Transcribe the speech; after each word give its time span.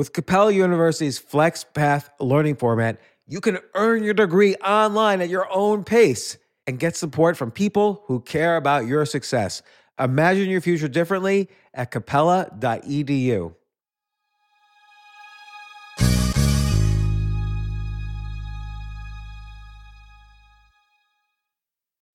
With 0.00 0.14
Capella 0.14 0.50
University's 0.50 1.20
FlexPath 1.20 2.08
learning 2.20 2.56
format, 2.56 2.98
you 3.26 3.38
can 3.38 3.58
earn 3.74 4.02
your 4.02 4.14
degree 4.14 4.54
online 4.54 5.20
at 5.20 5.28
your 5.28 5.46
own 5.52 5.84
pace 5.84 6.38
and 6.66 6.78
get 6.78 6.96
support 6.96 7.36
from 7.36 7.50
people 7.50 8.04
who 8.06 8.20
care 8.20 8.56
about 8.56 8.86
your 8.86 9.04
success. 9.04 9.60
Imagine 9.98 10.48
your 10.48 10.62
future 10.62 10.88
differently 10.88 11.50
at 11.74 11.90
capella.edu. 11.90 13.54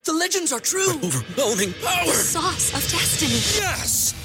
The 0.06 0.14
legends 0.14 0.52
are 0.52 0.60
true. 0.60 0.90
Overwhelming 0.90 1.74
power! 1.84 2.14
Sauce 2.14 2.74
of 2.74 2.82
destiny. 2.92 3.34
Yes! 3.62 4.25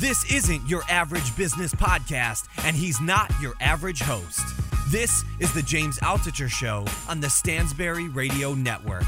This 0.00 0.24
isn't 0.32 0.66
your 0.66 0.82
average 0.88 1.36
business 1.36 1.74
podcast, 1.74 2.48
and 2.64 2.74
he's 2.74 3.02
not 3.02 3.30
your 3.38 3.52
average 3.60 4.00
host. 4.00 4.40
This 4.88 5.24
is 5.40 5.52
the 5.52 5.60
James 5.60 5.98
Altucher 5.98 6.48
Show 6.48 6.86
on 7.06 7.20
the 7.20 7.26
Stansberry 7.26 8.08
Radio 8.16 8.54
Network. 8.54 9.02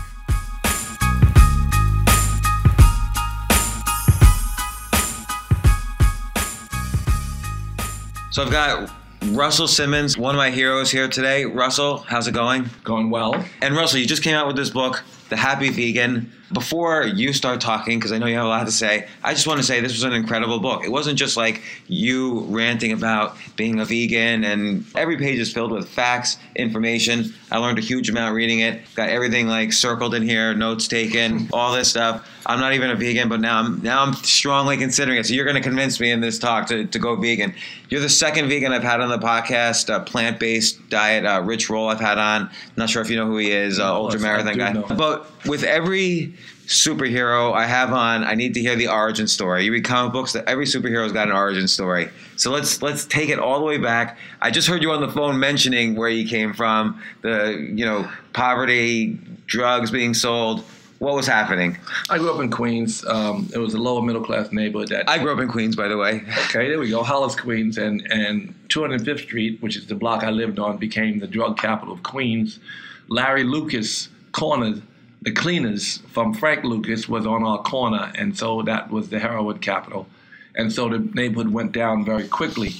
So 8.30 8.42
I've 8.42 8.50
got 8.50 8.90
Russell 9.28 9.68
Simmons, 9.68 10.18
one 10.18 10.34
of 10.34 10.38
my 10.38 10.50
heroes 10.50 10.90
here 10.90 11.08
today. 11.08 11.46
Russell, 11.46 12.04
how's 12.06 12.28
it 12.28 12.32
going? 12.32 12.68
Going 12.84 13.08
well. 13.08 13.42
And 13.62 13.74
Russell, 13.74 13.98
you 13.98 14.06
just 14.06 14.22
came 14.22 14.34
out 14.34 14.46
with 14.46 14.56
this 14.56 14.68
book, 14.68 15.02
The 15.30 15.36
Happy 15.36 15.70
Vegan. 15.70 16.30
Before 16.52 17.04
you 17.04 17.32
start 17.32 17.60
talking, 17.60 17.98
because 17.98 18.12
I 18.12 18.18
know 18.18 18.26
you 18.26 18.36
have 18.36 18.44
a 18.44 18.48
lot 18.48 18.66
to 18.66 18.72
say, 18.72 19.08
I 19.22 19.32
just 19.32 19.46
want 19.46 19.58
to 19.58 19.64
say 19.64 19.80
this 19.80 19.92
was 19.92 20.04
an 20.04 20.12
incredible 20.12 20.60
book. 20.60 20.84
It 20.84 20.90
wasn't 20.90 21.18
just 21.18 21.36
like 21.36 21.62
you 21.88 22.40
ranting 22.40 22.92
about 22.92 23.36
being 23.56 23.80
a 23.80 23.84
vegan, 23.84 24.44
and 24.44 24.84
every 24.94 25.16
page 25.16 25.38
is 25.38 25.52
filled 25.52 25.72
with 25.72 25.88
facts, 25.88 26.38
information. 26.56 27.32
I 27.50 27.58
learned 27.58 27.78
a 27.78 27.82
huge 27.82 28.10
amount 28.10 28.34
reading 28.34 28.60
it. 28.60 28.82
Got 28.94 29.08
everything 29.08 29.48
like 29.48 29.72
circled 29.72 30.14
in 30.14 30.22
here, 30.22 30.54
notes 30.54 30.88
taken, 30.88 31.48
all 31.52 31.72
this 31.72 31.88
stuff. 31.88 32.28
I'm 32.46 32.60
not 32.60 32.74
even 32.74 32.90
a 32.90 32.96
vegan, 32.96 33.28
but 33.28 33.40
now 33.40 33.58
I'm 33.58 33.80
now 33.82 34.02
I'm 34.02 34.14
strongly 34.14 34.76
considering 34.76 35.18
it. 35.18 35.26
So 35.26 35.34
you're 35.34 35.44
going 35.44 35.56
to 35.56 35.62
convince 35.62 36.00
me 36.00 36.10
in 36.10 36.20
this 36.20 36.38
talk 36.38 36.66
to, 36.68 36.86
to 36.86 36.98
go 36.98 37.14
vegan. 37.16 37.54
You're 37.88 38.00
the 38.00 38.08
second 38.08 38.48
vegan 38.48 38.72
I've 38.72 38.82
had 38.82 39.00
on 39.00 39.10
the 39.10 39.18
podcast, 39.18 39.94
a 39.94 40.00
plant-based 40.00 40.88
diet. 40.88 41.24
Uh, 41.24 41.42
Rich 41.44 41.70
Roll 41.70 41.88
I've 41.88 42.00
had 42.00 42.18
on. 42.18 42.50
Not 42.76 42.90
sure 42.90 43.02
if 43.02 43.10
you 43.10 43.16
know 43.16 43.26
who 43.26 43.36
he 43.36 43.52
is, 43.52 43.78
uh, 43.78 43.94
ultra 43.94 44.18
marathon 44.18 44.56
guy. 44.56 44.72
know. 44.72 44.82
But 44.82 45.30
with 45.46 45.62
every 45.62 46.34
superhero 46.72 47.52
I 47.52 47.66
have 47.66 47.92
on, 47.92 48.24
I 48.24 48.34
need 48.34 48.54
to 48.54 48.60
hear 48.60 48.76
the 48.76 48.88
origin 48.88 49.28
story. 49.28 49.64
You 49.64 49.72
read 49.72 49.84
comic 49.84 50.12
books 50.12 50.32
that 50.32 50.48
every 50.48 50.64
superhero's 50.64 51.12
got 51.12 51.28
an 51.28 51.34
origin 51.34 51.68
story. 51.68 52.08
So 52.36 52.50
let's 52.50 52.82
let's 52.82 53.04
take 53.04 53.28
it 53.28 53.38
all 53.38 53.58
the 53.58 53.64
way 53.64 53.78
back. 53.78 54.18
I 54.40 54.50
just 54.50 54.66
heard 54.68 54.82
you 54.82 54.90
on 54.90 55.00
the 55.00 55.10
phone 55.10 55.38
mentioning 55.38 55.94
where 55.94 56.08
you 56.08 56.26
came 56.26 56.52
from, 56.52 57.00
the 57.20 57.70
you 57.74 57.84
know 57.84 58.10
poverty, 58.32 59.18
drugs 59.46 59.90
being 59.90 60.14
sold. 60.14 60.64
What 60.98 61.14
was 61.14 61.26
happening? 61.26 61.76
I 62.10 62.18
grew 62.18 62.32
up 62.32 62.40
in 62.40 62.48
Queens. 62.48 63.04
Um, 63.06 63.50
it 63.52 63.58
was 63.58 63.74
a 63.74 63.78
lower 63.78 64.00
middle 64.02 64.24
class 64.24 64.52
neighborhood. 64.52 64.88
That 64.88 65.08
I 65.10 65.18
grew 65.18 65.32
up 65.32 65.40
in 65.40 65.48
Queens, 65.48 65.74
by 65.74 65.88
the 65.88 65.96
way. 65.96 66.22
okay, 66.46 66.68
there 66.68 66.78
we 66.78 66.90
go, 66.90 67.02
Hollis, 67.02 67.36
Queens, 67.36 67.76
and 67.76 68.06
and 68.10 68.54
205th 68.68 69.20
Street, 69.20 69.60
which 69.60 69.76
is 69.76 69.86
the 69.86 69.96
block 69.96 70.22
I 70.22 70.30
lived 70.30 70.58
on, 70.58 70.78
became 70.78 71.18
the 71.18 71.26
drug 71.26 71.58
capital 71.58 71.92
of 71.92 72.02
Queens. 72.02 72.60
Larry 73.08 73.44
Lucas 73.44 74.08
cornered 74.30 74.80
the 75.22 75.30
cleaners 75.32 75.98
from 76.08 76.34
Frank 76.34 76.64
Lucas 76.64 77.08
was 77.08 77.26
on 77.26 77.44
our 77.44 77.62
corner, 77.62 78.12
and 78.16 78.36
so 78.36 78.62
that 78.62 78.90
was 78.90 79.08
the 79.08 79.18
heroin 79.18 79.58
capital, 79.58 80.06
and 80.54 80.72
so 80.72 80.88
the 80.88 80.98
neighborhood 80.98 81.52
went 81.52 81.72
down 81.72 82.04
very 82.04 82.26
quickly. 82.28 82.72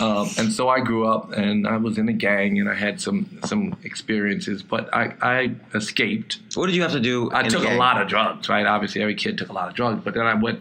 Um, 0.00 0.30
and 0.38 0.50
so 0.50 0.68
I 0.68 0.80
grew 0.80 1.06
up, 1.06 1.32
and 1.32 1.66
I 1.66 1.76
was 1.76 1.98
in 1.98 2.08
a 2.08 2.12
gang, 2.12 2.58
and 2.58 2.68
I 2.68 2.74
had 2.74 3.00
some 3.00 3.40
some 3.44 3.76
experiences, 3.82 4.62
but 4.62 4.92
I, 4.94 5.14
I 5.20 5.54
escaped. 5.74 6.38
What 6.54 6.66
did 6.66 6.76
you 6.76 6.82
have 6.82 6.92
to 6.92 7.00
do? 7.00 7.30
I 7.32 7.42
took 7.42 7.64
a 7.64 7.74
lot 7.74 8.00
of 8.00 8.08
drugs, 8.08 8.48
right? 8.48 8.64
Obviously, 8.64 9.02
every 9.02 9.16
kid 9.16 9.36
took 9.36 9.50
a 9.50 9.52
lot 9.52 9.68
of 9.68 9.74
drugs. 9.74 10.00
But 10.02 10.14
then 10.14 10.24
I 10.24 10.34
went 10.34 10.60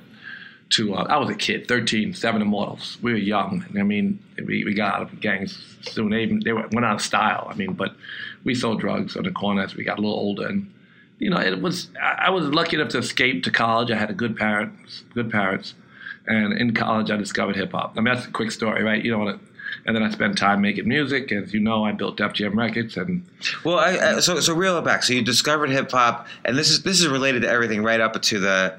to, 0.72 0.96
uh, 0.96 1.06
I 1.10 1.18
was 1.18 1.30
a 1.30 1.36
kid, 1.36 1.68
13, 1.68 2.14
seven 2.14 2.42
immortals. 2.42 2.98
We 3.02 3.12
were 3.12 3.18
young. 3.18 3.66
I 3.78 3.84
mean, 3.84 4.20
we, 4.38 4.66
we 4.66 4.74
got 4.74 4.96
out 4.96 5.02
of 5.02 5.20
gangs 5.22 5.58
soon. 5.82 6.10
They, 6.10 6.24
even, 6.24 6.42
they 6.44 6.54
went 6.54 6.86
out 6.86 6.96
of 6.96 7.02
style. 7.02 7.48
I 7.50 7.56
mean, 7.56 7.74
but 7.74 7.96
we 8.44 8.56
sold 8.56 8.80
drugs 8.80 9.16
on 9.16 9.24
the 9.24 9.32
corner 9.32 9.62
as 9.62 9.76
we 9.76 9.84
got 9.84 9.98
a 9.98 10.02
little 10.02 10.18
older. 10.18 10.48
And, 10.48 10.74
you 11.22 11.30
know, 11.30 11.40
it 11.40 11.62
was, 11.62 11.90
I 12.02 12.32
was 12.32 12.46
lucky 12.48 12.78
enough 12.78 12.90
to 12.90 12.98
escape 12.98 13.44
to 13.44 13.52
college. 13.52 13.92
I 13.92 13.96
had 13.96 14.10
a 14.10 14.14
good 14.14 14.36
parents, 14.36 15.04
good 15.14 15.30
parents. 15.30 15.76
And 16.26 16.52
in 16.52 16.74
college, 16.74 17.12
I 17.12 17.16
discovered 17.18 17.56
hip 17.56 17.74
hop. 17.74 17.94
I 17.96 18.02
mean, 18.02 18.14
that's 18.16 18.26
a 18.26 18.32
quick 18.32 18.50
story, 18.50 18.84
right? 18.84 19.06
You 19.06 19.12
don't 19.12 19.26
want 19.26 19.40
to. 19.40 19.48
And 19.86 19.96
then 19.96 20.02
I 20.02 20.10
spent 20.10 20.36
time 20.36 20.62
making 20.62 20.88
music. 20.88 21.32
As 21.32 21.54
you 21.54 21.60
know, 21.60 21.86
I 21.86 21.92
built 21.92 22.18
Def 22.18 22.34
Jam 22.34 22.58
Records, 22.58 22.98
and 22.98 23.26
Well, 23.64 23.78
I, 23.78 24.16
I, 24.16 24.20
so 24.20 24.40
so 24.40 24.54
reel 24.54 24.80
back. 24.82 25.04
So 25.04 25.14
you 25.14 25.22
discovered 25.22 25.70
hip 25.70 25.92
hop, 25.92 26.28
and 26.44 26.58
this 26.58 26.70
is 26.70 26.84
this 26.84 27.00
is 27.00 27.08
related 27.08 27.44
to 27.44 27.50
everything 27.50 27.82
right 27.82 28.02
up 28.02 28.20
to 28.22 28.40
the 28.40 28.76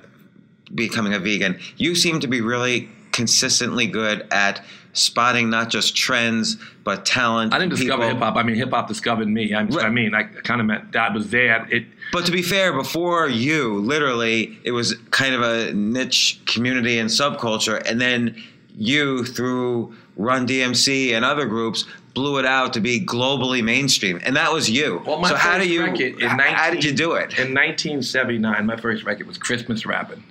becoming 0.74 1.14
a 1.14 1.18
vegan. 1.18 1.58
You 1.76 1.94
seem 1.94 2.20
to 2.20 2.28
be 2.28 2.40
really 2.40 2.88
consistently 3.10 3.86
good 3.86 4.26
at 4.30 4.64
spotting 4.92 5.48
not 5.50 5.70
just 5.70 5.96
trends 5.96 6.56
but 6.84 7.06
talent. 7.06 7.54
I 7.54 7.58
didn't 7.58 7.70
discover 7.76 8.06
hip 8.08 8.18
hop. 8.18 8.36
I 8.36 8.42
mean, 8.42 8.56
hip 8.56 8.70
hop 8.70 8.88
discovered 8.88 9.28
me. 9.28 9.54
I, 9.54 9.62
Right. 9.64 9.86
I 9.86 9.90
mean, 9.90 10.14
I 10.14 10.24
kind 10.24 10.60
of 10.60 10.66
meant 10.66 10.92
that 10.92 11.14
was 11.14 11.30
there. 11.30 11.66
It 11.70 11.86
But 12.12 12.26
to 12.26 12.32
be 12.32 12.42
fair, 12.42 12.72
before 12.72 13.28
you, 13.28 13.78
literally, 13.78 14.58
it 14.64 14.72
was 14.72 14.94
kind 15.10 15.34
of 15.34 15.42
a 15.42 15.72
niche 15.72 16.40
community 16.46 16.98
and 16.98 17.08
subculture, 17.08 17.80
and 17.88 18.00
then 18.00 18.36
you, 18.76 19.24
through 19.24 19.94
Run 20.16 20.46
DMC 20.46 21.12
and 21.12 21.24
other 21.24 21.46
groups, 21.46 21.86
blew 22.14 22.38
it 22.38 22.44
out 22.44 22.74
to 22.74 22.80
be 22.80 23.00
globally 23.00 23.64
mainstream, 23.64 24.20
and 24.24 24.36
that 24.36 24.52
was 24.52 24.68
you. 24.68 25.02
Well, 25.06 25.18
my 25.20 25.28
so 25.30 25.36
how 25.36 25.56
do 25.58 25.66
you? 25.66 25.84
record 25.84 26.20
in 26.20 26.40
h- 26.40 26.52
how 26.52 26.70
did 26.70 26.84
you 26.84 26.92
do 26.92 27.12
it? 27.12 27.38
In 27.38 27.54
1979, 27.54 28.66
my 28.66 28.76
first 28.76 29.04
record 29.04 29.26
was 29.26 29.38
Christmas 29.38 29.86
Rapping. 29.86 30.22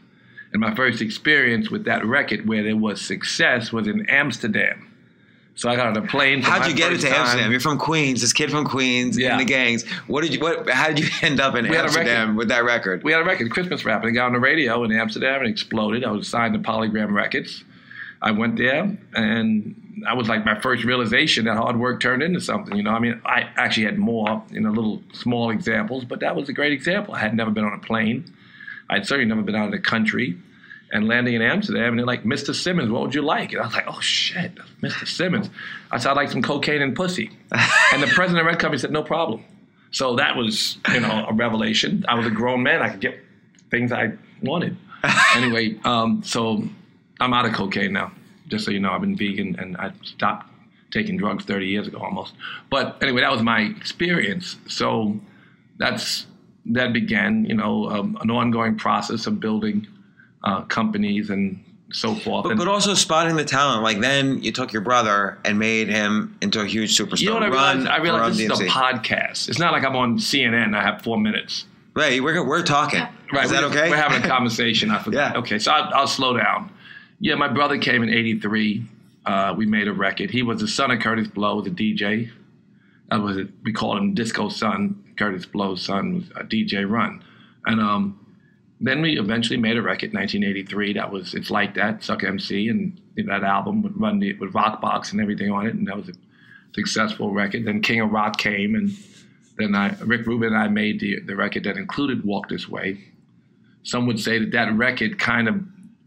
And 0.53 0.59
my 0.59 0.75
first 0.75 1.01
experience 1.01 1.69
with 1.69 1.85
that 1.85 2.05
record 2.05 2.47
where 2.47 2.63
there 2.63 2.75
was 2.75 3.01
success 3.01 3.71
was 3.71 3.87
in 3.87 4.07
Amsterdam. 4.09 4.87
So 5.55 5.69
I 5.69 5.75
got 5.75 5.87
on 5.87 5.97
a 5.97 6.07
plane. 6.07 6.41
How'd 6.41 6.67
you 6.69 6.75
get 6.75 6.91
into 6.93 7.07
time. 7.07 7.15
Amsterdam? 7.21 7.51
You're 7.51 7.59
from 7.59 7.77
Queens. 7.77 8.21
This 8.21 8.33
kid 8.33 8.49
from 8.51 8.65
Queens 8.65 9.17
Yeah. 9.17 9.33
in 9.33 9.37
the 9.37 9.45
gangs. 9.45 9.83
What 10.07 10.21
did 10.23 10.33
you? 10.33 10.39
What? 10.39 10.69
How 10.69 10.87
did 10.87 10.99
you 10.99 11.07
end 11.21 11.39
up 11.39 11.55
in 11.55 11.67
We 11.69 11.75
Amsterdam 11.75 12.35
with 12.35 12.47
that 12.49 12.63
record? 12.63 13.03
We 13.03 13.11
had 13.11 13.21
a 13.21 13.25
record, 13.25 13.51
Christmas 13.51 13.83
Rapping. 13.85 14.09
It 14.09 14.13
got 14.13 14.27
on 14.27 14.33
the 14.33 14.39
radio 14.39 14.83
in 14.83 14.91
Amsterdam 14.91 15.41
and 15.41 15.49
exploded. 15.49 16.03
I 16.03 16.11
was 16.11 16.27
signed 16.27 16.53
to 16.53 16.59
Polygram 16.59 17.11
Records. 17.13 17.63
I 18.21 18.31
went 18.31 18.57
there 18.57 18.97
and 19.15 20.03
I 20.07 20.13
was 20.13 20.29
like 20.29 20.45
my 20.45 20.59
first 20.61 20.83
realization 20.83 21.45
that 21.45 21.57
hard 21.57 21.77
work 21.77 21.99
turned 21.99 22.23
into 22.23 22.39
something. 22.39 22.75
You 22.77 22.83
know, 22.83 22.91
I 22.91 22.99
mean, 22.99 23.19
I 23.25 23.49
actually 23.57 23.85
had 23.85 23.97
more 23.97 24.43
in 24.51 24.65
a 24.65 24.71
little 24.71 25.01
small 25.11 25.49
examples, 25.49 26.05
but 26.05 26.19
that 26.21 26.35
was 26.35 26.47
a 26.47 26.53
great 26.53 26.71
example. 26.71 27.13
I 27.13 27.19
had 27.19 27.35
never 27.35 27.51
been 27.51 27.65
on 27.65 27.73
a 27.73 27.79
plane. 27.79 28.31
I'd 28.91 29.07
certainly 29.07 29.27
never 29.27 29.41
been 29.41 29.55
out 29.55 29.65
of 29.65 29.71
the 29.71 29.79
country. 29.79 30.37
And 30.93 31.07
landing 31.07 31.35
in 31.35 31.41
Amsterdam, 31.41 31.91
and 31.91 31.99
they're 31.99 32.05
like, 32.05 32.25
Mr. 32.25 32.53
Simmons, 32.53 32.91
what 32.91 33.01
would 33.01 33.15
you 33.15 33.21
like? 33.21 33.53
And 33.53 33.61
I 33.61 33.65
was 33.65 33.73
like, 33.73 33.85
oh 33.87 34.01
shit, 34.01 34.53
Mr. 34.81 35.07
Simmons. 35.07 35.49
I 35.89 35.97
said, 35.97 36.09
I'd 36.11 36.17
like 36.17 36.29
some 36.29 36.41
cocaine 36.41 36.81
and 36.81 36.93
pussy. 36.93 37.31
and 37.93 38.03
the 38.03 38.07
president 38.07 38.41
of 38.41 38.45
Red 38.45 38.59
Company 38.59 38.77
said, 38.77 38.91
no 38.91 39.01
problem. 39.01 39.45
So 39.91 40.17
that 40.17 40.35
was, 40.35 40.79
you 40.91 40.99
know, 40.99 41.27
a 41.29 41.33
revelation. 41.33 42.03
I 42.09 42.15
was 42.15 42.25
a 42.25 42.29
grown 42.29 42.61
man. 42.61 42.81
I 42.81 42.89
could 42.89 42.99
get 42.99 43.17
things 43.69 43.93
I 43.93 44.11
wanted. 44.43 44.75
anyway, 45.35 45.79
um, 45.85 46.23
so 46.23 46.67
I'm 47.21 47.33
out 47.33 47.45
of 47.45 47.53
cocaine 47.53 47.93
now. 47.93 48.11
Just 48.49 48.65
so 48.65 48.71
you 48.71 48.81
know, 48.81 48.91
I've 48.91 48.99
been 48.99 49.15
vegan 49.15 49.55
and 49.59 49.77
I 49.77 49.93
stopped 50.03 50.47
taking 50.91 51.15
drugs 51.15 51.45
30 51.45 51.67
years 51.67 51.87
ago 51.87 51.99
almost. 51.99 52.33
But 52.69 53.01
anyway, 53.01 53.21
that 53.21 53.31
was 53.31 53.41
my 53.41 53.61
experience. 53.61 54.57
So 54.67 55.17
that's 55.77 56.25
that 56.65 56.93
began, 56.93 57.45
you 57.45 57.55
know, 57.55 57.89
um, 57.89 58.17
an 58.21 58.29
ongoing 58.29 58.77
process 58.77 59.27
of 59.27 59.39
building 59.39 59.87
uh, 60.43 60.61
companies 60.63 61.29
and 61.29 61.63
so 61.91 62.15
forth. 62.15 62.43
But, 62.43 62.57
but 62.57 62.67
also 62.67 62.93
spotting 62.93 63.35
the 63.35 63.43
talent. 63.43 63.83
Like 63.83 63.99
then 63.99 64.41
you 64.41 64.51
took 64.51 64.71
your 64.71 64.81
brother 64.81 65.37
and 65.43 65.59
made 65.59 65.89
him 65.89 66.37
into 66.41 66.61
a 66.61 66.65
huge 66.65 66.97
superstar. 66.97 67.21
you 67.21 67.27
know 67.29 67.35
what 67.35 67.43
I 67.43 67.47
realized? 67.47 67.87
I 67.87 67.97
realized 67.97 68.39
this 68.39 68.51
is 68.51 68.59
a 68.61 68.67
podcast. 68.67 69.49
It's 69.49 69.59
not 69.59 69.73
like 69.73 69.83
I'm 69.83 69.95
on 69.95 70.17
CNN. 70.17 70.75
I 70.75 70.81
have 70.81 71.01
four 71.01 71.17
minutes. 71.17 71.65
Right, 71.93 72.23
we're 72.23 72.47
we're 72.47 72.63
talking. 72.63 73.05
Right. 73.33 73.43
Is 73.43 73.51
that 73.51 73.65
okay? 73.65 73.89
We're 73.89 73.97
having 73.97 74.23
a 74.23 74.27
conversation. 74.35 74.91
I 74.91 75.03
forgot. 75.03 75.33
Yeah. 75.33 75.39
Okay, 75.39 75.59
so 75.59 75.71
I'll, 75.71 75.93
I'll 75.93 76.07
slow 76.07 76.37
down. 76.37 76.71
Yeah, 77.19 77.35
my 77.35 77.49
brother 77.49 77.77
came 77.77 78.01
in 78.01 78.09
'83. 78.09 78.85
Uh, 79.25 79.53
we 79.57 79.65
made 79.65 79.89
a 79.89 79.93
record. 79.93 80.31
He 80.31 80.41
was 80.41 80.61
the 80.61 80.67
son 80.67 80.89
of 80.89 80.99
Kurtis 80.99 81.31
Blow, 81.31 81.61
the 81.61 81.69
DJ, 81.69 82.31
that 83.11 83.21
was 83.21 83.37
it. 83.37 83.49
We 83.63 83.73
called 83.73 83.97
him 83.97 84.13
Disco 84.13 84.47
Son. 84.47 85.00
Kurtis 85.15 85.45
Blow's 85.45 85.81
son 85.81 86.15
was 86.15 86.31
uh, 86.35 86.43
DJ 86.43 86.89
Run, 86.89 87.23
and 87.65 87.79
um, 87.79 88.25
then 88.79 89.01
we 89.01 89.19
eventually 89.19 89.57
made 89.57 89.77
a 89.77 89.81
record 89.81 90.11
in 90.11 90.19
1983 90.19 90.93
that 90.93 91.11
was 91.11 91.33
it's 91.35 91.51
like 91.51 91.75
that 91.75 92.03
Suck 92.03 92.23
MC 92.23 92.67
and 92.69 92.99
that 93.15 93.43
album 93.43 93.81
would 93.83 93.99
run 93.99 94.19
the, 94.19 94.33
with 94.33 94.53
Rockbox 94.53 95.11
and 95.11 95.21
everything 95.21 95.51
on 95.51 95.67
it, 95.67 95.75
and 95.75 95.87
that 95.87 95.95
was 95.95 96.09
a 96.09 96.13
successful 96.73 97.31
record. 97.31 97.65
Then 97.65 97.81
King 97.81 98.01
of 98.01 98.11
Rock 98.11 98.37
came, 98.37 98.75
and 98.75 98.91
then 99.57 99.75
I, 99.75 99.93
Rick 99.99 100.25
Rubin 100.25 100.49
and 100.49 100.57
I 100.57 100.67
made 100.67 100.99
the 100.99 101.19
the 101.21 101.35
record 101.35 101.63
that 101.65 101.77
included 101.77 102.23
Walk 102.25 102.49
This 102.49 102.67
Way. 102.67 102.99
Some 103.83 104.05
would 104.07 104.19
say 104.19 104.39
that 104.39 104.51
that 104.51 104.73
record 104.75 105.19
kind 105.19 105.47
of 105.47 105.61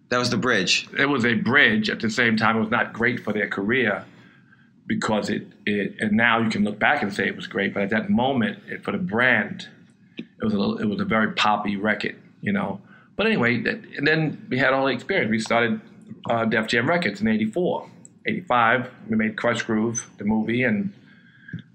That 0.08 0.18
was 0.18 0.30
the 0.30 0.36
bridge. 0.36 0.88
it 0.98 1.06
was 1.06 1.24
a 1.24 1.34
bridge. 1.34 1.90
At 1.90 2.00
the 2.00 2.10
same 2.10 2.36
time, 2.36 2.56
it 2.56 2.60
was 2.60 2.70
not 2.70 2.92
great 2.92 3.20
for 3.20 3.32
their 3.32 3.48
career 3.48 4.04
because 4.86 5.30
it, 5.30 5.46
it 5.66 5.94
and 6.00 6.12
now 6.12 6.38
you 6.40 6.50
can 6.50 6.64
look 6.64 6.78
back 6.78 7.02
and 7.02 7.12
say 7.12 7.26
it 7.26 7.36
was 7.36 7.46
great, 7.46 7.72
but 7.72 7.82
at 7.82 7.90
that 7.90 8.10
moment, 8.10 8.58
it, 8.68 8.84
for 8.84 8.92
the 8.92 8.98
brand, 8.98 9.68
it 10.18 10.44
was 10.44 10.52
a 10.52 10.58
little, 10.58 10.78
it 10.78 10.84
was 10.86 11.00
a 11.00 11.04
very 11.04 11.32
poppy 11.32 11.76
record, 11.76 12.16
you 12.40 12.52
know. 12.52 12.80
But 13.16 13.26
anyway, 13.26 13.60
that, 13.62 13.76
and 13.96 14.06
then 14.06 14.46
we 14.50 14.58
had 14.58 14.72
all 14.72 14.86
the 14.86 14.92
experience. 14.92 15.30
We 15.30 15.38
started 15.38 15.80
uh, 16.28 16.44
Def 16.44 16.66
Jam 16.66 16.88
Records 16.88 17.20
in 17.20 17.28
'84, 17.28 17.88
'85. 18.26 18.90
We 19.08 19.16
made 19.16 19.36
Krush 19.36 19.64
Groove, 19.64 20.10
the 20.18 20.24
movie, 20.24 20.62
and 20.64 20.92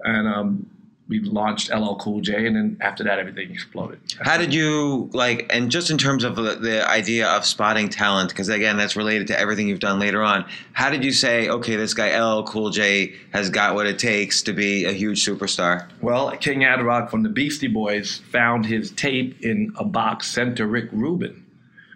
and 0.04 0.28
um, 0.28 0.70
we 1.10 1.20
launched 1.22 1.74
LL 1.74 1.96
Cool 1.96 2.22
J, 2.22 2.46
and 2.46 2.56
then 2.56 2.78
after 2.82 3.04
that, 3.04 3.18
everything 3.18 3.52
exploded. 3.52 4.00
How 4.22 4.38
did 4.38 4.54
you 4.54 5.10
like, 5.12 5.48
and 5.50 5.72
just 5.72 5.90
in 5.90 5.98
terms 5.98 6.24
of 6.24 6.36
the, 6.36 6.56
the 6.56 6.88
idea 6.88 7.28
of 7.28 7.46
spotting 7.46 7.90
talent, 7.90 8.30
because 8.30 8.48
again, 8.48 8.78
that's 8.78 8.96
related 8.96 9.26
to 9.28 9.40
everything 9.40 9.68
you've 9.68 9.80
done 9.80 10.00
later 10.00 10.22
on. 10.22 10.46
How 10.74 10.92
did 10.92 11.04
you 11.04 11.12
say, 11.12 11.50
okay, 11.50 11.76
this 11.76 11.96
guy 11.96 12.16
LL 12.18 12.44
Cool 12.44 12.70
J 12.70 13.16
has 13.34 13.50
got 13.50 13.74
what 13.74 13.88
it 13.88 13.98
takes 13.98 14.44
to 14.44 14.54
be 14.54 14.86
a 14.86 14.92
huge 14.92 15.26
superstar? 15.26 15.90
Well, 16.00 16.30
King 16.38 16.64
Ad-Rock 16.64 17.10
from 17.10 17.24
the 17.24 17.30
Beastie 17.30 17.68
Boys 17.68 18.22
found 18.32 18.68
his 18.68 18.92
tape 18.92 19.42
in 19.42 19.74
a 19.78 19.84
box 19.84 20.28
sent 20.28 20.58
to 20.58 20.68
Rick 20.68 20.90
Rubin, 20.92 21.44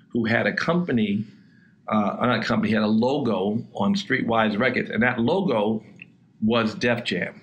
who 0.09 0.25
had 0.25 0.47
a 0.47 0.53
company, 0.53 1.23
uh, 1.87 2.17
not 2.19 2.39
a 2.39 2.43
company, 2.43 2.73
had 2.73 2.81
a 2.81 2.87
logo 2.87 3.63
on 3.75 3.93
Streetwise 3.93 4.57
Records, 4.57 4.89
and 4.89 5.03
that 5.03 5.19
logo 5.19 5.83
was 6.41 6.73
Def 6.73 7.03
Jam. 7.03 7.39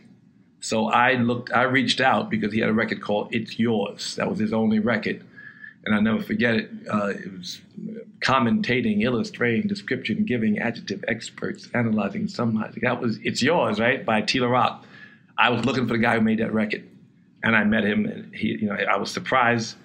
So 0.60 0.88
I 0.88 1.14
looked, 1.14 1.52
I 1.52 1.62
reached 1.62 2.00
out 2.00 2.30
because 2.30 2.52
he 2.52 2.60
had 2.60 2.68
a 2.68 2.72
record 2.72 3.00
called 3.00 3.34
"It's 3.34 3.58
Yours." 3.58 4.16
That 4.16 4.28
was 4.28 4.38
his 4.38 4.52
only 4.52 4.78
record, 4.78 5.24
and 5.84 5.94
I 5.94 6.00
never 6.00 6.22
forget 6.22 6.54
it. 6.54 6.70
Uh, 6.90 7.08
it 7.08 7.32
was 7.32 7.60
commentating, 8.20 9.02
illustrating, 9.02 9.66
description, 9.66 10.24
giving, 10.24 10.58
adjective, 10.58 11.02
experts, 11.08 11.68
analyzing, 11.72 12.28
summarizing. 12.28 12.82
That 12.82 13.00
was 13.00 13.18
"It's 13.24 13.42
Yours," 13.42 13.80
right, 13.80 14.04
by 14.04 14.20
T 14.20 14.38
La 14.38 14.48
Rock. 14.48 14.84
I 15.38 15.48
was 15.48 15.64
looking 15.64 15.86
for 15.86 15.94
the 15.94 15.98
guy 15.98 16.16
who 16.16 16.20
made 16.20 16.38
that 16.40 16.52
record, 16.52 16.86
and 17.42 17.56
I 17.56 17.64
met 17.64 17.84
him, 17.84 18.04
and 18.04 18.34
he, 18.34 18.48
you 18.48 18.66
know, 18.66 18.74
I 18.74 18.98
was 18.98 19.10
surprised 19.10 19.76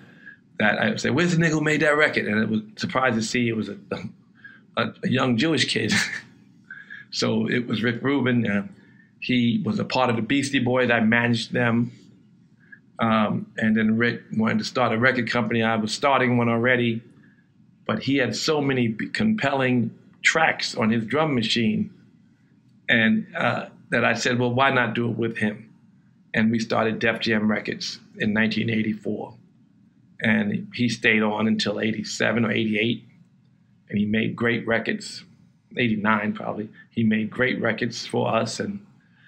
that 0.59 0.77
I 0.77 0.95
said, 0.97 1.15
"Where's 1.15 1.35
the 1.35 1.41
nigga 1.41 1.51
who 1.51 1.61
made 1.61 1.81
that 1.81 1.95
record?" 1.95 2.25
And 2.27 2.43
it 2.43 2.49
was 2.49 2.61
surprised 2.75 3.15
to 3.15 3.21
see 3.21 3.47
it 3.47 3.55
was 3.55 3.69
a, 3.69 3.77
a, 4.77 4.93
a 5.03 5.09
young 5.09 5.37
Jewish 5.37 5.65
kid. 5.71 5.93
so 7.11 7.49
it 7.49 7.65
was 7.65 7.81
Rick 7.81 8.03
Rubin. 8.03 8.45
Uh, 8.45 8.67
he 9.25 9.59
was 9.65 9.79
a 9.79 9.83
part 9.83 10.11
of 10.11 10.17
the 10.17 10.21
Beastie 10.21 10.59
Boys. 10.59 10.91
I 10.91 10.99
managed 10.99 11.51
them. 11.51 11.91
Um, 12.99 13.47
and 13.57 13.75
then 13.75 13.97
Rick 13.97 14.21
wanted 14.37 14.59
to 14.59 14.65
start 14.65 14.93
a 14.93 14.99
record 14.99 15.31
company. 15.31 15.63
I 15.63 15.77
was 15.77 15.91
starting 15.91 16.37
one 16.37 16.47
already, 16.47 17.01
but 17.87 18.03
he 18.03 18.17
had 18.17 18.35
so 18.35 18.61
many 18.61 18.89
compelling 19.13 19.89
tracks 20.21 20.75
on 20.75 20.91
his 20.91 21.07
drum 21.07 21.33
machine, 21.33 21.91
and 22.87 23.25
uh, 23.35 23.69
that 23.89 24.05
I 24.05 24.13
said, 24.13 24.37
well, 24.37 24.53
why 24.53 24.69
not 24.69 24.93
do 24.93 25.09
it 25.09 25.17
with 25.17 25.37
him? 25.37 25.73
And 26.35 26.51
we 26.51 26.59
started 26.59 26.99
Def 26.99 27.19
Jam 27.19 27.49
Records 27.49 27.95
in 28.19 28.31
1984, 28.31 29.33
and 30.21 30.67
he 30.75 30.87
stayed 30.87 31.23
on 31.23 31.47
until 31.47 31.79
87 31.79 32.45
or 32.45 32.51
88, 32.51 33.03
and 33.89 33.97
he 33.97 34.05
made 34.05 34.35
great 34.35 34.67
records. 34.67 35.23
89 35.75 36.33
probably. 36.33 36.69
He 36.91 37.03
made 37.03 37.31
great 37.31 37.59
records 37.59 38.05
for 38.05 38.33
us 38.33 38.59
and 38.59 38.79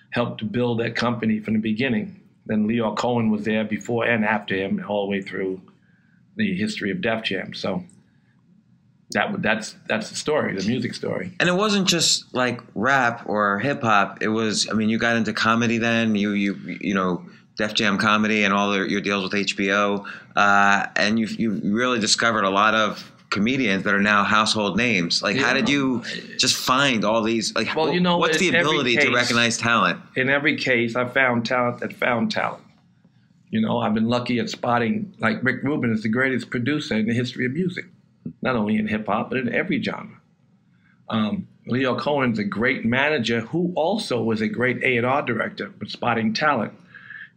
helped 0.10 0.52
build 0.52 0.80
that 0.80 0.96
company 0.96 1.40
from 1.40 1.54
the 1.54 1.60
beginning. 1.60 2.22
Then 2.46 2.68
Lyor 2.68 2.96
Cohen 2.96 3.30
was 3.30 3.44
there 3.44 3.64
before 3.64 4.06
and 4.06 4.24
after 4.24 4.56
him, 4.56 4.84
all 4.88 5.06
the 5.06 5.12
way 5.12 5.22
through 5.22 5.62
the 6.36 6.56
history 6.56 6.92
of 6.92 7.02
Def 7.02 7.24
Jam. 7.24 7.54
So 7.54 7.84
that 9.12 9.42
that's 9.42 9.76
that's 9.88 10.10
the 10.10 10.16
story, 10.16 10.56
the 10.56 10.68
music 10.68 10.94
story. 10.94 11.32
And 11.40 11.50
it 11.50 11.54
wasn't 11.54 11.88
just 11.88 12.34
like 12.34 12.62
rap 12.76 13.24
or 13.28 13.60
hip 13.60 13.82
hop. 13.82 14.22
It 14.22 14.30
was, 14.30 14.70
I 14.70 14.74
mean, 14.74 14.90
you 14.90 14.98
got 14.98 15.16
into 15.16 15.34
comedy 15.34 15.78
then. 15.78 16.16
You 16.16 16.32
you 16.32 16.56
you 16.82 16.94
know, 16.94 17.26
Def 17.58 17.74
Jam 17.74 17.98
comedy 17.98 18.44
and 18.44 18.54
all 18.54 18.76
your 18.86 19.02
deals 19.02 19.24
with 19.24 19.34
HBO, 19.34 20.06
uh, 20.36 20.88
and 20.96 21.20
you 21.20 21.28
you 21.28 21.52
really 21.64 22.00
discovered 22.00 22.44
a 22.44 22.50
lot 22.50 22.76
of 22.76 23.12
comedians 23.30 23.84
that 23.84 23.94
are 23.94 24.02
now 24.02 24.24
household 24.24 24.78
names. 24.78 25.22
Like, 25.22 25.38
how 25.38 25.54
did 25.54 25.68
you 25.70 26.02
just 26.38 26.56
find 26.56 27.04
all 27.04 27.22
these? 27.22 27.54
Like, 27.56 27.76
Well, 27.76 27.94
you 27.94 28.00
know, 28.00 28.18
what's 28.18 28.38
the 28.40 28.50
ability 28.50 28.96
to 28.98 29.14
recognize 29.14 29.58
talent? 29.58 30.00
in 30.16 30.30
every 30.30 30.56
case, 30.58 30.96
I 30.96 31.06
found 31.08 31.46
talent 31.46 31.80
that 31.80 31.94
found 31.94 32.32
talent. 32.32 32.64
You 33.50 33.62
know, 33.62 33.80
I've 33.80 33.94
been 33.94 34.08
lucky 34.10 34.40
at 34.40 34.50
spotting, 34.50 35.14
like 35.20 35.42
Rick 35.44 35.64
Rubin 35.64 35.92
is 35.94 36.04
the 36.04 36.10
greatest 36.10 36.50
producer 36.50 36.96
in 36.96 37.06
the 37.06 37.14
history 37.14 37.46
of 37.46 37.54
music, 37.54 37.86
not 38.42 38.56
only 38.56 38.76
in 38.78 38.88
hip 38.88 39.06
hop, 39.08 39.30
but 39.30 39.40
in 39.40 39.54
every 39.54 39.82
genre. 39.82 40.18
Um, 41.10 41.48
Lyor 41.70 41.98
Cohen's 41.98 42.40
a 42.40 42.44
great 42.44 42.84
manager 42.86 43.42
who 43.42 43.72
also 43.76 44.22
was 44.22 44.42
a 44.42 44.48
great 44.48 44.84
A&R 44.84 45.22
director 45.22 45.72
with 45.80 45.90
spotting 45.90 46.34
talent. 46.34 46.74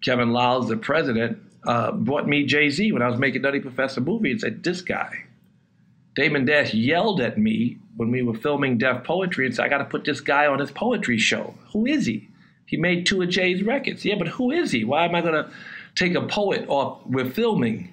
Kevin 0.05 0.33
Liles, 0.33 0.69
the 0.69 0.77
president, 0.77 1.39
uh, 1.65 1.93
brought 1.93 2.27
me 2.27 2.45
Jay-Z 2.45 2.91
when 2.93 3.03
I 3.03 3.09
was 3.09 3.19
making 3.19 3.43
Nutty 3.43 3.61
Professor 3.61 4.01
movie 4.01 4.31
and 4.33 4.41
said, 4.41 4.63
this 4.65 4.81
guy. 4.83 5.25
Damon 6.17 6.45
Dash 6.45 6.75
yelled 6.75 7.21
at 7.21 7.39
me 7.39 7.79
when 7.97 8.11
we 8.11 8.23
were 8.23 8.35
filming 8.35 8.79
Def 8.79 9.05
Poetry 9.05 9.47
and 9.47 9.55
said, 9.55 9.65
I 9.65 9.69
got 9.69 9.79
to 9.79 9.85
put 9.85 10.05
this 10.05 10.21
guy 10.21 10.47
on 10.47 10.59
his 10.59 10.71
poetry 10.71 11.19
show. 11.19 11.55
Who 11.73 11.87
is 11.87 12.07
he? 12.07 12.29
He 12.67 12.77
made 12.77 13.07
two 13.07 13.23
of 13.23 13.29
Jay's 13.29 13.63
records. 13.63 14.05
Yeah, 14.05 14.17
but 14.17 14.29
who 14.29 14.51
is 14.51 14.71
he? 14.71 14.85
Why 14.85 15.05
am 15.05 15.15
I 15.15 15.21
going 15.21 15.35
to 15.35 15.51
take 15.95 16.15
a 16.15 16.27
poet 16.27 16.69
off? 16.69 17.01
We're 17.07 17.31
filming. 17.31 17.93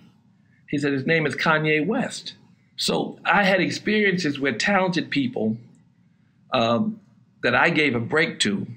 He 0.69 0.77
said, 0.77 0.93
his 0.93 1.05
name 1.05 1.25
is 1.25 1.35
Kanye 1.35 1.85
West. 1.85 2.33
So 2.75 3.19
I 3.25 3.43
had 3.43 3.59
experiences 3.59 4.39
where 4.39 4.53
talented 4.53 5.09
people 5.09 5.57
um, 6.51 6.99
that 7.43 7.55
I 7.55 7.69
gave 7.69 7.95
a 7.95 7.99
break 7.99 8.39
to 8.41 8.67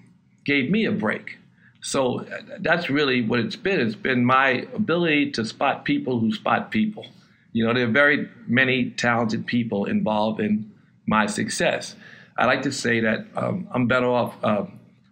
gave 0.45 0.71
me 0.71 0.87
a 0.87 0.93
break. 0.93 1.39
So 1.83 2.21
uh, 2.21 2.41
that's 2.61 2.91
really 2.91 3.23
what 3.23 3.41
it's 3.41 3.57
been. 3.57 3.81
It's 3.81 3.95
been 3.95 4.25
my 4.25 4.67
ability 4.75 5.33
to 5.33 5.45
spot 5.45 5.85
people 5.85 6.19
who 6.19 6.33
spot 6.33 6.71
people. 6.71 7.07
You 7.53 7.67
know, 7.67 7.75
there 7.75 7.85
are 7.85 7.91
very 7.91 8.29
many 8.47 8.91
talented 8.91 9.47
people 9.47 9.87
involved 9.87 10.41
in 10.41 10.71
my 11.07 11.27
success. 11.27 11.97
I 12.37 12.47
like 12.47 12.63
to 12.63 12.73
say 12.73 13.01
that 13.01 13.27
um, 13.37 13.69
I'm 13.73 13.87
better 13.87 14.07
off 14.07 14.35
uh, 14.43 14.65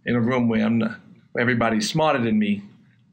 in 0.07 0.15
a 0.15 0.21
room 0.21 0.49
where 0.49 0.65
I'm 0.65 0.79
not, 0.79 0.99
where 1.33 1.43
everybody's 1.43 1.89
smarter 1.89 2.23
than 2.23 2.39
me. 2.39 2.63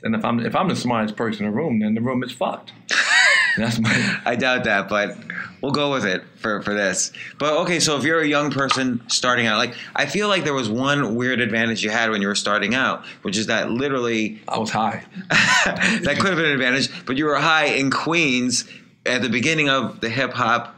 than 0.01 0.15
if 0.15 0.24
I'm 0.24 0.39
if 0.39 0.55
I'm 0.55 0.70
the 0.70 0.75
smartest 0.75 1.15
person 1.15 1.46
in 1.46 1.51
the 1.51 1.58
room, 1.58 1.79
then 1.79 1.96
the 1.96 2.01
room 2.01 2.24
is 2.24 2.32
fucked. 2.32 2.72
That's 3.58 3.79
my 3.79 4.22
I 4.25 4.36
doubt 4.36 4.65
that, 4.65 4.89
but 4.89 5.17
we'll 5.62 5.72
go 5.72 5.91
with 5.91 6.05
it 6.05 6.24
for, 6.36 6.62
for 6.62 6.74
this. 6.74 7.12
But 7.39 7.53
okay, 7.62 7.79
so 7.79 7.98
if 7.98 8.03
you're 8.03 8.20
a 8.20 8.27
young 8.27 8.51
person 8.51 9.01
starting 9.08 9.48
out, 9.48 9.58
like 9.58 9.75
I 9.96 10.05
feel 10.05 10.27
like 10.27 10.44
there 10.44 10.53
was 10.53 10.70
one 10.70 11.15
weird 11.15 11.39
advantage 11.39 11.84
you 11.84 11.89
had 11.89 12.10
when 12.10 12.22
you 12.22 12.27
were 12.27 12.36
starting 12.36 12.75
out, 12.75 13.05
which 13.22 13.38
is 13.38 13.48
that 13.48 13.72
literally 13.72 14.41
I 14.48 14.60
was 14.60 14.70
high. 14.70 15.03
that 15.29 16.17
could 16.20 16.29
have 16.29 16.38
been 16.38 16.46
an 16.46 16.51
advantage, 16.51 16.89
but 17.05 17.17
you 17.17 17.25
were 17.25 17.36
high 17.36 17.65
in 17.65 17.91
Queens 17.91 18.65
at 19.05 19.21
the 19.21 19.29
beginning 19.29 19.69
of 19.69 20.01
the 20.01 20.09
hip 20.09 20.33
hop 20.33 20.75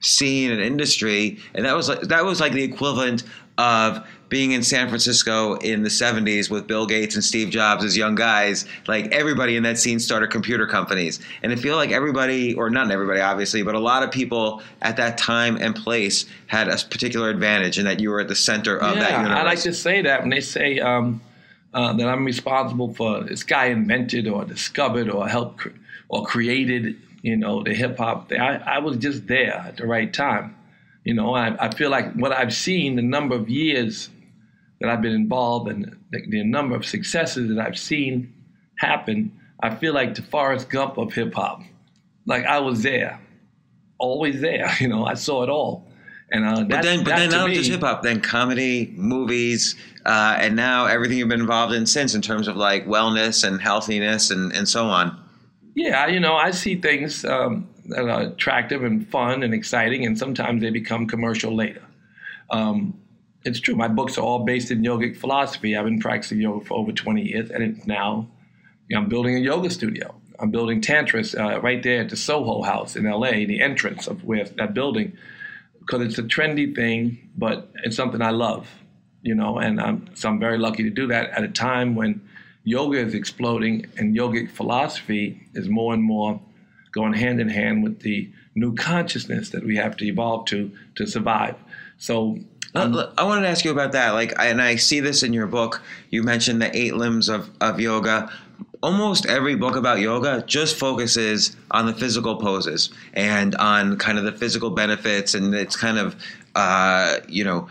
scene 0.00 0.50
and 0.50 0.60
industry, 0.60 1.38
and 1.54 1.64
that 1.64 1.74
was 1.74 1.88
like 1.88 2.02
that 2.02 2.24
was 2.24 2.40
like 2.40 2.52
the 2.52 2.62
equivalent 2.62 3.24
of 3.58 4.06
being 4.30 4.52
in 4.52 4.62
San 4.62 4.88
Francisco 4.88 5.56
in 5.56 5.82
the 5.82 5.88
70s 5.88 6.48
with 6.48 6.66
Bill 6.66 6.86
Gates 6.86 7.16
and 7.16 7.22
Steve 7.22 7.50
Jobs 7.50 7.84
as 7.84 7.96
young 7.96 8.14
guys. 8.14 8.64
Like 8.86 9.12
everybody 9.12 9.56
in 9.56 9.64
that 9.64 9.76
scene 9.76 9.98
started 9.98 10.30
computer 10.30 10.66
companies. 10.66 11.20
And 11.42 11.52
I 11.52 11.56
feel 11.56 11.76
like 11.76 11.90
everybody, 11.90 12.54
or 12.54 12.70
not 12.70 12.90
everybody 12.90 13.20
obviously, 13.20 13.62
but 13.62 13.74
a 13.74 13.80
lot 13.80 14.04
of 14.04 14.10
people 14.12 14.62
at 14.82 14.96
that 14.96 15.18
time 15.18 15.58
and 15.60 15.74
place 15.74 16.26
had 16.46 16.68
a 16.68 16.76
particular 16.76 17.28
advantage 17.28 17.78
in 17.78 17.84
that 17.84 18.00
you 18.00 18.10
were 18.10 18.20
at 18.20 18.28
the 18.28 18.36
center 18.36 18.78
of 18.78 18.94
that 18.94 19.10
universe. 19.10 19.38
I 19.38 19.42
like 19.42 19.60
to 19.62 19.74
say 19.74 20.00
that 20.02 20.20
when 20.20 20.30
they 20.30 20.40
say 20.40 20.78
um, 20.78 21.20
uh, 21.74 21.92
that 21.94 22.08
I'm 22.08 22.24
responsible 22.24 22.94
for 22.94 23.22
this 23.24 23.42
guy 23.42 23.66
invented 23.66 24.28
or 24.28 24.44
discovered 24.44 25.10
or 25.10 25.28
helped 25.28 25.58
cre- 25.58 25.70
or 26.08 26.24
created, 26.24 26.96
you 27.22 27.36
know, 27.36 27.62
the 27.62 27.74
hip 27.74 27.98
hop. 27.98 28.28
thing. 28.28 28.40
I, 28.40 28.76
I 28.76 28.78
was 28.78 28.96
just 28.96 29.26
there 29.26 29.54
at 29.54 29.76
the 29.76 29.86
right 29.86 30.12
time. 30.12 30.56
You 31.04 31.14
know, 31.14 31.34
I, 31.34 31.66
I 31.66 31.74
feel 31.74 31.90
like 31.90 32.14
what 32.14 32.32
I've 32.32 32.54
seen, 32.54 32.96
the 32.96 33.02
number 33.02 33.34
of 33.34 33.48
years 33.48 34.10
that 34.80 34.90
I've 34.90 35.02
been 35.02 35.14
involved 35.14 35.70
and 35.70 35.96
the, 36.10 36.22
the 36.28 36.44
number 36.44 36.74
of 36.74 36.84
successes 36.84 37.48
that 37.48 37.58
I've 37.58 37.78
seen 37.78 38.32
happen, 38.76 39.32
I 39.62 39.74
feel 39.74 39.94
like 39.94 40.14
the 40.14 40.22
Forrest 40.22 40.68
Gump 40.70 40.98
of 40.98 41.12
hip 41.12 41.34
hop. 41.34 41.62
Like 42.26 42.44
I 42.44 42.58
was 42.58 42.82
there, 42.82 43.20
always 43.98 44.40
there. 44.40 44.70
You 44.80 44.88
know, 44.88 45.04
I 45.04 45.14
saw 45.14 45.42
it 45.42 45.48
all. 45.48 45.86
And 46.32 46.44
uh, 46.44 46.64
But 46.64 46.82
then, 46.82 47.02
but 47.02 47.16
then 47.16 47.30
not 47.30 47.48
me, 47.48 47.56
just 47.56 47.70
hip 47.70 47.80
hop, 47.80 48.02
then 48.02 48.20
comedy, 48.20 48.92
movies, 48.96 49.74
uh, 50.06 50.36
and 50.38 50.54
now 50.54 50.86
everything 50.86 51.18
you've 51.18 51.28
been 51.28 51.40
involved 51.40 51.74
in 51.74 51.86
since 51.86 52.14
in 52.14 52.22
terms 52.22 52.46
of 52.46 52.56
like 52.56 52.86
wellness 52.86 53.46
and 53.46 53.60
healthiness 53.60 54.30
and, 54.30 54.52
and 54.52 54.68
so 54.68 54.86
on. 54.86 55.19
Yeah, 55.80 56.08
you 56.08 56.20
know, 56.20 56.34
I 56.34 56.50
see 56.50 56.74
things 56.74 57.24
um, 57.24 57.66
that 57.86 58.06
are 58.06 58.20
attractive 58.20 58.84
and 58.84 59.08
fun 59.08 59.42
and 59.42 59.54
exciting, 59.54 60.04
and 60.04 60.18
sometimes 60.18 60.60
they 60.60 60.68
become 60.68 61.06
commercial 61.06 61.56
later. 61.56 61.82
Um, 62.50 63.00
it's 63.46 63.60
true. 63.60 63.74
My 63.74 63.88
books 63.88 64.18
are 64.18 64.20
all 64.20 64.44
based 64.44 64.70
in 64.70 64.82
yogic 64.82 65.16
philosophy. 65.16 65.74
I've 65.74 65.86
been 65.86 65.98
practicing 65.98 66.38
yoga 66.38 66.66
for 66.66 66.74
over 66.74 66.92
20 66.92 67.22
years, 67.22 67.48
and 67.50 67.86
now 67.86 68.28
you 68.88 68.94
know, 68.94 69.00
I'm 69.00 69.08
building 69.08 69.36
a 69.36 69.40
yoga 69.40 69.70
studio. 69.70 70.14
I'm 70.38 70.50
building 70.50 70.82
Tantris 70.82 71.34
uh, 71.34 71.62
right 71.62 71.82
there 71.82 72.02
at 72.02 72.10
the 72.10 72.16
Soho 72.16 72.60
House 72.60 72.94
in 72.94 73.04
LA, 73.04 73.30
the 73.30 73.62
entrance 73.62 74.06
of 74.06 74.22
where 74.22 74.44
that 74.44 74.74
building, 74.74 75.16
because 75.78 76.02
it's 76.02 76.18
a 76.18 76.24
trendy 76.24 76.74
thing, 76.76 77.30
but 77.38 77.70
it's 77.84 77.96
something 77.96 78.20
I 78.20 78.32
love, 78.32 78.68
you 79.22 79.34
know, 79.34 79.56
and 79.56 79.80
I'm, 79.80 80.14
so 80.14 80.28
I'm 80.28 80.38
very 80.38 80.58
lucky 80.58 80.82
to 80.82 80.90
do 80.90 81.06
that 81.06 81.30
at 81.30 81.42
a 81.42 81.48
time 81.48 81.94
when 81.94 82.20
yoga 82.64 82.98
is 82.98 83.14
exploding 83.14 83.86
and 83.96 84.16
yogic 84.16 84.50
philosophy 84.50 85.48
is 85.54 85.68
more 85.68 85.94
and 85.94 86.02
more 86.02 86.40
going 86.92 87.12
hand 87.12 87.40
in 87.40 87.48
hand 87.48 87.82
with 87.82 88.00
the 88.00 88.30
new 88.54 88.74
consciousness 88.74 89.50
that 89.50 89.64
we 89.64 89.76
have 89.76 89.96
to 89.96 90.04
evolve 90.04 90.44
to 90.46 90.70
to 90.96 91.06
survive. 91.06 91.54
So 91.98 92.38
look, 92.74 93.14
I 93.18 93.24
wanted 93.24 93.42
to 93.42 93.48
ask 93.48 93.64
you 93.64 93.70
about 93.70 93.92
that. 93.92 94.10
Like, 94.10 94.32
and 94.38 94.60
I 94.60 94.76
see 94.76 95.00
this 95.00 95.22
in 95.22 95.32
your 95.32 95.46
book. 95.46 95.82
You 96.10 96.22
mentioned 96.22 96.62
the 96.62 96.74
eight 96.76 96.94
limbs 96.94 97.28
of, 97.28 97.50
of 97.60 97.80
yoga. 97.80 98.30
Almost 98.82 99.26
every 99.26 99.56
book 99.56 99.76
about 99.76 100.00
yoga 100.00 100.42
just 100.46 100.76
focuses 100.76 101.54
on 101.70 101.86
the 101.86 101.92
physical 101.92 102.36
poses 102.36 102.90
and 103.12 103.54
on 103.56 103.98
kind 103.98 104.18
of 104.18 104.24
the 104.24 104.32
physical 104.32 104.70
benefits, 104.70 105.34
and 105.34 105.54
it's 105.54 105.76
kind 105.76 105.98
of, 105.98 106.16
uh, 106.54 107.18
you 107.28 107.44
know, 107.44 107.68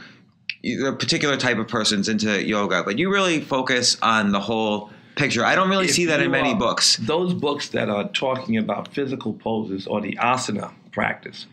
a 0.64 0.92
particular 0.94 1.38
type 1.38 1.58
of 1.58 1.68
person's 1.68 2.10
into 2.10 2.44
yoga. 2.46 2.84
But 2.84 2.98
you 3.00 3.12
really 3.12 3.42
focus 3.42 3.98
on 4.02 4.32
the 4.32 4.40
whole 4.40 4.90
picture. 5.16 5.46
I 5.46 5.56
don't 5.56 5.70
really 5.70 5.86
If 5.86 5.92
see 5.92 6.06
that 6.06 6.22
in 6.22 6.32
many 6.32 6.54
are- 6.54 6.60
books. 6.60 6.98
Those 6.98 7.34
books 7.34 7.70
that 7.70 7.90
are 7.90 8.08
talking 8.10 8.58
about 8.58 8.90
physical 8.94 9.34
poses 9.34 9.88
or 9.88 10.02
the 10.02 10.16
asana 10.22 10.72
practice. 10.92 11.46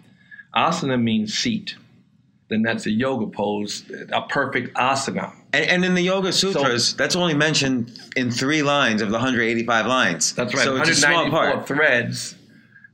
Asana 0.54 1.00
means 1.00 1.36
seat. 1.36 1.76
Then 2.48 2.62
that's 2.62 2.86
a 2.86 2.90
yoga 2.92 3.26
pose, 3.26 3.82
a 4.12 4.22
perfect 4.22 4.72
asana. 4.76 5.32
And, 5.52 5.64
and 5.68 5.84
in 5.84 5.94
the 5.94 6.02
Yoga 6.02 6.32
Sutras, 6.32 6.94
that's 6.94 7.16
only 7.16 7.34
mentioned 7.34 7.98
in 8.14 8.30
three 8.30 8.62
lines 8.62 9.02
of 9.02 9.08
the 9.08 9.14
185 9.14 9.86
lines. 9.86 10.32
That's 10.34 10.54
right. 10.54 10.62
So 10.62 10.76
it's 10.76 10.90
a 10.90 10.94
small 10.94 11.25
194 11.28 11.52
part. 11.56 11.66
threads. 11.66 12.36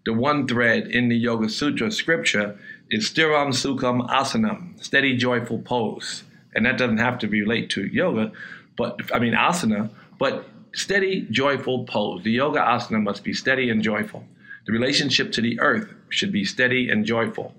The 0.06 0.14
one 0.14 0.48
thread 0.48 0.86
in 0.88 1.08
the 1.10 1.16
Yoga 1.16 1.48
Sutra 1.50 1.90
scripture 1.92 2.58
is 2.92 3.10
Stiram 3.10 3.48
Sukham 3.48 4.08
Asanam, 4.08 4.82
steady, 4.82 5.16
joyful 5.16 5.58
pose. 5.58 6.22
And 6.54 6.66
that 6.66 6.76
doesn't 6.76 6.98
have 6.98 7.18
to 7.20 7.28
relate 7.28 7.70
to 7.70 7.86
yoga, 7.86 8.30
but 8.76 9.00
I 9.12 9.18
mean 9.18 9.32
asana, 9.32 9.90
but 10.18 10.46
steady, 10.74 11.26
joyful 11.30 11.84
pose. 11.84 12.22
The 12.22 12.30
yoga 12.30 12.60
asana 12.60 13.02
must 13.02 13.24
be 13.24 13.32
steady 13.32 13.70
and 13.70 13.82
joyful. 13.82 14.24
The 14.66 14.72
relationship 14.72 15.32
to 15.32 15.40
the 15.40 15.58
earth 15.60 15.88
should 16.10 16.30
be 16.30 16.44
steady 16.44 16.90
and 16.90 17.06
joyful. 17.06 17.54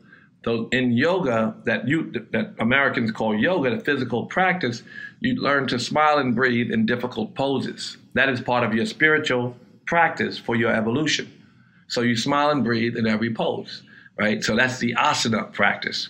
So 0.46 0.68
in 0.72 0.92
yoga, 0.92 1.56
that 1.66 1.88
you 1.88 2.12
that 2.32 2.54
Americans 2.60 3.12
call 3.12 3.36
yoga, 3.36 3.76
the 3.76 3.84
physical 3.84 4.28
practice, 4.28 4.84
you 5.22 5.36
learn 5.36 5.68
to 5.68 5.80
smile 5.80 6.20
and 6.20 6.36
breathe 6.36 6.72
in 6.72 6.86
difficult 6.86 7.34
poses. 7.34 7.98
That 8.14 8.30
is 8.30 8.42
part 8.42 8.64
of 8.64 8.74
your 8.74 8.86
spiritual 8.86 9.56
practice 9.86 10.38
for 10.38 10.56
your 10.56 10.72
evolution. 10.72 11.32
So 11.88 12.02
you 12.02 12.16
smile 12.16 12.50
and 12.50 12.64
breathe 12.64 12.96
in 12.98 13.08
every 13.08 13.34
pose, 13.34 13.84
right? 14.18 14.44
So 14.44 14.56
that's 14.56 14.80
the 14.80 14.94
asana 14.94 15.52
practice. 15.54 16.10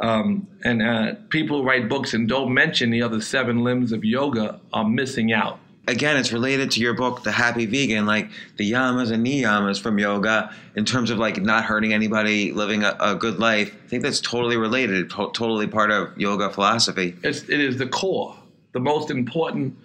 Um, 0.00 0.46
and 0.64 0.82
uh, 0.82 1.14
people 1.28 1.58
who 1.58 1.68
write 1.68 1.88
books 1.88 2.14
and 2.14 2.28
don't 2.28 2.54
mention 2.54 2.90
the 2.90 3.02
other 3.02 3.20
seven 3.20 3.64
limbs 3.64 3.92
of 3.92 4.04
yoga 4.04 4.60
are 4.72 4.88
missing 4.88 5.32
out. 5.32 5.58
Again, 5.88 6.18
it's 6.18 6.32
related 6.32 6.70
to 6.72 6.80
your 6.80 6.92
book, 6.92 7.22
The 7.22 7.32
Happy 7.32 7.64
Vegan, 7.64 8.04
like 8.04 8.28
the 8.58 8.70
yamas 8.70 9.10
and 9.10 9.26
niyamas 9.26 9.80
from 9.80 9.98
yoga 9.98 10.54
in 10.76 10.84
terms 10.84 11.10
of 11.10 11.18
like 11.18 11.40
not 11.40 11.64
hurting 11.64 11.94
anybody, 11.94 12.52
living 12.52 12.84
a, 12.84 12.94
a 13.00 13.14
good 13.14 13.38
life. 13.38 13.74
I 13.74 13.88
think 13.88 14.02
that's 14.02 14.20
totally 14.20 14.58
related, 14.58 15.08
to- 15.10 15.30
totally 15.32 15.66
part 15.66 15.90
of 15.90 16.16
yoga 16.18 16.50
philosophy. 16.50 17.16
It's, 17.22 17.42
it 17.48 17.58
is 17.58 17.78
the 17.78 17.86
core, 17.86 18.36
the 18.72 18.80
most 18.80 19.10
important 19.10 19.78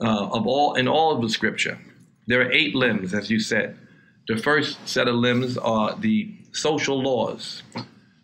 uh, 0.00 0.28
of 0.28 0.46
all 0.46 0.74
in 0.74 0.86
all 0.86 1.16
of 1.16 1.20
the 1.20 1.28
scripture. 1.28 1.78
There 2.28 2.40
are 2.42 2.52
eight 2.52 2.76
limbs, 2.76 3.12
as 3.12 3.28
you 3.28 3.40
said. 3.40 3.76
The 4.28 4.36
first 4.36 4.86
set 4.86 5.08
of 5.08 5.14
limbs 5.14 5.56
are 5.56 5.96
the 5.96 6.30
social 6.52 7.02
laws, 7.02 7.62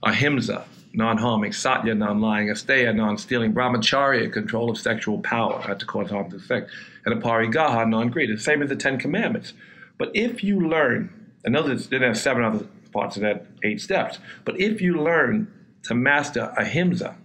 ahimsa, 0.02 0.66
non-harming, 0.92 1.52
satya, 1.52 1.94
non-lying, 1.94 2.48
asteya, 2.48 2.94
non-stealing, 2.94 3.54
brahmacharya, 3.54 4.30
control 4.30 4.70
of 4.70 4.76
sexual 4.76 5.20
power, 5.20 5.64
not 5.66 5.80
to 5.80 5.86
cause 5.86 6.10
harm 6.10 6.30
to 6.30 6.38
sex, 6.40 6.70
and 7.06 7.22
aparigaha, 7.22 7.88
non-greed. 7.88 8.28
The 8.28 8.38
same 8.38 8.60
as 8.60 8.68
the 8.68 8.76
Ten 8.76 8.98
Commandments. 8.98 9.54
But 9.96 10.10
if 10.12 10.44
you 10.44 10.68
learn, 10.68 11.32
and 11.42 11.54
those 11.54 11.88
then 11.88 12.02
there's 12.02 12.20
seven 12.20 12.44
other 12.44 12.66
parts 12.92 13.16
of 13.16 13.22
that 13.22 13.46
eight 13.62 13.80
steps. 13.80 14.18
But 14.44 14.60
if 14.60 14.82
you 14.82 15.02
learn 15.02 15.50
to 15.84 15.94
master 15.94 16.52
ahimsa, 16.58 17.16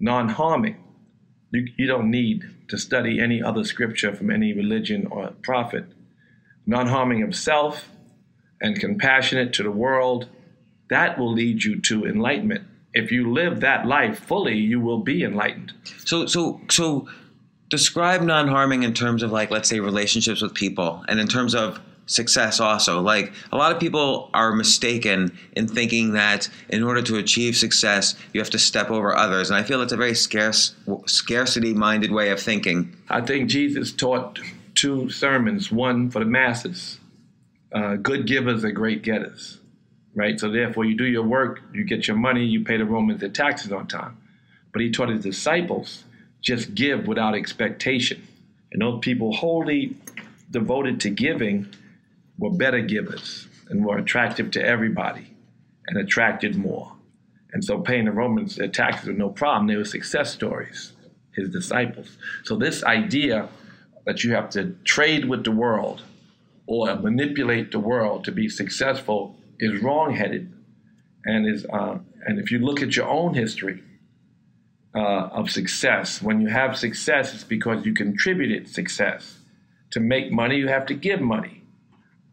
non-harming, 0.00 0.82
you, 1.50 1.66
you 1.76 1.86
don't 1.86 2.10
need 2.10 2.42
to 2.68 2.78
study 2.78 3.20
any 3.20 3.42
other 3.42 3.64
scripture 3.64 4.14
from 4.14 4.30
any 4.30 4.54
religion 4.54 5.06
or 5.10 5.34
prophet. 5.42 5.84
Non-harming 6.64 7.22
of 7.22 7.36
self 7.36 7.90
and 8.60 8.78
compassionate 8.78 9.52
to 9.54 9.62
the 9.62 9.70
world, 9.70 10.26
that 10.90 11.18
will 11.18 11.32
lead 11.32 11.62
you 11.62 11.80
to 11.82 12.06
enlightenment. 12.06 12.64
If 12.94 13.12
you 13.12 13.32
live 13.32 13.60
that 13.60 13.86
life 13.86 14.18
fully, 14.18 14.56
you 14.56 14.80
will 14.80 14.98
be 14.98 15.22
enlightened. 15.22 15.72
So, 16.04 16.26
so, 16.26 16.60
so, 16.70 17.08
describe 17.68 18.22
non-harming 18.22 18.82
in 18.82 18.94
terms 18.94 19.22
of 19.22 19.30
like, 19.30 19.50
let's 19.50 19.68
say, 19.68 19.78
relationships 19.80 20.40
with 20.40 20.54
people, 20.54 21.04
and 21.08 21.20
in 21.20 21.28
terms 21.28 21.54
of 21.54 21.78
success 22.06 22.58
also. 22.58 23.02
Like, 23.02 23.32
a 23.52 23.56
lot 23.58 23.70
of 23.70 23.78
people 23.78 24.30
are 24.32 24.52
mistaken 24.54 25.36
in 25.52 25.68
thinking 25.68 26.12
that 26.12 26.48
in 26.70 26.82
order 26.82 27.02
to 27.02 27.18
achieve 27.18 27.54
success, 27.54 28.16
you 28.32 28.40
have 28.40 28.48
to 28.50 28.58
step 28.58 28.90
over 28.90 29.14
others, 29.14 29.50
and 29.50 29.58
I 29.58 29.62
feel 29.62 29.82
it's 29.82 29.92
a 29.92 29.96
very 29.98 30.14
scarce, 30.14 30.74
scarcity-minded 31.04 32.10
way 32.10 32.30
of 32.30 32.40
thinking. 32.40 32.96
I 33.10 33.20
think 33.20 33.50
Jesus 33.50 33.92
taught 33.92 34.40
two 34.74 35.10
sermons, 35.10 35.70
one 35.70 36.10
for 36.10 36.20
the 36.20 36.24
masses. 36.24 36.97
Uh, 37.72 37.96
good 37.96 38.26
givers 38.26 38.64
are 38.64 38.70
great 38.70 39.02
getters, 39.02 39.58
right? 40.14 40.40
So 40.40 40.50
therefore, 40.50 40.84
you 40.84 40.96
do 40.96 41.04
your 41.04 41.24
work, 41.24 41.60
you 41.72 41.84
get 41.84 42.08
your 42.08 42.16
money, 42.16 42.44
you 42.44 42.64
pay 42.64 42.78
the 42.78 42.84
Romans 42.84 43.20
their 43.20 43.28
taxes 43.28 43.72
on 43.72 43.86
time. 43.86 44.16
But 44.72 44.82
he 44.82 44.90
taught 44.90 45.10
his 45.10 45.22
disciples 45.22 46.04
just 46.40 46.74
give 46.74 47.06
without 47.06 47.34
expectation. 47.34 48.26
And 48.72 48.82
those 48.82 49.00
people 49.00 49.32
wholly 49.32 49.96
devoted 50.50 51.00
to 51.00 51.10
giving 51.10 51.68
were 52.38 52.50
better 52.50 52.80
givers 52.80 53.48
and 53.68 53.84
were 53.84 53.98
attractive 53.98 54.50
to 54.52 54.64
everybody 54.64 55.30
and 55.86 55.98
attracted 55.98 56.56
more. 56.56 56.92
And 57.52 57.64
so 57.64 57.80
paying 57.80 58.04
the 58.04 58.12
Romans 58.12 58.56
their 58.56 58.68
taxes 58.68 59.08
was 59.08 59.16
no 59.16 59.30
problem. 59.30 59.66
They 59.66 59.76
were 59.76 59.84
success 59.84 60.32
stories, 60.32 60.92
his 61.34 61.48
disciples. 61.48 62.16
So 62.44 62.56
this 62.56 62.84
idea 62.84 63.48
that 64.04 64.22
you 64.22 64.34
have 64.34 64.50
to 64.50 64.74
trade 64.84 65.26
with 65.26 65.44
the 65.44 65.50
world 65.50 66.02
or 66.68 66.94
manipulate 66.96 67.72
the 67.72 67.80
world 67.80 68.24
to 68.24 68.30
be 68.30 68.46
successful 68.46 69.34
is 69.58 69.82
wrongheaded. 69.82 70.52
And 71.24 71.46
is 71.46 71.64
uh, 71.66 71.98
and 72.26 72.38
if 72.38 72.52
you 72.52 72.58
look 72.58 72.82
at 72.82 72.94
your 72.94 73.08
own 73.08 73.34
history 73.34 73.82
uh, 74.94 75.28
of 75.40 75.50
success, 75.50 76.22
when 76.22 76.40
you 76.42 76.48
have 76.48 76.76
success, 76.76 77.34
it's 77.34 77.42
because 77.42 77.84
you 77.86 77.94
contributed 77.94 78.68
success. 78.68 79.38
To 79.92 80.00
make 80.00 80.30
money, 80.30 80.56
you 80.56 80.68
have 80.68 80.84
to 80.86 80.94
give 80.94 81.20
money. 81.22 81.62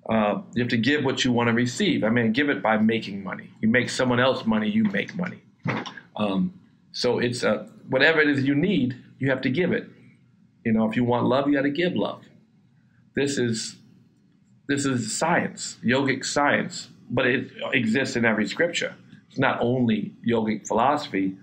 Uh, 0.09 0.41
you 0.53 0.61
have 0.61 0.69
to 0.69 0.77
give 0.77 1.05
what 1.05 1.23
you 1.23 1.31
want 1.31 1.47
to 1.47 1.53
receive. 1.53 2.03
I 2.03 2.09
mean, 2.09 2.33
give 2.33 2.49
it 2.49 2.61
by 2.61 2.77
making 2.77 3.23
money. 3.23 3.49
You 3.61 3.69
make 3.69 3.89
someone 3.89 4.19
else 4.19 4.45
money, 4.45 4.69
you 4.69 4.83
make 4.83 5.15
money. 5.15 5.41
Um, 6.17 6.53
so 6.91 7.19
it's 7.19 7.43
uh, 7.43 7.67
whatever 7.89 8.19
it 8.19 8.29
is 8.29 8.43
you 8.43 8.53
need, 8.53 8.95
you 9.17 9.29
have 9.29 9.41
to 9.41 9.49
give 9.49 9.71
it. 9.71 9.87
You 10.65 10.73
know, 10.73 10.89
if 10.89 10.95
you 10.97 11.05
want 11.05 11.25
love, 11.25 11.47
you 11.47 11.55
got 11.55 11.61
to 11.61 11.69
give 11.69 11.95
love. 11.95 12.21
This 13.15 13.37
is 13.37 13.77
this 14.67 14.85
is 14.85 15.15
science, 15.15 15.77
yogic 15.83 16.25
science, 16.25 16.89
but 17.09 17.27
it 17.27 17.51
exists 17.73 18.15
in 18.15 18.25
every 18.25 18.47
scripture. 18.47 18.95
It's 19.29 19.39
not 19.39 19.59
only 19.61 20.13
yogic 20.27 20.67
philosophy 20.67 21.35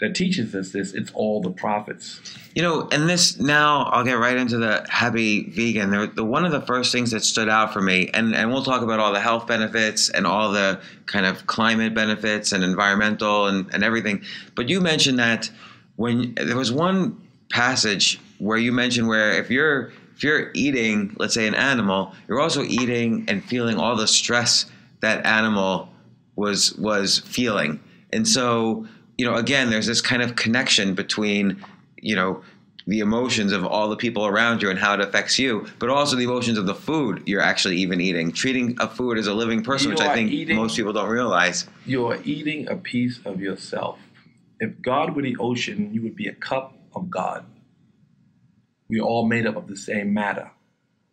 that 0.00 0.14
teaches 0.14 0.54
us 0.54 0.72
this; 0.72 0.92
it's 0.92 1.12
all 1.14 1.40
the 1.40 1.50
prophets. 1.50 2.20
You 2.54 2.62
know, 2.62 2.88
and 2.90 3.08
this 3.08 3.38
now 3.38 3.84
I'll 3.84 4.04
get 4.04 4.14
right 4.14 4.36
into 4.36 4.58
the 4.58 4.84
happy 4.88 5.50
vegan. 5.50 5.90
The, 5.90 6.10
the 6.14 6.24
one 6.24 6.44
of 6.44 6.52
the 6.52 6.62
first 6.62 6.90
things 6.90 7.12
that 7.12 7.22
stood 7.22 7.48
out 7.48 7.72
for 7.72 7.80
me, 7.80 8.10
and, 8.12 8.34
and 8.34 8.50
we'll 8.50 8.64
talk 8.64 8.82
about 8.82 8.98
all 8.98 9.12
the 9.12 9.20
health 9.20 9.46
benefits 9.46 10.10
and 10.10 10.26
all 10.26 10.50
the 10.50 10.80
kind 11.06 11.26
of 11.26 11.46
climate 11.46 11.94
benefits 11.94 12.52
and 12.52 12.64
environmental 12.64 13.46
and, 13.46 13.72
and 13.72 13.84
everything. 13.84 14.22
But 14.56 14.68
you 14.68 14.80
mentioned 14.80 15.20
that 15.20 15.50
when 15.96 16.34
there 16.34 16.56
was 16.56 16.72
one 16.72 17.20
passage 17.50 18.18
where 18.38 18.58
you 18.58 18.72
mentioned 18.72 19.06
where 19.06 19.38
if 19.38 19.48
you're 19.48 19.92
if 20.16 20.22
you're 20.22 20.50
eating, 20.54 21.14
let's 21.18 21.34
say 21.34 21.46
an 21.46 21.54
animal, 21.54 22.12
you're 22.28 22.40
also 22.40 22.62
eating 22.62 23.24
and 23.28 23.44
feeling 23.44 23.76
all 23.76 23.96
the 23.96 24.06
stress 24.06 24.66
that 25.00 25.24
animal 25.26 25.88
was 26.36 26.74
was 26.76 27.20
feeling. 27.20 27.80
And 28.12 28.26
so, 28.26 28.86
you 29.18 29.26
know, 29.26 29.34
again, 29.34 29.70
there's 29.70 29.86
this 29.86 30.00
kind 30.00 30.22
of 30.22 30.36
connection 30.36 30.94
between, 30.94 31.62
you 32.00 32.14
know, 32.16 32.42
the 32.86 33.00
emotions 33.00 33.52
of 33.52 33.64
all 33.64 33.88
the 33.88 33.96
people 33.96 34.26
around 34.26 34.60
you 34.60 34.68
and 34.70 34.78
how 34.78 34.92
it 34.94 35.00
affects 35.00 35.38
you, 35.38 35.66
but 35.78 35.88
also 35.88 36.16
the 36.16 36.24
emotions 36.24 36.58
of 36.58 36.66
the 36.66 36.74
food 36.74 37.22
you're 37.26 37.40
actually 37.40 37.76
even 37.76 38.00
eating. 38.00 38.30
Treating 38.30 38.76
a 38.78 38.86
food 38.88 39.16
as 39.16 39.26
a 39.26 39.32
living 39.34 39.62
person, 39.62 39.88
You 39.88 39.94
which 39.94 40.02
I 40.02 40.14
think 40.14 40.30
eating- 40.30 40.56
most 40.56 40.76
people 40.76 40.92
don't 40.92 41.08
realize. 41.08 41.66
You 41.86 42.06
are 42.08 42.18
eating 42.24 42.68
a 42.68 42.76
piece 42.76 43.20
of 43.24 43.40
yourself. 43.40 43.98
If 44.60 44.80
God 44.82 45.16
were 45.16 45.22
the 45.22 45.36
ocean, 45.40 45.92
you 45.92 46.02
would 46.02 46.14
be 46.14 46.28
a 46.28 46.34
cup 46.34 46.76
of 46.94 47.10
God. 47.10 47.44
We 48.88 49.00
are 49.00 49.04
all 49.04 49.26
made 49.26 49.46
up 49.46 49.56
of 49.56 49.66
the 49.66 49.76
same 49.76 50.12
matter. 50.12 50.50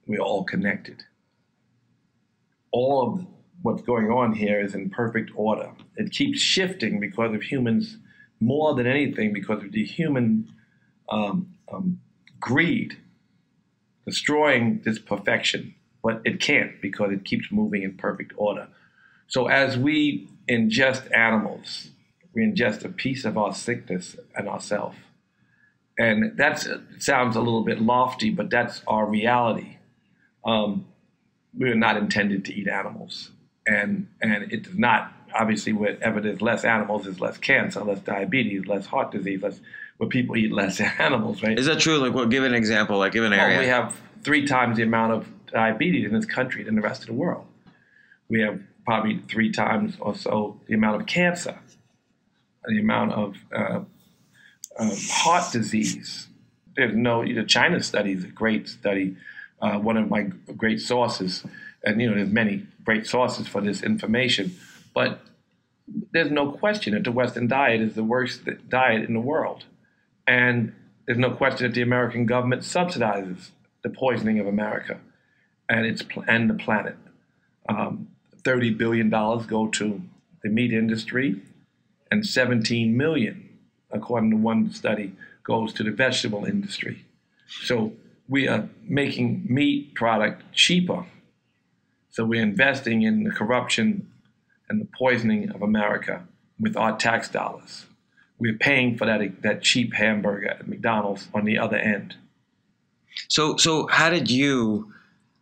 We 0.06 0.18
are 0.18 0.22
all 0.22 0.44
connected. 0.44 1.04
All 2.72 3.08
of 3.08 3.26
what's 3.62 3.82
going 3.82 4.10
on 4.10 4.34
here 4.34 4.60
is 4.60 4.74
in 4.74 4.90
perfect 4.90 5.32
order. 5.36 5.72
It 5.96 6.12
keeps 6.12 6.40
shifting 6.40 7.00
because 7.00 7.34
of 7.34 7.44
humans, 7.44 7.98
more 8.40 8.74
than 8.74 8.88
anything, 8.88 9.34
because 9.34 9.64
of 9.64 9.72
the 9.72 9.86
human 9.86 10.52
um, 11.10 11.54
um, 11.72 12.00
greed, 12.40 12.98
destroying 14.06 14.82
this 14.84 15.00
perfection. 15.00 15.76
But 16.04 16.22
it 16.26 16.40
can't 16.40 16.82
because 16.82 17.12
it 17.12 17.26
keeps 17.26 17.52
moving 17.52 17.84
in 17.84 17.96
perfect 17.96 18.34
order. 18.36 18.68
So 19.28 19.48
as 19.48 19.78
we 19.78 20.28
ingest 20.50 21.16
animals, 21.16 21.90
we 22.34 22.42
ingest 22.44 22.84
a 22.84 22.90
piece 22.90 23.24
of 23.24 23.38
our 23.38 23.54
sickness 23.54 24.16
and 24.36 24.50
ourself. 24.50 24.96
And 26.02 26.36
that 26.38 26.68
sounds 26.98 27.36
a 27.36 27.40
little 27.40 27.64
bit 27.64 27.80
lofty, 27.80 28.32
but 28.32 28.50
that's 28.50 28.82
our 28.88 29.06
reality. 29.06 29.78
Um, 30.44 30.88
we 31.56 31.70
are 31.70 31.76
not 31.76 31.96
intended 31.96 32.44
to 32.46 32.54
eat 32.54 32.68
animals. 32.68 33.30
And, 33.68 34.08
and 34.20 34.52
it 34.52 34.64
does 34.64 34.80
not, 34.80 35.14
obviously, 35.32 35.74
wherever 35.74 36.20
there's 36.20 36.42
less 36.42 36.66
animals, 36.66 37.04
there's 37.04 37.20
less 37.20 37.38
cancer, 37.38 37.84
less 37.84 38.00
diabetes, 38.00 38.66
less 38.66 38.88
heart 38.88 39.12
disease, 39.12 39.44
less, 39.44 39.60
where 39.98 40.10
people 40.10 40.36
eat 40.36 40.52
less 40.52 40.82
animals, 41.00 41.44
right? 41.44 41.60
Is 41.60 41.68
that 41.68 41.80
true? 41.80 42.00
Like, 42.00 42.16
well, 42.16 42.26
give 42.26 42.46
an 42.46 42.56
example. 42.56 42.98
Like, 42.98 43.12
give 43.12 43.24
an 43.24 43.34
area. 43.34 43.58
Well, 43.58 43.60
we 43.60 43.68
have 43.70 44.02
three 44.24 44.48
times 44.48 44.78
the 44.78 44.84
amount 44.84 45.14
of 45.14 45.28
diabetes 45.52 46.06
in 46.08 46.14
this 46.14 46.26
country 46.26 46.64
than 46.64 46.74
the 46.74 46.82
rest 46.82 47.02
of 47.02 47.08
the 47.08 47.14
world. 47.14 47.46
We 48.28 48.42
have 48.42 48.60
probably 48.86 49.20
three 49.28 49.52
times 49.52 49.98
or 50.00 50.16
so 50.16 50.60
the 50.66 50.74
amount 50.74 51.02
of 51.02 51.08
cancer, 51.08 51.60
the 52.66 52.80
amount 52.80 53.12
of 53.12 53.36
uh, 53.56 53.82
um, 54.78 54.92
heart 55.10 55.52
disease. 55.52 56.28
There's 56.76 56.96
no, 56.96 57.22
know, 57.22 57.46
China 57.46 57.82
study 57.82 58.14
is 58.14 58.24
a 58.24 58.28
great 58.28 58.68
study, 58.68 59.18
uh, 59.62 59.78
one 59.78 59.98
of 59.98 60.10
my 60.10 60.24
great 60.56 60.82
sources. 60.82 61.44
And, 61.84 62.02
you 62.02 62.10
know, 62.10 62.16
there's 62.16 62.30
many 62.30 62.66
great 62.84 63.06
sources 63.08 63.48
for 63.48 63.62
this 63.62 63.84
information. 63.84 64.56
But 64.94 65.22
there's 66.12 66.32
no 66.32 66.52
question 66.52 66.94
that 66.94 67.04
the 67.04 67.12
Western 67.12 67.48
diet 67.48 67.82
is 67.82 67.96
the 67.96 68.04
worst 68.04 68.42
diet 68.70 69.04
in 69.04 69.14
the 69.14 69.20
world. 69.20 69.66
And 70.28 70.74
there's 71.06 71.18
no 71.18 71.32
question 71.32 71.68
that 71.68 71.74
the 71.74 71.82
American 71.82 72.26
government 72.26 72.62
subsidizes 72.62 73.50
the 73.84 73.90
poisoning 73.90 74.40
of 74.40 74.48
America 74.48 75.00
and 75.68 75.86
its 75.86 76.04
and 76.28 76.50
the 76.50 76.54
planet. 76.54 76.96
Um, 77.68 78.08
Thirty 78.44 78.72
billion 78.72 79.10
dollars 79.12 79.46
go 79.46 79.68
to 79.68 80.02
the 80.42 80.50
meat 80.50 80.74
industry, 80.74 81.40
and 82.10 82.26
17 82.26 82.98
million, 82.98 83.48
according 83.94 84.32
to 84.32 84.38
one 84.38 84.72
study, 84.72 85.14
goes 85.44 85.74
to 85.74 85.84
the 85.84 85.92
vegetable 85.92 86.46
industry. 86.46 87.06
So 87.64 87.94
we 88.28 88.48
are 88.48 88.70
making 88.84 89.46
meat 89.50 89.94
product 89.96 90.44
cheaper. 90.54 91.06
So 92.10 92.26
we're 92.26 92.42
investing 92.42 93.02
in 93.02 93.24
the 93.24 93.32
corruption 93.32 94.08
and 94.70 94.82
the 94.82 94.88
poisoning 94.98 95.52
of 95.52 95.62
America 95.62 96.24
with 96.60 96.78
our 96.78 96.98
tax 96.98 97.30
dollars. 97.30 97.86
We're 98.40 98.58
paying 98.58 98.98
for 98.98 99.06
that 99.06 99.42
that 99.44 99.62
cheap 99.62 99.94
hamburger 99.94 100.50
at 100.50 100.68
McDonald's 100.68 101.28
on 101.34 101.46
the 101.46 101.58
other 101.60 101.78
end. 101.78 102.16
So, 103.28 103.58
so 103.58 103.88
how 103.88 104.10
did 104.10 104.32
you? 104.32 104.92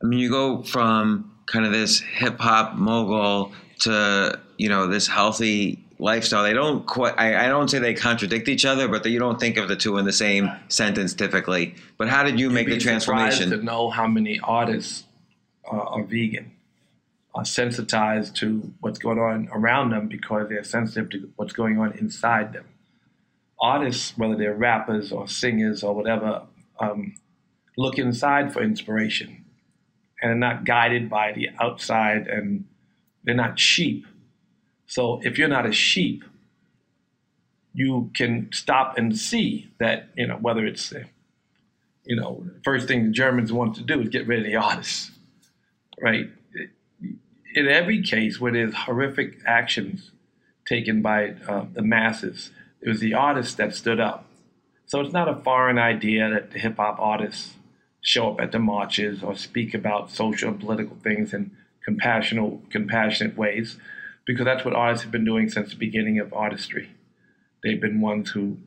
I 0.03 0.08
mean, 0.08 0.20
you 0.20 0.29
go 0.29 0.63
from 0.63 1.32
kind 1.46 1.65
of 1.65 1.72
this 1.72 2.00
hip 2.00 2.39
hop 2.39 2.75
mogul 2.75 3.51
to 3.79 4.40
you 4.57 4.70
know 4.70 4.88
this 4.88 5.07
healthy 5.07 5.83
lifestyle. 6.00 6.44
They 6.44 6.53
don't 6.53 6.85
quite. 6.85 7.14
I, 7.18 7.46
I 7.46 7.48
don't 7.48 7.68
say 7.68 7.79
they 7.79 7.94
contradict 7.94 8.48
each 8.48 8.66
other, 8.66 8.88
but 8.88 9.03
that 9.03 9.12
you 9.12 9.20
don't 9.20 9.40
think 9.40 9.57
of 9.57 9.68
the 9.68 9.75
two 9.75 9.98
in 9.98 10.05
the 10.05 10.14
same 10.14 10.50
sentence 10.70 11.14
typically. 11.14 11.75
But 11.98 12.09
how 12.09 12.24
did 12.24 12.40
you 12.40 12.50
make 12.50 12.68
You'd 12.68 12.81
the 12.81 12.85
be 12.85 13.00
surprised 13.00 13.05
transformation? 13.05 13.59
To 13.59 13.64
know 13.64 13.90
how 13.90 14.07
many 14.07 14.40
artists 14.42 15.03
are, 15.66 15.81
are 15.81 16.03
vegan, 16.03 16.51
are 17.35 17.46
sensitized 17.46 18.35
to 18.38 18.74
what's 18.79 18.98
going 18.98 19.20
on 19.20 19.50
around 19.51 19.92
them 19.92 20.07
because 20.07 20.50
they're 20.50 20.64
sensitive 20.64 21.09
to 21.12 21.29
what's 21.35 21.53
going 21.53 21.77
on 21.77 21.92
inside 21.98 22.53
them. 22.53 22.66
Artists, 23.62 24.18
whether 24.18 24.35
they're 24.35 24.53
rappers 24.53 25.12
or 25.12 25.27
singers 25.27 25.83
or 25.83 25.94
whatever, 25.94 26.44
um, 26.79 27.16
look 27.77 27.98
inside 27.98 28.53
for 28.53 28.64
inspiration 28.64 29.44
and 30.22 30.31
are 30.31 30.35
not 30.35 30.64
guided 30.66 31.09
by 31.09 31.31
the 31.31 31.50
outside, 31.59 32.27
and 32.27 32.66
they're 33.24 33.35
not 33.35 33.59
sheep. 33.59 34.05
So 34.89 35.21
if 35.23 35.37
you're 35.37 35.47
not 35.47 35.65
a 35.65 35.71
sheep, 35.71 36.25
you 37.73 38.11
can 38.13 38.49
stop 38.51 38.97
and 38.97 39.17
see 39.17 39.71
that 39.79 40.09
you 40.17 40.27
know 40.27 40.35
whether 40.35 40.65
it's 40.65 40.91
uh, 40.91 41.03
you 42.09 42.15
know, 42.15 42.43
first 42.63 42.87
thing 42.87 43.05
the 43.05 43.11
Germans 43.11 43.53
want 43.53 43.75
to 43.75 43.83
do 43.83 44.01
is 44.01 44.09
get 44.09 44.25
rid 44.25 44.39
of 44.39 44.45
the 44.45 44.55
artists, 44.55 45.11
right? 46.01 46.27
In 47.53 47.67
every 47.67 48.01
case 48.01 48.39
where 48.39 48.51
there's 48.51 48.73
horrific 48.73 49.37
actions 49.45 50.09
taken 50.67 51.03
by 51.03 51.35
uh, 51.47 51.65
the 51.71 51.83
masses, 51.83 52.49
it 52.81 52.89
was 52.89 52.99
the 52.99 53.13
artists 53.13 53.53
that 53.55 53.75
stood 53.75 53.99
up. 53.99 54.25
So 54.87 55.01
it's 55.01 55.13
not 55.13 55.29
a 55.29 55.35
foreign 55.43 55.77
idea 55.77 56.31
that 56.31 56.49
the 56.49 56.57
hip 56.57 56.77
hop 56.77 56.97
artists 56.99 57.53
show 58.01 58.31
up 58.31 58.41
at 58.41 58.51
the 58.51 58.59
marches 58.59 59.21
or 59.21 59.35
speak 59.35 59.75
about 59.75 60.09
social 60.09 60.49
and 60.49 60.59
political 60.59 60.97
things 61.03 61.31
in 61.31 61.51
compassionate, 61.85 62.71
compassionate 62.71 63.37
ways, 63.37 63.77
because 64.29 64.46
that's 64.46 64.63
what 64.63 64.75
artists 64.75 65.01
have 65.01 65.11
been 65.11 65.25
doing 65.25 65.50
since 65.50 65.72
the 65.72 65.75
beginning 65.75 66.20
of 66.20 66.31
artistry. 66.35 66.92
They've 67.63 67.81
been 67.81 68.00
ones 68.00 68.29
who 68.29 68.59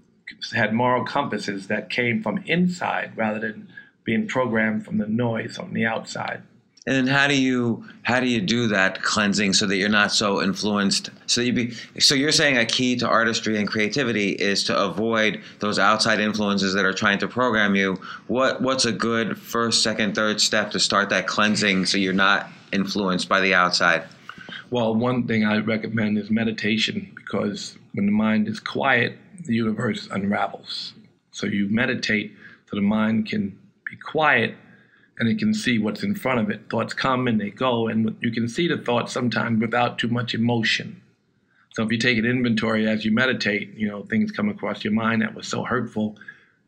had 0.53 0.75
moral 0.75 1.05
compasses 1.05 1.69
that 1.69 1.89
came 1.89 2.21
from 2.21 2.43
inside 2.47 3.13
rather 3.17 3.39
than 3.39 3.69
being 4.03 4.27
programmed 4.27 4.85
from 4.85 4.99
the 4.99 5.07
noise 5.07 5.59
on 5.59 5.73
the 5.73 5.87
outside. 5.87 6.43
And 6.85 6.97
then 6.97 7.07
how 7.07 7.29
do 7.29 7.41
you 7.41 7.85
how 8.03 8.19
do 8.19 8.27
you 8.27 8.41
do 8.41 8.67
that 8.67 9.05
cleansing 9.05 9.53
so 9.53 9.67
that 9.67 9.77
you're 9.77 9.89
not 9.89 10.11
so 10.11 10.43
influenced? 10.43 11.11
So 11.27 11.41
you 11.41 11.53
be 11.53 11.71
so 12.01 12.17
you're 12.17 12.33
saying 12.33 12.57
a 12.57 12.67
key 12.67 12.97
to 12.97 13.07
artistry 13.07 13.57
and 13.57 13.69
creativity 13.69 14.31
is 14.31 14.65
to 14.65 14.77
avoid 14.77 15.41
those 15.61 15.79
outside 15.79 16.19
influences 16.19 16.75
that 16.75 16.85
are 16.85 16.93
trying 16.93 17.21
to 17.21 17.29
program 17.29 17.77
you. 17.77 18.01
What 18.27 18.63
what's 18.63 18.85
a 18.85 18.91
good 18.91 19.39
first, 19.39 19.85
second, 19.85 20.17
third 20.17 20.41
step 20.41 20.73
to 20.73 20.81
start 20.81 21.11
that 21.11 21.29
cleansing 21.29 21.87
so 21.87 21.99
you're 21.99 22.13
not 22.13 22.49
influenced 22.73 23.29
by 23.29 23.41
the 23.41 23.55
outside? 23.55 24.03
Well, 24.73 24.95
one 24.95 25.27
thing 25.27 25.45
I 25.45 25.59
recommend 25.59 26.17
is 26.17 26.31
meditation 26.31 27.13
because 27.15 27.77
when 27.93 28.07
the 28.07 28.13
mind 28.13 28.49
is 28.49 28.59
quiet, 28.59 29.19
the 29.45 29.53
universe 29.55 30.09
unravels. 30.11 30.95
So 31.31 31.47
you 31.47 31.69
meditate 31.69 32.33
so 32.71 32.77
the 32.77 32.81
mind 32.81 33.29
can 33.29 33.59
be 33.85 33.97
quiet 33.97 34.55
and 35.19 35.29
it 35.29 35.39
can 35.39 35.53
see 35.53 35.79
what's 35.79 36.03
in 36.03 36.15
front 36.15 36.41
of 36.41 36.49
it. 36.49 36.71
Thoughts 36.71 36.95
come 36.95 37.29
and 37.29 37.39
they 37.39 37.51
go, 37.51 37.87
and 37.87 38.17
you 38.23 38.33
can 38.33 38.49
see 38.49 38.67
the 38.67 38.79
thoughts 38.79 39.13
sometimes 39.13 39.61
without 39.61 39.99
too 39.99 40.09
much 40.09 40.33
emotion. 40.33 41.03
So 41.75 41.83
if 41.83 41.93
you 41.93 41.99
take 41.99 42.17
an 42.17 42.25
inventory 42.25 42.89
as 42.89 43.05
you 43.05 43.13
meditate, 43.13 43.75
you 43.75 43.89
know, 43.89 44.05
things 44.05 44.33
come 44.33 44.49
across 44.49 44.85
your 44.85 44.95
mind 44.95 45.21
that 45.21 45.35
were 45.35 45.43
so 45.43 45.65
hurtful 45.65 46.17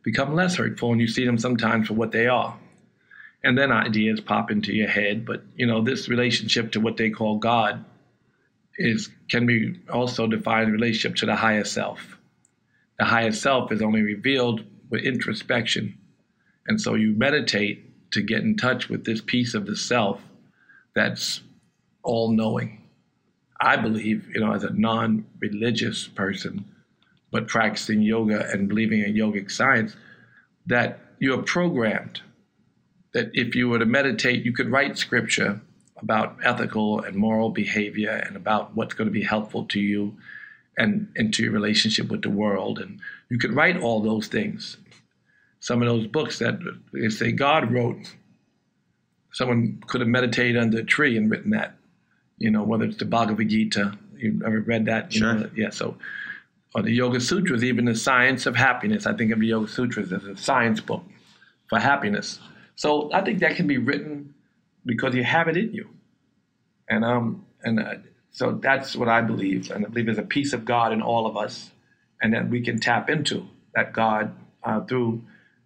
become 0.03 0.35
less 0.35 0.57
hurtful, 0.57 0.93
and 0.93 1.01
you 1.01 1.09
see 1.09 1.25
them 1.25 1.39
sometimes 1.39 1.89
for 1.89 1.95
what 1.95 2.13
they 2.13 2.27
are. 2.27 2.55
And 3.43 3.57
then 3.57 3.73
ideas 3.73 4.21
pop 4.21 4.51
into 4.51 4.75
your 4.75 4.89
head, 4.89 5.25
but 5.25 5.43
you 5.57 5.67
know, 5.67 5.81
this 5.81 6.07
relationship 6.11 6.71
to 6.73 6.81
what 6.81 6.99
they 6.99 7.09
call 7.09 7.39
God 7.39 7.83
is 8.77 9.11
can 9.29 9.47
be 9.47 9.81
also 9.93 10.27
defined 10.27 10.69
in 10.69 10.73
relationship 10.73 11.17
to 11.17 11.27
the 11.27 11.37
higher 11.37 11.65
self. 11.65 12.19
The 12.99 13.05
higher 13.05 13.33
self 13.33 13.73
is 13.73 13.83
only 13.83 14.03
revealed 14.03 14.65
with 14.91 15.03
introspection. 15.03 15.99
And 16.67 16.81
so 16.81 16.95
you 16.95 17.13
meditate 17.13 18.11
to 18.13 18.23
get 18.23 18.43
in 18.43 18.57
touch 18.57 18.89
with 18.89 19.05
this 19.05 19.21
piece 19.21 19.55
of 19.55 19.67
the 19.67 19.77
self 19.77 20.21
that's 20.95 21.41
all 22.03 22.31
knowing. 22.31 22.81
I 23.61 23.77
believe, 23.77 24.29
you 24.35 24.41
know, 24.41 24.53
as 24.53 24.65
a 24.65 24.73
non 24.73 25.27
religious 25.39 26.07
person, 26.09 26.65
but 27.31 27.49
practicing 27.49 28.03
yoga 28.03 28.49
and 28.53 28.69
believing 28.69 29.01
in 29.03 29.15
yogic 29.15 29.51
science, 29.51 29.97
that 30.67 31.01
you're 31.19 31.43
programmed. 31.43 32.21
That 33.13 33.31
if 33.33 33.55
you 33.55 33.69
were 33.69 33.79
to 33.79 33.87
meditate, 33.87 34.45
you 34.45 34.53
could 34.53 34.71
write 34.71 34.99
scripture 34.99 35.61
about 35.99 36.37
ethical 36.45 37.01
and 37.01 37.17
moral 37.17 37.51
behavior 37.51 38.11
and 38.11 38.37
about 38.37 38.75
what's 38.75 38.95
going 38.95 39.07
to 39.07 39.13
be 39.13 39.23
helpful 39.23 39.65
to 39.67 39.81
you 39.81 40.15
and 40.77 41.09
into 41.17 41.43
your 41.43 41.53
relationship 41.53 42.09
with 42.09 42.23
the 42.23 42.31
world. 42.31 42.79
And 42.79 43.01
you 43.29 43.39
could 43.39 43.55
write 43.55 43.81
all 43.81 44.01
those 44.01 44.27
things. 44.27 44.77
Some 45.61 45.81
of 45.83 45.89
those 45.89 46.07
books 46.07 46.39
that 46.41 46.59
they 46.93 47.09
say 47.09 47.33
God 47.33 47.73
wrote, 47.73 48.13
someone 49.33 49.83
could 49.87 50.01
have 50.01 50.09
meditated 50.09 50.57
under 50.57 50.79
a 50.79 50.85
tree 50.85 51.17
and 51.17 51.31
written 51.31 51.51
that. 51.51 51.77
You 52.39 52.51
know, 52.51 52.65
whether 52.65 52.85
it's 52.85 52.97
the 52.97 53.05
Bhagavad 53.05 53.49
Gita, 53.49 53.97
You 54.17 54.43
ever 54.45 54.61
read 54.61 54.87
that? 54.87 55.13
Sure. 55.13 55.35
know, 55.35 55.51
yeah. 55.55 55.71
So, 55.71 55.97
or 56.75 56.83
the 56.83 56.91
Yoga 56.91 57.21
Sutras, 57.21 57.63
even 57.63 57.85
the 57.85 57.95
science 57.95 58.47
of 58.47 58.57
happiness. 58.57 59.07
I 59.07 59.15
think 59.15 59.31
of 59.31 59.39
the 59.39 59.47
Yoga 59.47 59.69
Sutras 59.69 60.13
as 60.13 60.25
a 60.25 60.37
science 60.37 60.81
book 60.81 61.05
for 61.69 61.79
happiness. 61.79 62.41
So 62.75 63.13
I 63.13 63.21
think 63.23 63.39
that 63.39 63.55
can 63.55 63.69
be 63.69 63.79
written 63.79 64.35
because 64.85 65.15
you 65.15 65.25
have 65.25 65.49
it 65.49 65.57
in 65.57 65.73
you, 65.73 65.89
and 66.89 67.05
um 67.05 67.47
and 67.63 67.81
uh, 67.81 67.95
so 68.31 68.53
that's 68.53 68.97
what 68.97 69.09
I 69.09 69.21
believe, 69.21 69.71
and 69.71 69.85
I 69.85 69.89
believe 69.89 70.07
there's 70.07 70.19
a 70.19 70.23
piece 70.23 70.53
of 70.53 70.65
God 70.65 70.93
in 70.93 71.01
all 71.03 71.27
of 71.27 71.37
us, 71.37 71.71
and 72.21 72.33
that 72.35 72.49
we 72.49 72.61
can 72.61 72.81
tap 72.81 73.09
into 73.09 73.47
that 73.75 73.93
God 73.93 74.35
uh, 74.63 74.81
through. 74.81 75.23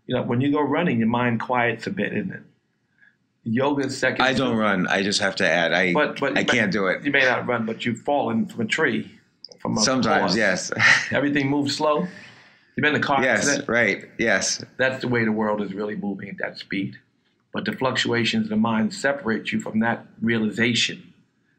You 0.06 0.16
know, 0.16 0.22
when 0.22 0.40
you 0.40 0.50
go 0.50 0.60
running, 0.60 0.98
your 0.98 1.08
mind 1.08 1.40
quiets 1.40 1.86
a 1.86 1.90
bit, 1.90 2.12
isn't 2.14 2.32
it? 2.32 2.42
Yoga 3.44 3.86
is 3.86 3.96
second. 3.96 4.22
I 4.22 4.32
don't 4.32 4.56
run. 4.56 4.86
I 4.86 5.02
just 5.02 5.20
have 5.20 5.36
to 5.36 5.48
add. 5.48 5.72
I 5.72 5.92
but 5.92 6.20
but 6.20 6.36
I 6.36 6.44
can't 6.44 6.72
do 6.72 6.86
it. 6.86 7.04
You 7.04 7.10
may 7.10 7.24
not 7.24 7.46
run, 7.46 7.66
but 7.66 7.84
you've 7.84 8.00
fallen 8.00 8.46
from 8.46 8.62
a 8.62 8.66
tree. 8.66 9.10
From 9.60 9.76
a 9.76 9.80
Sometimes, 9.80 10.36
yes. 10.36 10.70
Everything 11.10 11.48
moves 11.48 11.76
slow. 11.76 12.00
You've 12.00 12.82
been 12.82 12.94
in 12.94 13.00
a 13.00 13.04
car 13.04 13.22
yes, 13.22 13.40
accident. 13.40 13.68
right. 13.68 14.08
Yes. 14.18 14.64
That's 14.76 15.00
the 15.00 15.08
way 15.08 15.24
the 15.24 15.32
world 15.32 15.60
is 15.62 15.74
really 15.74 15.96
moving 15.96 16.28
at 16.28 16.38
that 16.38 16.58
speed. 16.58 16.96
But 17.58 17.64
the 17.64 17.72
fluctuations 17.72 18.44
of 18.44 18.50
the 18.50 18.56
mind 18.56 18.94
separate 18.94 19.50
you 19.50 19.58
from 19.58 19.80
that 19.80 20.06
realization. 20.22 21.12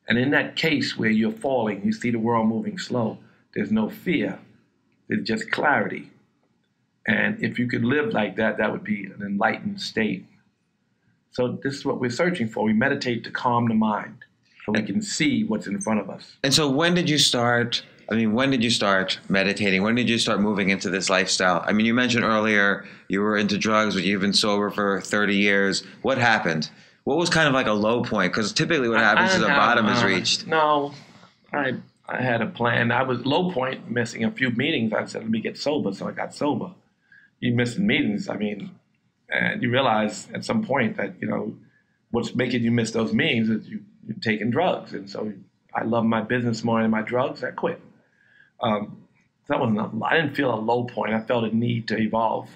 And 0.08 0.18
in 0.18 0.30
that 0.30 0.56
case 0.56 0.98
where 0.98 1.10
you're 1.10 1.30
falling, 1.30 1.84
you 1.84 1.92
see 1.92 2.10
the 2.10 2.20
world 2.20 2.48
moving 2.48 2.78
slow. 2.78 3.18
There's 3.54 3.70
no 3.70 3.90
fear. 3.90 4.40
There's 5.10 5.28
just 5.28 5.52
clarity. 5.52 6.10
And 7.06 7.44
if 7.44 7.60
you 7.60 7.68
could 7.68 7.84
live 7.84 8.14
like 8.14 8.38
that, 8.38 8.60
that 8.60 8.72
would 8.72 8.86
be 8.86 9.08
an 9.08 9.22
enlightened 9.22 9.82
state. 9.82 10.26
So 11.32 11.60
this 11.62 11.74
is 11.74 11.84
what 11.84 12.00
we're 12.00 12.12
searching 12.12 12.48
for. 12.48 12.64
We 12.64 12.72
meditate 12.72 13.26
to 13.26 13.32
calm 13.32 13.68
the 13.68 13.74
mind 13.74 14.20
so 14.66 14.72
we 14.72 14.84
can 14.84 15.02
see 15.02 15.44
what's 15.44 15.68
in 15.68 15.82
front 15.82 16.00
of 16.00 16.10
us. 16.10 16.38
And 16.44 16.54
so, 16.54 16.70
when 16.70 16.94
did 16.94 17.10
you 17.10 17.18
start? 17.18 17.84
I 18.12 18.16
mean, 18.16 18.34
when 18.34 18.50
did 18.50 18.64
you 18.64 18.72
start 18.72 19.20
meditating? 19.30 19.84
When 19.84 19.94
did 19.94 20.10
you 20.10 20.18
start 20.18 20.42
moving 20.42 20.70
into 20.70 20.90
this 20.90 21.10
lifestyle? 21.10 21.64
I 21.66 21.74
mean, 21.74 21.86
you 21.86 21.94
mentioned 21.94 22.24
earlier 22.24 22.86
you 23.08 23.22
were 23.22 23.38
into 23.38 23.58
drugs, 23.58 23.94
but 23.94 24.04
you've 24.04 24.22
been 24.22 24.34
sober 24.34 24.72
for 24.72 25.02
30 25.02 25.36
years. 25.36 25.84
What 26.02 26.18
happened? 26.18 26.72
What 27.04 27.18
was 27.18 27.30
kind 27.30 27.48
of 27.48 27.54
like 27.54 27.68
a 27.68 27.74
low 27.74 28.04
point? 28.04 28.34
Because 28.34 28.52
typically, 28.52 28.90
what 28.90 29.00
happens 29.00 29.34
is 29.34 29.40
the 29.40 29.48
bottom 29.48 29.86
have, 29.86 29.98
is 29.98 30.04
uh, 30.04 30.08
reached. 30.08 30.48
No, 30.48 30.94
I 31.54 31.76
I 32.08 32.22
had 32.22 32.42
a 32.42 32.48
plan. 32.48 32.92
I 32.92 33.04
was 33.04 33.26
low 33.26 33.52
point, 33.52 33.90
missing 33.90 34.24
a 34.24 34.32
few 34.32 34.50
meetings. 34.50 34.94
I 34.94 35.06
said, 35.06 35.22
let 35.22 35.30
me 35.30 35.40
get 35.40 35.58
sober, 35.58 35.94
so 35.94 36.08
I 36.08 36.12
got 36.12 36.34
sober. 36.34 36.72
You 37.40 37.54
missing 37.54 37.86
meetings, 37.86 38.28
I 38.28 38.36
mean, 38.36 38.72
and 39.30 39.62
you 39.62 39.72
realize 39.72 40.28
at 40.34 40.44
some 40.44 40.66
point 40.66 40.98
that 40.98 41.14
you 41.22 41.28
know 41.28 41.56
what's 42.12 42.36
making 42.36 42.64
you 42.64 42.72
miss 42.72 42.92
those 42.92 43.14
meetings 43.14 43.50
is 43.50 43.68
you 43.68 43.82
you're 44.08 44.18
taking 44.22 44.50
drugs, 44.50 44.94
and 44.94 45.10
so 45.10 45.32
I 45.74 45.84
love 45.84 46.04
my 46.06 46.22
business 46.22 46.64
more 46.64 46.82
than 46.82 46.90
my 46.90 47.04
drugs. 47.04 47.44
I 47.44 47.52
quit. 47.52 47.80
Um, 48.62 49.04
that 49.48 49.60
wasn't. 49.60 49.80
A, 49.80 50.06
I 50.06 50.16
didn't 50.16 50.36
feel 50.36 50.54
a 50.54 50.60
low 50.60 50.84
point. 50.84 51.14
I 51.14 51.22
felt 51.22 51.44
a 51.44 51.56
need 51.56 51.88
to 51.90 51.98
evolve. 51.98 52.50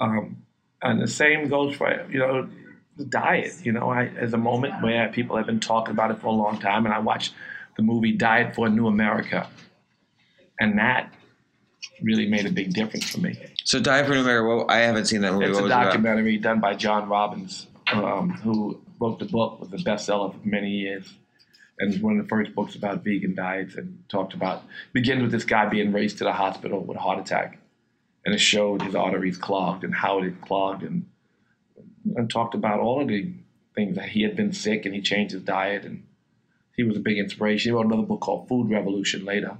Um, 0.00 0.42
and 0.82 1.00
the 1.00 1.08
same 1.08 1.48
goes 1.48 1.76
for 1.76 2.06
you 2.10 2.18
know 2.18 2.48
the 2.96 3.04
diet. 3.04 3.54
You 3.64 3.72
know, 3.72 3.90
I 3.90 4.06
as 4.18 4.32
a 4.32 4.38
moment 4.38 4.82
where 4.82 5.08
people 5.08 5.36
have 5.36 5.46
been 5.46 5.60
talking 5.60 5.92
about 5.92 6.10
it 6.10 6.20
for 6.20 6.28
a 6.28 6.32
long 6.32 6.58
time, 6.58 6.84
and 6.84 6.94
I 6.94 6.98
watched 6.98 7.34
the 7.76 7.82
movie 7.82 8.12
Diet 8.12 8.54
for 8.54 8.66
a 8.66 8.70
New 8.70 8.86
America, 8.86 9.48
and 10.60 10.78
that 10.78 11.12
really 12.02 12.26
made 12.26 12.46
a 12.46 12.50
big 12.50 12.72
difference 12.72 13.10
for 13.10 13.20
me. 13.20 13.36
So, 13.64 13.80
Diet 13.80 14.06
for 14.06 14.12
a 14.12 14.16
New 14.16 14.22
America. 14.22 14.48
Well, 14.48 14.66
I 14.68 14.78
haven't 14.78 15.06
seen 15.06 15.22
that 15.22 15.32
movie. 15.32 15.46
It's 15.46 15.56
what 15.56 15.66
a 15.66 15.68
documentary 15.68 16.38
done 16.38 16.60
by 16.60 16.74
John 16.74 17.08
Robbins, 17.08 17.66
um, 17.92 18.30
who 18.30 18.80
wrote 19.00 19.18
the 19.18 19.26
book, 19.26 19.60
was 19.60 19.72
a 19.72 19.84
bestseller 19.84 20.32
for 20.32 20.48
many 20.48 20.70
years, 20.70 21.12
and 21.78 22.00
one 22.02 22.18
of 22.18 22.24
the 22.24 22.28
first 22.28 22.54
books 22.54 22.74
about 22.74 23.04
vegan 23.04 23.34
diets, 23.34 23.74
and 23.74 24.02
talked 24.08 24.34
about 24.34 24.62
begins 24.92 25.22
with 25.22 25.32
this 25.32 25.44
guy 25.44 25.66
being 25.66 25.92
raced 25.92 26.18
to 26.18 26.24
the 26.24 26.32
hospital 26.32 26.80
with 26.80 26.96
a 26.96 27.00
heart 27.00 27.18
attack, 27.18 27.58
and 28.24 28.34
it 28.34 28.38
showed 28.38 28.82
his 28.82 28.94
arteries 28.94 29.36
clogged 29.36 29.84
and 29.84 29.94
how 29.94 30.18
it 30.18 30.24
had 30.24 30.40
clogged, 30.40 30.82
and 30.82 31.06
and 32.16 32.30
talked 32.30 32.54
about 32.54 32.80
all 32.80 33.00
of 33.00 33.08
the 33.08 33.32
things 33.74 33.96
that 33.96 34.08
he 34.08 34.22
had 34.22 34.36
been 34.36 34.52
sick 34.52 34.86
and 34.86 34.94
he 34.94 35.00
changed 35.00 35.32
his 35.32 35.42
diet, 35.42 35.84
and 35.84 36.04
he 36.76 36.82
was 36.82 36.96
a 36.96 37.00
big 37.00 37.18
inspiration. 37.18 37.70
He 37.70 37.74
wrote 37.74 37.86
another 37.86 38.02
book 38.02 38.20
called 38.20 38.48
Food 38.48 38.70
Revolution 38.70 39.24
later. 39.24 39.56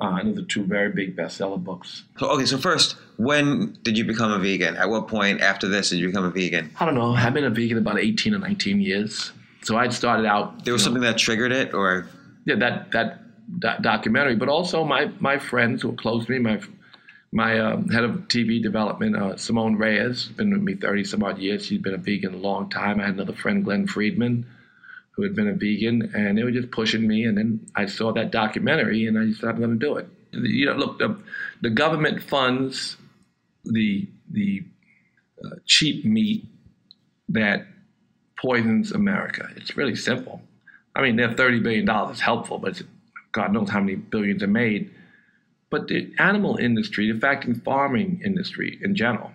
Uh, 0.00 0.18
and 0.20 0.30
those 0.30 0.44
are 0.44 0.46
two 0.46 0.64
very 0.64 0.90
big 0.90 1.16
bestseller 1.16 1.62
books. 1.62 2.04
So, 2.18 2.28
okay, 2.28 2.46
so 2.46 2.56
first, 2.56 2.96
when 3.16 3.76
did 3.82 3.98
you 3.98 4.04
become 4.04 4.30
a 4.30 4.38
vegan? 4.38 4.76
At 4.76 4.88
what 4.90 5.08
point 5.08 5.40
after 5.40 5.66
this 5.66 5.90
did 5.90 5.98
you 5.98 6.06
become 6.06 6.24
a 6.24 6.30
vegan? 6.30 6.70
I 6.78 6.84
don't 6.84 6.94
know. 6.94 7.14
I've 7.14 7.34
been 7.34 7.44
a 7.44 7.50
vegan 7.50 7.78
about 7.78 7.98
18 7.98 8.32
or 8.34 8.38
19 8.38 8.80
years. 8.80 9.32
So 9.68 9.76
I'd 9.76 9.92
started 9.92 10.24
out. 10.24 10.64
There 10.64 10.72
was 10.72 10.80
you 10.80 10.84
know, 10.84 10.94
something 10.94 11.02
that 11.02 11.18
triggered 11.18 11.52
it, 11.52 11.74
or 11.74 12.08
yeah, 12.46 12.54
that 12.54 12.90
that 12.92 13.20
that 13.58 13.82
documentary, 13.82 14.34
but 14.34 14.48
also 14.48 14.82
my 14.82 15.10
my 15.20 15.36
friends 15.38 15.82
who 15.82 15.90
are 15.90 15.94
close 15.94 16.24
to 16.24 16.32
me, 16.32 16.38
my 16.38 16.58
my 17.32 17.58
um, 17.58 17.86
head 17.90 18.02
of 18.02 18.12
TV 18.28 18.62
development, 18.62 19.14
uh, 19.14 19.36
Simone 19.36 19.76
Reyes, 19.76 20.28
been 20.28 20.52
with 20.52 20.62
me 20.62 20.74
30 20.74 21.04
some 21.04 21.22
odd 21.22 21.36
years. 21.36 21.66
She's 21.66 21.82
been 21.82 21.92
a 21.92 21.98
vegan 21.98 22.32
a 22.32 22.38
long 22.38 22.70
time. 22.70 22.98
I 22.98 23.04
had 23.04 23.16
another 23.16 23.34
friend, 23.34 23.62
Glen 23.62 23.86
Friedman, 23.86 24.46
who 25.10 25.22
had 25.22 25.36
been 25.36 25.48
a 25.48 25.52
vegan, 25.52 26.12
and 26.14 26.38
they 26.38 26.44
were 26.44 26.50
just 26.50 26.70
pushing 26.70 27.06
me. 27.06 27.24
And 27.24 27.36
then 27.36 27.60
I 27.74 27.84
saw 27.84 28.10
that 28.14 28.30
documentary, 28.30 29.04
and 29.04 29.18
I 29.18 29.26
just 29.26 29.40
said, 29.40 29.50
I'm 29.50 29.58
going 29.58 29.78
to 29.78 29.86
do 29.86 29.96
it. 29.98 30.08
You 30.32 30.64
know, 30.64 30.76
look, 30.76 30.98
the, 30.98 31.14
the 31.60 31.68
government 31.68 32.22
funds 32.22 32.96
the 33.66 34.08
the 34.30 34.64
uh, 35.44 35.56
cheap 35.66 36.06
meat 36.06 36.46
that 37.28 37.66
poisons 38.40 38.92
America. 38.92 39.48
It's 39.56 39.76
really 39.76 39.96
simple. 39.96 40.40
I 40.94 41.02
mean, 41.02 41.16
they're 41.16 41.32
thirty 41.32 41.60
billion 41.60 41.84
dollars. 41.84 42.12
It's 42.12 42.20
helpful, 42.20 42.58
but 42.58 42.70
it's, 42.70 42.82
God 43.32 43.52
knows 43.52 43.70
how 43.70 43.80
many 43.80 43.96
billions 43.96 44.42
are 44.42 44.48
made. 44.48 44.90
But 45.70 45.88
the 45.88 46.12
animal 46.18 46.56
industry, 46.56 47.12
the 47.12 47.20
fact, 47.20 47.44
in 47.44 47.60
farming 47.60 48.22
industry 48.24 48.78
in 48.82 48.94
general, 48.94 49.32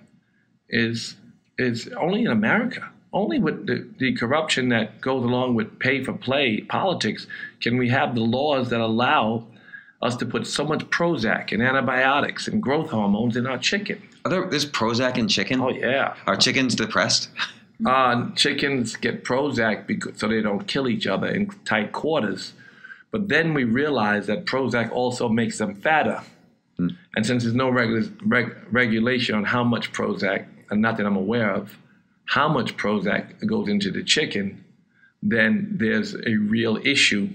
is 0.70 1.16
is 1.58 1.90
only 2.00 2.22
in 2.22 2.32
America. 2.32 2.90
Only 3.12 3.38
with 3.38 3.68
the, 3.68 3.88
the 4.00 4.14
corruption 4.16 4.70
that 4.70 5.00
goes 5.00 5.24
along 5.24 5.54
with 5.54 5.78
pay 5.78 6.04
for 6.04 6.14
play 6.14 6.62
politics 6.62 7.28
can 7.62 7.78
we 7.78 7.90
have 7.90 8.16
the 8.16 8.22
laws 8.22 8.72
that 8.72 8.80
allow 8.82 9.46
us 10.02 10.16
to 10.18 10.26
put 10.26 10.48
so 10.48 10.66
much 10.66 10.80
Prozac 10.90 11.52
and 11.52 11.62
antibiotics 11.62 12.48
and 12.48 12.62
growth 12.62 12.90
hormones 12.90 13.38
in 13.38 13.46
our 13.46 13.60
chicken. 13.60 14.02
are 14.26 14.32
there, 14.32 14.50
there's 14.50 14.66
Prozac 14.66 15.18
in 15.18 15.28
chicken? 15.28 15.62
Oh 15.62 15.70
yeah. 15.70 16.16
Are 16.26 16.36
chickens 16.36 16.76
depressed? 16.76 17.30
Uh, 17.86 18.32
chickens 18.36 18.96
get 18.96 19.24
Prozac 19.24 19.88
because, 19.88 20.20
so 20.20 20.28
they 20.28 20.42
don't 20.42 20.66
kill 20.68 20.88
each 20.88 21.08
other 21.08 21.28
in 21.28 21.48
tight 21.66 21.92
quarters. 21.92 22.54
But 23.12 23.30
then 23.30 23.54
we 23.54 23.64
realize 23.64 24.28
that 24.28 24.46
Prozac 24.46 24.92
also 24.92 25.30
makes 25.30 25.58
them 25.58 25.76
fatter. 25.76 26.22
And 26.78 27.26
since 27.26 27.44
there's 27.44 27.56
no 27.56 27.70
regu- 27.72 28.12
reg- 28.26 28.56
regulation 28.72 29.36
on 29.36 29.44
how 29.44 29.64
much 29.64 29.92
Prozac, 29.92 30.46
and 30.72 30.82
not 30.82 30.98
that 30.98 31.06
I'm 31.06 31.16
aware 31.16 31.52
of, 31.54 31.78
how 32.26 32.48
much 32.48 32.76
Prozac 32.78 33.46
goes 33.46 33.68
into 33.70 33.92
the 33.92 34.04
chicken, 34.04 34.64
then 35.22 35.70
there's 35.78 36.16
a 36.16 36.36
real 36.36 36.78
issue 36.84 37.30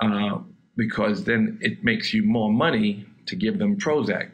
uh, 0.00 0.38
because 0.76 1.24
then 1.24 1.58
it 1.62 1.84
makes 1.84 2.12
you 2.12 2.22
more 2.24 2.52
money 2.52 3.06
to 3.26 3.36
give 3.36 3.58
them 3.58 3.76
Prozac. 3.76 4.30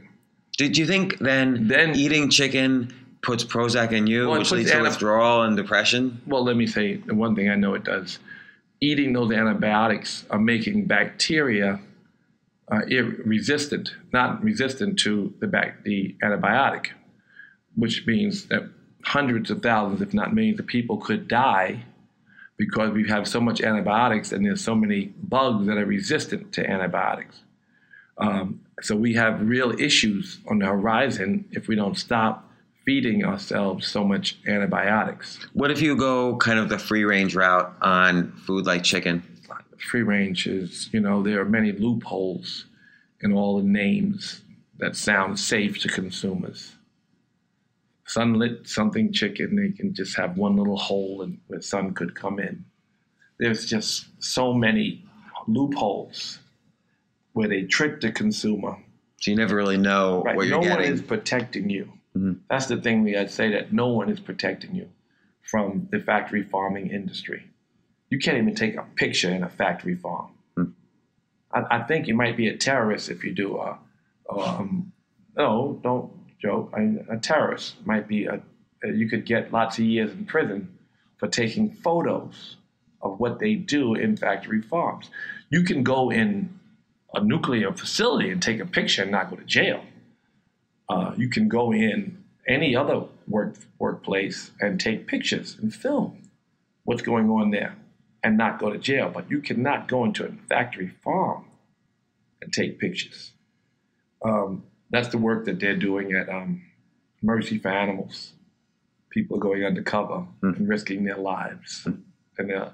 Did 0.56 0.78
you 0.78 0.86
think 0.86 1.18
then, 1.18 1.68
Then- 1.68 1.94
eating 1.94 2.30
chicken 2.30 2.92
puts 3.26 3.42
Prozac 3.44 3.90
in 3.90 4.06
you, 4.06 4.28
Well, 4.28 4.38
which 4.38 4.52
leads 4.52 4.70
to 4.70 4.76
anti- 4.76 4.88
withdrawal 4.88 5.42
and 5.42 5.56
depression? 5.56 6.22
well, 6.28 6.44
let 6.44 6.56
me 6.56 6.66
say 6.66 6.94
the 6.96 7.14
one 7.14 7.34
thing 7.34 7.50
I 7.50 7.56
know 7.56 7.74
it 7.74 7.82
does. 7.82 8.20
Eating 8.80 9.12
those 9.12 9.32
antibiotics 9.32 10.24
are 10.30 10.38
making 10.38 10.84
bacteria 10.86 11.80
uh, 12.70 12.82
resistant, 13.24 13.94
not 14.12 14.42
resistant 14.44 14.98
to 15.00 15.34
the 15.40 15.48
bac- 15.48 15.82
the 15.82 16.14
antibiotic, 16.22 16.86
which 17.74 18.06
means 18.06 18.46
that 18.46 18.62
hundreds 19.02 19.50
of 19.50 19.60
thousands, 19.60 20.00
if 20.02 20.14
not 20.14 20.32
millions, 20.32 20.60
of 20.60 20.66
people 20.66 20.96
could 20.96 21.26
die 21.26 21.82
because 22.56 22.90
we 22.90 23.08
have 23.08 23.26
so 23.26 23.40
much 23.40 23.60
antibiotics 23.60 24.30
and 24.32 24.46
there's 24.46 24.62
so 24.62 24.74
many 24.74 25.06
bugs 25.22 25.66
that 25.66 25.76
are 25.76 25.84
resistant 25.84 26.52
to 26.52 26.68
antibiotics. 26.68 27.40
Um, 28.18 28.60
so 28.82 28.94
we 28.96 29.14
have 29.14 29.40
real 29.46 29.72
issues 29.80 30.38
on 30.48 30.60
the 30.60 30.66
horizon 30.66 31.44
if 31.50 31.66
we 31.68 31.74
don't 31.74 31.96
stop 31.98 32.45
feeding 32.86 33.24
ourselves 33.24 33.86
so 33.86 34.04
much 34.04 34.38
antibiotics. 34.46 35.38
What 35.52 35.70
if 35.70 35.82
you 35.82 35.96
go 35.96 36.36
kind 36.36 36.58
of 36.58 36.68
the 36.68 36.78
free 36.78 37.04
range 37.04 37.34
route 37.34 37.74
on 37.82 38.32
food 38.32 38.64
like 38.66 38.82
chicken? 38.84 39.22
free 39.90 40.02
range 40.02 40.46
is, 40.46 40.88
you 40.92 40.98
know, 41.00 41.22
there 41.22 41.38
are 41.40 41.44
many 41.44 41.70
loopholes 41.70 42.64
in 43.20 43.32
all 43.32 43.58
the 43.58 43.62
names 43.68 44.40
that 44.78 44.96
sound 44.96 45.38
safe 45.38 45.78
to 45.80 45.86
consumers. 45.88 46.74
Sunlit 48.06 48.66
something 48.68 49.12
chicken, 49.12 49.54
they 49.56 49.70
can 49.76 49.92
just 49.94 50.16
have 50.16 50.36
one 50.38 50.56
little 50.56 50.76
hole 50.78 51.22
and 51.22 51.38
where 51.48 51.60
sun 51.60 51.92
could 51.92 52.14
come 52.14 52.38
in. 52.40 52.64
There's 53.38 53.66
just 53.66 54.06
so 54.18 54.52
many 54.54 55.04
loopholes 55.46 56.38
where 57.34 57.48
they 57.48 57.62
trick 57.62 58.00
the 58.00 58.10
consumer. 58.10 58.76
So 59.20 59.30
you 59.30 59.36
never 59.36 59.54
really 59.54 59.76
know 59.76 60.22
Right. 60.22 60.36
what 60.36 60.44
no 60.44 60.48
you're 60.48 60.58
one 60.70 60.78
getting. 60.80 60.92
is 60.94 61.02
protecting 61.02 61.68
you. 61.68 61.92
That's 62.48 62.66
the 62.66 62.76
thing 62.76 63.02
we 63.02 63.16
I'd 63.16 63.30
say 63.30 63.50
that 63.52 63.72
no 63.72 63.88
one 63.88 64.08
is 64.08 64.20
protecting 64.20 64.74
you 64.74 64.88
from 65.42 65.88
the 65.90 66.00
factory 66.00 66.42
farming 66.42 66.90
industry. 66.90 67.44
You 68.10 68.18
can't 68.18 68.38
even 68.38 68.54
take 68.54 68.76
a 68.76 68.84
picture 68.94 69.30
in 69.30 69.42
a 69.42 69.48
factory 69.48 69.94
farm. 69.94 70.30
I, 71.52 71.78
I 71.78 71.82
think 71.82 72.06
you 72.06 72.14
might 72.14 72.36
be 72.36 72.48
a 72.48 72.56
terrorist 72.56 73.08
if 73.10 73.24
you 73.24 73.32
do. 73.32 73.58
Uh, 73.58 73.76
um, 74.30 74.92
no, 75.36 75.80
don't 75.82 76.12
joke. 76.40 76.72
I, 76.74 76.96
a 77.08 77.18
terrorist 77.18 77.74
might 77.86 78.08
be 78.08 78.26
a. 78.26 78.40
You 78.84 79.08
could 79.08 79.24
get 79.24 79.52
lots 79.52 79.78
of 79.78 79.84
years 79.84 80.12
in 80.12 80.26
prison 80.26 80.76
for 81.16 81.28
taking 81.28 81.70
photos 81.70 82.56
of 83.00 83.18
what 83.18 83.38
they 83.38 83.54
do 83.54 83.94
in 83.94 84.16
factory 84.16 84.60
farms. 84.60 85.10
You 85.50 85.62
can 85.62 85.82
go 85.82 86.10
in 86.10 86.58
a 87.14 87.22
nuclear 87.22 87.72
facility 87.72 88.30
and 88.30 88.42
take 88.42 88.60
a 88.60 88.66
picture 88.66 89.02
and 89.02 89.10
not 89.10 89.30
go 89.30 89.36
to 89.36 89.44
jail. 89.44 89.82
Uh, 90.88 91.12
you 91.16 91.28
can 91.28 91.48
go 91.48 91.72
in 91.72 92.22
any 92.46 92.76
other 92.76 93.04
work 93.26 93.56
workplace 93.78 94.52
and 94.60 94.80
take 94.80 95.06
pictures 95.06 95.56
and 95.60 95.74
film 95.74 96.22
what's 96.84 97.02
going 97.02 97.28
on 97.28 97.50
there 97.50 97.76
and 98.22 98.38
not 98.38 98.58
go 98.58 98.70
to 98.70 98.78
jail. 98.78 99.10
But 99.12 99.30
you 99.30 99.40
cannot 99.40 99.88
go 99.88 100.04
into 100.04 100.24
a 100.24 100.32
factory 100.48 100.92
farm 101.02 101.44
and 102.40 102.52
take 102.52 102.78
pictures. 102.78 103.32
Um, 104.24 104.64
that's 104.90 105.08
the 105.08 105.18
work 105.18 105.44
that 105.46 105.60
they're 105.60 105.76
doing 105.76 106.12
at 106.12 106.28
um, 106.28 106.62
Mercy 107.22 107.58
for 107.58 107.68
Animals. 107.68 108.32
People 109.10 109.36
are 109.36 109.40
going 109.40 109.64
undercover 109.64 110.26
mm. 110.42 110.56
and 110.56 110.68
risking 110.68 111.04
their 111.04 111.16
lives, 111.16 111.82
mm. 111.84 112.00
and 112.38 112.52
uh, 112.52 112.68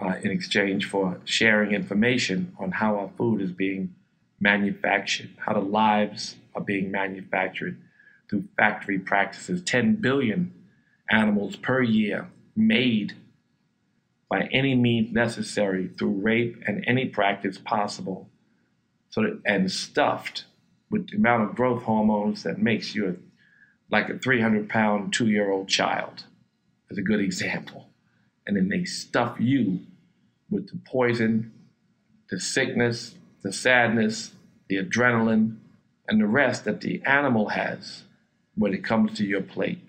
uh, 0.00 0.14
in 0.22 0.30
exchange 0.30 0.88
for 0.88 1.20
sharing 1.24 1.72
information 1.72 2.54
on 2.58 2.72
how 2.72 2.96
our 2.98 3.10
food 3.16 3.40
is 3.40 3.52
being 3.52 3.94
manufactured, 4.40 5.30
how 5.38 5.52
the 5.52 5.60
lives 5.60 6.36
are 6.54 6.62
being 6.62 6.90
manufactured 6.90 7.80
through 8.28 8.44
factory 8.56 8.98
practices. 8.98 9.62
10 9.62 9.96
billion 9.96 10.52
animals 11.10 11.56
per 11.56 11.82
year 11.82 12.28
made 12.56 13.14
by 14.28 14.48
any 14.52 14.74
means 14.74 15.12
necessary 15.12 15.88
through 15.88 16.20
rape 16.20 16.62
and 16.66 16.84
any 16.86 17.06
practice 17.06 17.58
possible, 17.58 18.28
so 19.10 19.22
that, 19.22 19.40
and 19.44 19.70
stuffed 19.70 20.44
with 20.90 21.08
the 21.10 21.16
amount 21.16 21.42
of 21.42 21.54
growth 21.54 21.82
hormones 21.82 22.42
that 22.42 22.58
makes 22.58 22.94
you 22.94 23.18
like 23.90 24.08
a 24.08 24.18
300 24.18 24.68
pound 24.68 25.12
two 25.12 25.28
year 25.28 25.50
old 25.50 25.68
child, 25.68 26.24
is 26.90 26.98
a 26.98 27.02
good 27.02 27.20
example. 27.20 27.88
And 28.46 28.56
then 28.56 28.68
they 28.68 28.84
stuff 28.84 29.36
you 29.38 29.80
with 30.50 30.68
the 30.68 30.78
poison, 30.84 31.52
the 32.30 32.40
sickness, 32.40 33.14
the 33.42 33.52
sadness, 33.52 34.32
the 34.68 34.76
adrenaline, 34.76 35.56
and 36.08 36.20
the 36.20 36.26
rest 36.26 36.64
that 36.64 36.80
the 36.80 37.02
animal 37.04 37.48
has 37.50 38.02
when 38.54 38.74
it 38.74 38.84
comes 38.84 39.16
to 39.18 39.24
your 39.24 39.40
plate. 39.40 39.80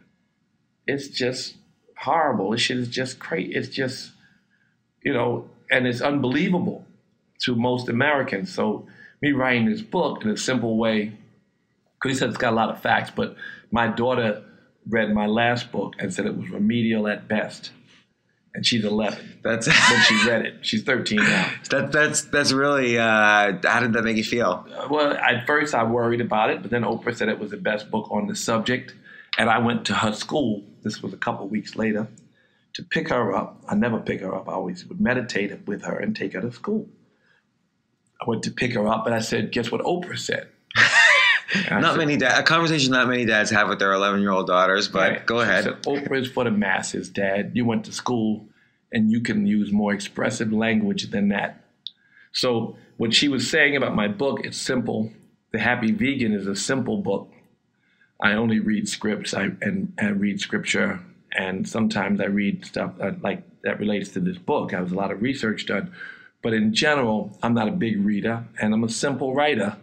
It's 0.88 1.08
just 1.08 1.56
horrible. 1.97 2.51
This 2.51 2.62
shit 2.62 2.78
is 2.78 2.88
just 2.88 3.19
crazy. 3.19 3.54
It's 3.54 3.69
just, 3.69 4.12
you 5.01 5.13
know, 5.13 5.49
and 5.69 5.88
it's 5.88 6.01
unbelievable 6.01 6.86
to 7.41 7.56
most 7.56 7.89
Americans. 7.89 8.54
So 8.54 8.88
me 9.21 9.32
writing 9.32 9.65
this 9.65 9.82
book 9.82 10.23
in 10.23 10.30
a 10.30 10.38
simple 10.38 10.78
way, 10.78 11.17
because 11.95 12.12
he 12.12 12.17
said 12.17 12.30
it's 12.30 12.38
got 12.38 12.54
a 12.54 12.56
lot 12.56 12.69
of 12.69 12.82
facts, 12.82 13.12
but 13.15 13.36
my 13.71 13.88
daughter 13.88 14.43
read 14.88 15.13
my 15.13 15.25
last 15.25 15.71
book 15.71 15.95
and 15.99 16.13
said 16.13 16.25
it 16.25 16.38
was 16.38 16.49
remedial 16.49 17.08
at 17.08 17.28
best 17.28 17.71
and 18.56 18.65
she's 18.65 18.86
11. 18.86 19.39
That's 19.44 19.68
when 19.68 20.02
she 20.04 20.28
read 20.28 20.46
it. 20.46 20.65
She's 20.65 20.84
13 20.84 21.18
now. 21.18 21.52
That 21.70 21.91
that's 21.91 22.22
that's 22.24 22.54
really. 22.54 22.98
Uh, 22.98 23.54
how 23.63 23.82
did 23.82 23.94
that 23.94 24.04
make 24.04 24.18
you 24.18 24.24
feel? 24.24 24.65
Well, 24.89 25.13
at 25.13 25.46
first 25.46 25.76
I 25.76 25.84
worried 25.84 26.22
about 26.22 26.50
it, 26.50 26.62
but 26.62 26.72
then 26.72 26.84
Oprah 26.84 27.15
said 27.15 27.28
it 27.30 27.38
was 27.38 27.52
the 27.52 27.58
best 27.58 27.91
book 27.91 28.10
on 28.10 28.28
the 28.28 28.36
subject, 28.36 28.96
and 29.38 29.50
I 29.50 29.60
went 29.60 29.86
to 29.88 29.94
her 29.94 30.13
school. 30.13 30.63
This 30.84 31.04
was 31.04 31.13
a 31.13 31.18
couple 31.18 31.48
weeks 31.48 31.76
later 31.76 32.08
to 32.74 32.84
pick 32.84 33.10
her 33.10 33.36
up. 33.36 33.62
I 33.68 33.76
never 33.76 34.00
pick 34.00 34.22
her 34.22 34.34
up. 34.34 34.48
I 34.48 34.54
always 34.54 34.86
would 34.86 35.02
meditate 35.02 35.68
with 35.68 35.84
her 35.84 35.98
and 35.98 36.15
take 36.15 36.34
her 36.34 36.41
to 36.41 36.52
school. 36.52 36.88
I 38.22 38.30
went 38.30 38.44
to 38.44 38.52
pick 38.52 38.74
her 38.74 38.88
up, 38.88 39.06
and 39.06 39.13
I 39.13 39.20
said, 39.20 39.52
"Guess 39.52 39.70
what 39.72 39.82
Oprah 39.82 40.18
said." 40.18 40.48
Not 41.69 41.97
many 41.97 42.17
dad, 42.17 42.39
a 42.39 42.43
conversation 42.43 42.91
not 42.91 43.08
many 43.08 43.25
dads 43.25 43.49
have 43.51 43.69
with 43.69 43.79
their 43.79 43.93
11 43.93 44.21
year 44.21 44.31
old 44.31 44.47
daughters, 44.47 44.88
but 44.88 45.12
right. 45.12 45.25
go 45.25 45.39
ahead. 45.39 45.63
Said, 45.65 45.84
Oprah 45.84 46.21
is 46.21 46.27
for 46.27 46.43
the 46.43 46.51
masses, 46.51 47.10
Dad. 47.10 47.51
You 47.53 47.65
went 47.65 47.86
to 47.86 47.91
school 47.91 48.47
and 48.91 49.12
you 49.12 49.21
can 49.21 49.45
use 49.45 49.71
more 49.71 49.93
expressive 49.93 50.51
language 50.51 51.12
than 51.12 51.29
that. 51.29 51.62
So, 52.31 52.77
what 52.97 53.13
she 53.13 53.27
was 53.27 53.49
saying 53.49 53.75
about 53.75 53.95
my 53.95 54.08
book, 54.08 54.41
it's 54.43 54.58
simple. 54.58 55.12
The 55.51 55.60
Happy 55.60 55.91
Vegan 55.91 56.34
is 56.34 56.47
a 56.47 56.55
simple 56.55 56.97
book. 56.97 57.31
I 58.21 58.34
only 58.34 58.60
read 58.60 58.88
scripts 58.88 59.34
I, 59.34 59.51
and, 59.62 59.93
and 59.97 60.21
read 60.21 60.39
scripture, 60.39 61.01
and 61.38 61.67
sometimes 61.67 62.21
I 62.21 62.25
read 62.25 62.65
stuff 62.65 62.97
that, 62.97 63.21
like 63.21 63.43
that 63.63 63.79
relates 63.79 64.10
to 64.12 64.19
this 64.19 64.38
book. 64.38 64.73
I 64.73 64.81
was 64.81 64.91
a 64.91 64.95
lot 64.95 65.12
of 65.12 65.21
research 65.21 65.65
done. 65.65 65.91
But 66.41 66.53
in 66.53 66.73
general, 66.73 67.38
I'm 67.41 67.53
not 67.53 67.67
a 67.67 67.71
big 67.71 68.05
reader, 68.05 68.45
and 68.62 68.73
I'm 68.73 68.84
a 68.84 68.89
simple 68.89 69.34
writer. 69.34 69.75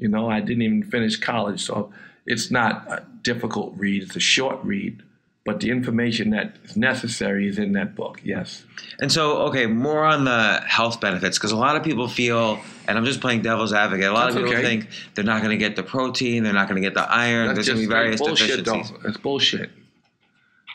You 0.00 0.08
know, 0.08 0.30
I 0.30 0.40
didn't 0.40 0.62
even 0.62 0.82
finish 0.84 1.16
college, 1.16 1.64
so 1.64 1.92
it's 2.26 2.50
not 2.50 2.86
a 2.88 3.04
difficult 3.22 3.74
read. 3.76 4.02
It's 4.02 4.16
a 4.16 4.20
short 4.20 4.58
read, 4.62 5.02
but 5.44 5.60
the 5.60 5.70
information 5.70 6.30
that 6.30 6.56
is 6.64 6.76
necessary 6.76 7.48
is 7.48 7.58
in 7.58 7.72
that 7.72 7.94
book. 7.94 8.20
Yes. 8.22 8.64
And 9.00 9.10
so, 9.10 9.38
okay, 9.48 9.66
more 9.66 10.04
on 10.04 10.24
the 10.24 10.62
health 10.66 11.00
benefits 11.00 11.38
because 11.38 11.52
a 11.52 11.56
lot 11.56 11.76
of 11.76 11.82
people 11.82 12.08
feel, 12.08 12.60
and 12.86 12.98
I'm 12.98 13.04
just 13.04 13.20
playing 13.20 13.42
devil's 13.42 13.72
advocate. 13.72 14.06
A 14.06 14.12
lot 14.12 14.26
That's 14.26 14.36
of 14.36 14.42
people 14.42 14.58
okay. 14.58 14.62
think 14.62 14.88
they're 15.14 15.24
not 15.24 15.42
going 15.42 15.50
to 15.50 15.56
get 15.56 15.76
the 15.76 15.82
protein, 15.82 16.42
they're 16.42 16.52
not 16.52 16.68
going 16.68 16.80
to 16.80 16.86
get 16.86 16.94
the 16.94 17.10
iron. 17.10 17.48
That's 17.48 17.66
there's 17.66 17.68
going 17.68 17.80
to 17.80 17.88
be 17.88 17.92
various 17.92 18.20
bullshit, 18.20 18.64
deficiencies. 18.64 18.90
Though. 18.90 18.98
That's 19.02 19.16
bullshit. 19.16 19.70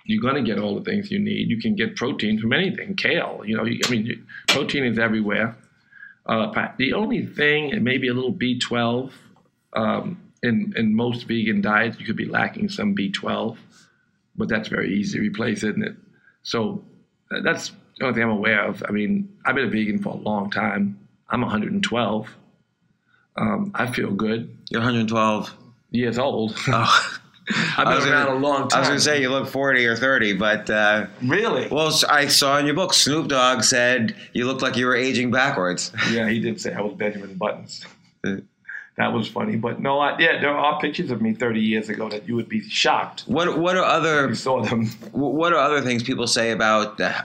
You're 0.05 0.21
going 0.21 0.35
to 0.35 0.41
get 0.41 0.61
all 0.61 0.75
the 0.75 0.83
things 0.83 1.09
you 1.11 1.19
need. 1.19 1.49
You 1.49 1.61
can 1.61 1.75
get 1.75 1.95
protein 1.95 2.39
from 2.39 2.51
anything. 2.51 2.95
Kale, 2.95 3.41
you 3.45 3.55
know, 3.55 3.63
I 3.63 3.89
mean, 3.89 4.27
protein 4.49 4.83
is 4.83 4.99
everywhere. 4.99 5.55
Uh, 6.25 6.67
the 6.77 6.93
only 6.93 7.25
thing, 7.25 7.69
it 7.69 7.81
may 7.81 7.97
be 7.97 8.07
a 8.07 8.13
little 8.13 8.33
B12. 8.33 9.11
Um, 9.73 10.19
in, 10.41 10.73
in 10.75 10.95
most 10.95 11.23
vegan 11.27 11.61
diets, 11.61 11.99
you 11.99 12.05
could 12.05 12.17
be 12.17 12.25
lacking 12.25 12.69
some 12.69 12.95
B12, 12.95 13.57
but 14.35 14.49
that's 14.49 14.67
very 14.67 14.93
easy 14.93 15.17
to 15.17 15.23
replace, 15.23 15.63
isn't 15.63 15.83
it? 15.83 15.95
So 16.43 16.83
that's 17.43 17.71
the 17.97 18.05
only 18.05 18.15
thing 18.15 18.23
I'm 18.23 18.29
aware 18.29 18.65
of. 18.65 18.83
I 18.87 18.91
mean, 18.91 19.37
I've 19.45 19.55
been 19.55 19.67
a 19.67 19.69
vegan 19.69 19.99
for 19.99 20.09
a 20.09 20.17
long 20.17 20.51
time. 20.51 20.99
I'm 21.29 21.41
112. 21.41 22.29
Um, 23.35 23.71
I 23.73 23.87
feel 23.87 24.11
good. 24.11 24.55
You're 24.69 24.81
112 24.81 25.53
years 25.91 26.19
old. 26.19 26.55
Oh. 26.67 27.19
I've 27.77 27.99
been 28.03 28.13
around 28.13 28.27
gonna, 28.27 28.39
a 28.39 28.39
long 28.39 28.69
time. 28.69 28.77
I 28.77 28.79
was 28.79 28.87
going 28.89 28.99
to 28.99 29.03
say 29.03 29.21
you 29.21 29.29
look 29.29 29.47
40 29.49 29.85
or 29.85 29.95
30, 29.95 30.33
but 30.33 30.69
uh, 30.69 31.07
really, 31.21 31.67
well, 31.67 31.93
I 32.09 32.27
saw 32.27 32.57
in 32.57 32.65
your 32.65 32.75
book 32.75 32.93
Snoop 32.93 33.27
Dogg 33.27 33.63
said 33.63 34.15
you 34.33 34.45
looked 34.45 34.61
like 34.61 34.77
you 34.77 34.85
were 34.85 34.95
aging 34.95 35.31
backwards. 35.31 35.91
Yeah, 36.11 36.29
he 36.29 36.39
did 36.39 36.61
say 36.61 36.73
I 36.73 36.81
was 36.81 36.93
Benjamin 36.93 37.35
Buttons. 37.35 37.85
that 38.23 39.11
was 39.11 39.27
funny, 39.27 39.55
but 39.55 39.79
no, 39.79 39.99
I, 39.99 40.17
yeah, 40.19 40.39
there 40.39 40.55
are 40.55 40.79
pictures 40.79 41.09
of 41.11 41.21
me 41.21 41.33
30 41.33 41.59
years 41.59 41.89
ago 41.89 42.07
that 42.09 42.27
you 42.27 42.35
would 42.35 42.47
be 42.47 42.61
shocked. 42.69 43.23
What 43.25 43.57
What 43.57 43.75
are 43.77 43.83
other 43.83 44.29
you 44.29 44.35
saw 44.35 44.61
them? 44.61 44.85
What 45.11 45.53
are 45.53 45.59
other 45.59 45.81
things 45.81 46.03
people 46.03 46.27
say 46.27 46.51
about 46.51 46.97
the, 46.97 47.15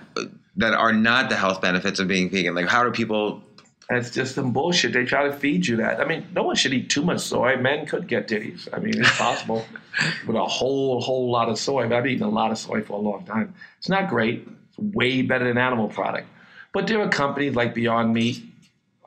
that 0.57 0.75
are 0.75 0.93
not 0.93 1.29
the 1.29 1.37
health 1.37 1.61
benefits 1.61 2.01
of 2.01 2.09
being 2.09 2.31
vegan? 2.31 2.55
Like, 2.55 2.69
how 2.69 2.83
do 2.83 2.91
people 2.91 3.43
that's 3.89 4.11
just 4.11 4.35
some 4.35 4.53
bullshit. 4.53 4.93
They 4.93 5.05
try 5.05 5.25
to 5.25 5.33
feed 5.33 5.67
you 5.67 5.77
that. 5.77 5.99
I 6.01 6.05
mean, 6.05 6.27
no 6.35 6.43
one 6.43 6.57
should 6.57 6.75
eat 6.75 6.91
too 6.91 7.03
much 7.03 7.21
soy. 7.21 7.57
Men 7.57 7.87
could 7.87 8.07
get 8.07 8.29
titties. 8.29 8.69
I 8.73 8.81
mean, 8.81 9.01
it's 9.01 9.17
possible 9.17 9.65
with 10.27 10.37
a 10.37 10.45
whole 10.45 11.01
whole 11.01 11.31
lot 11.31 11.49
of 11.49 11.59
soy. 11.59 11.89
But 11.89 11.97
I've 11.97 12.07
eaten 12.07 12.25
a 12.25 12.29
lot 12.29 12.51
of 12.51 12.59
soy 12.59 12.83
for 12.83 12.95
a 12.95 13.01
long 13.01 13.25
time. 13.25 13.55
It's 13.79 13.89
not 13.89 14.11
great. 14.11 14.47
It's 14.69 14.79
way 14.79 15.23
better 15.23 15.47
than 15.47 15.57
animal 15.57 15.89
product. 15.89 16.29
But 16.73 16.87
there 16.87 17.01
are 17.01 17.09
companies 17.09 17.55
like 17.55 17.75
Beyond 17.75 18.13
Meat 18.13 18.45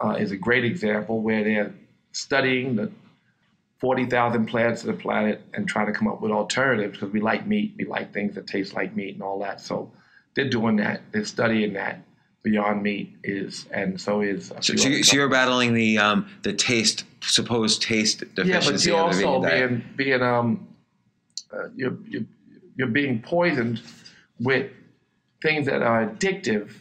uh, 0.03 0.15
is 0.19 0.31
a 0.31 0.37
great 0.37 0.65
example 0.65 1.21
where 1.21 1.43
they're 1.43 1.73
studying 2.11 2.75
the 2.75 2.91
40,000 3.77 4.47
plants 4.47 4.81
of 4.81 4.87
the 4.87 4.93
planet 4.93 5.43
and 5.53 5.67
trying 5.67 5.87
to 5.87 5.93
come 5.93 6.07
up 6.07 6.21
with 6.21 6.31
alternatives 6.31 6.93
because 6.93 7.13
we 7.13 7.21
like 7.21 7.45
meat. 7.45 7.75
We 7.77 7.85
like 7.85 8.13
things 8.13 8.33
that 8.33 8.47
taste 8.47 8.73
like 8.73 8.95
meat 8.95 9.13
and 9.13 9.21
all 9.21 9.39
that. 9.39 9.61
So 9.61 9.91
they're 10.35 10.49
doing 10.49 10.77
that. 10.77 11.01
They're 11.11 11.25
studying 11.25 11.73
that 11.73 12.03
Beyond 12.43 12.81
Meat 12.81 13.15
is, 13.23 13.67
and 13.71 14.01
so 14.01 14.21
is. 14.21 14.51
So, 14.61 14.75
so, 14.75 14.89
you, 14.89 15.21
are 15.21 15.29
battling 15.29 15.75
the 15.75 15.99
um, 15.99 16.27
the 16.41 16.53
taste, 16.53 17.03
supposed 17.21 17.83
taste 17.83 18.21
deficiency. 18.33 18.89
Yeah, 18.89 19.03
but 19.05 19.19
you're 19.19 19.31
also 19.35 19.49
being 19.49 19.83
being 19.95 20.21
um, 20.23 20.67
uh, 21.53 21.69
you're, 21.75 21.97
you're 22.09 22.25
you're 22.75 22.87
being 22.87 23.21
poisoned 23.21 23.81
with 24.39 24.71
things 25.41 25.67
that 25.67 25.83
are 25.83 26.07
addictive 26.07 26.71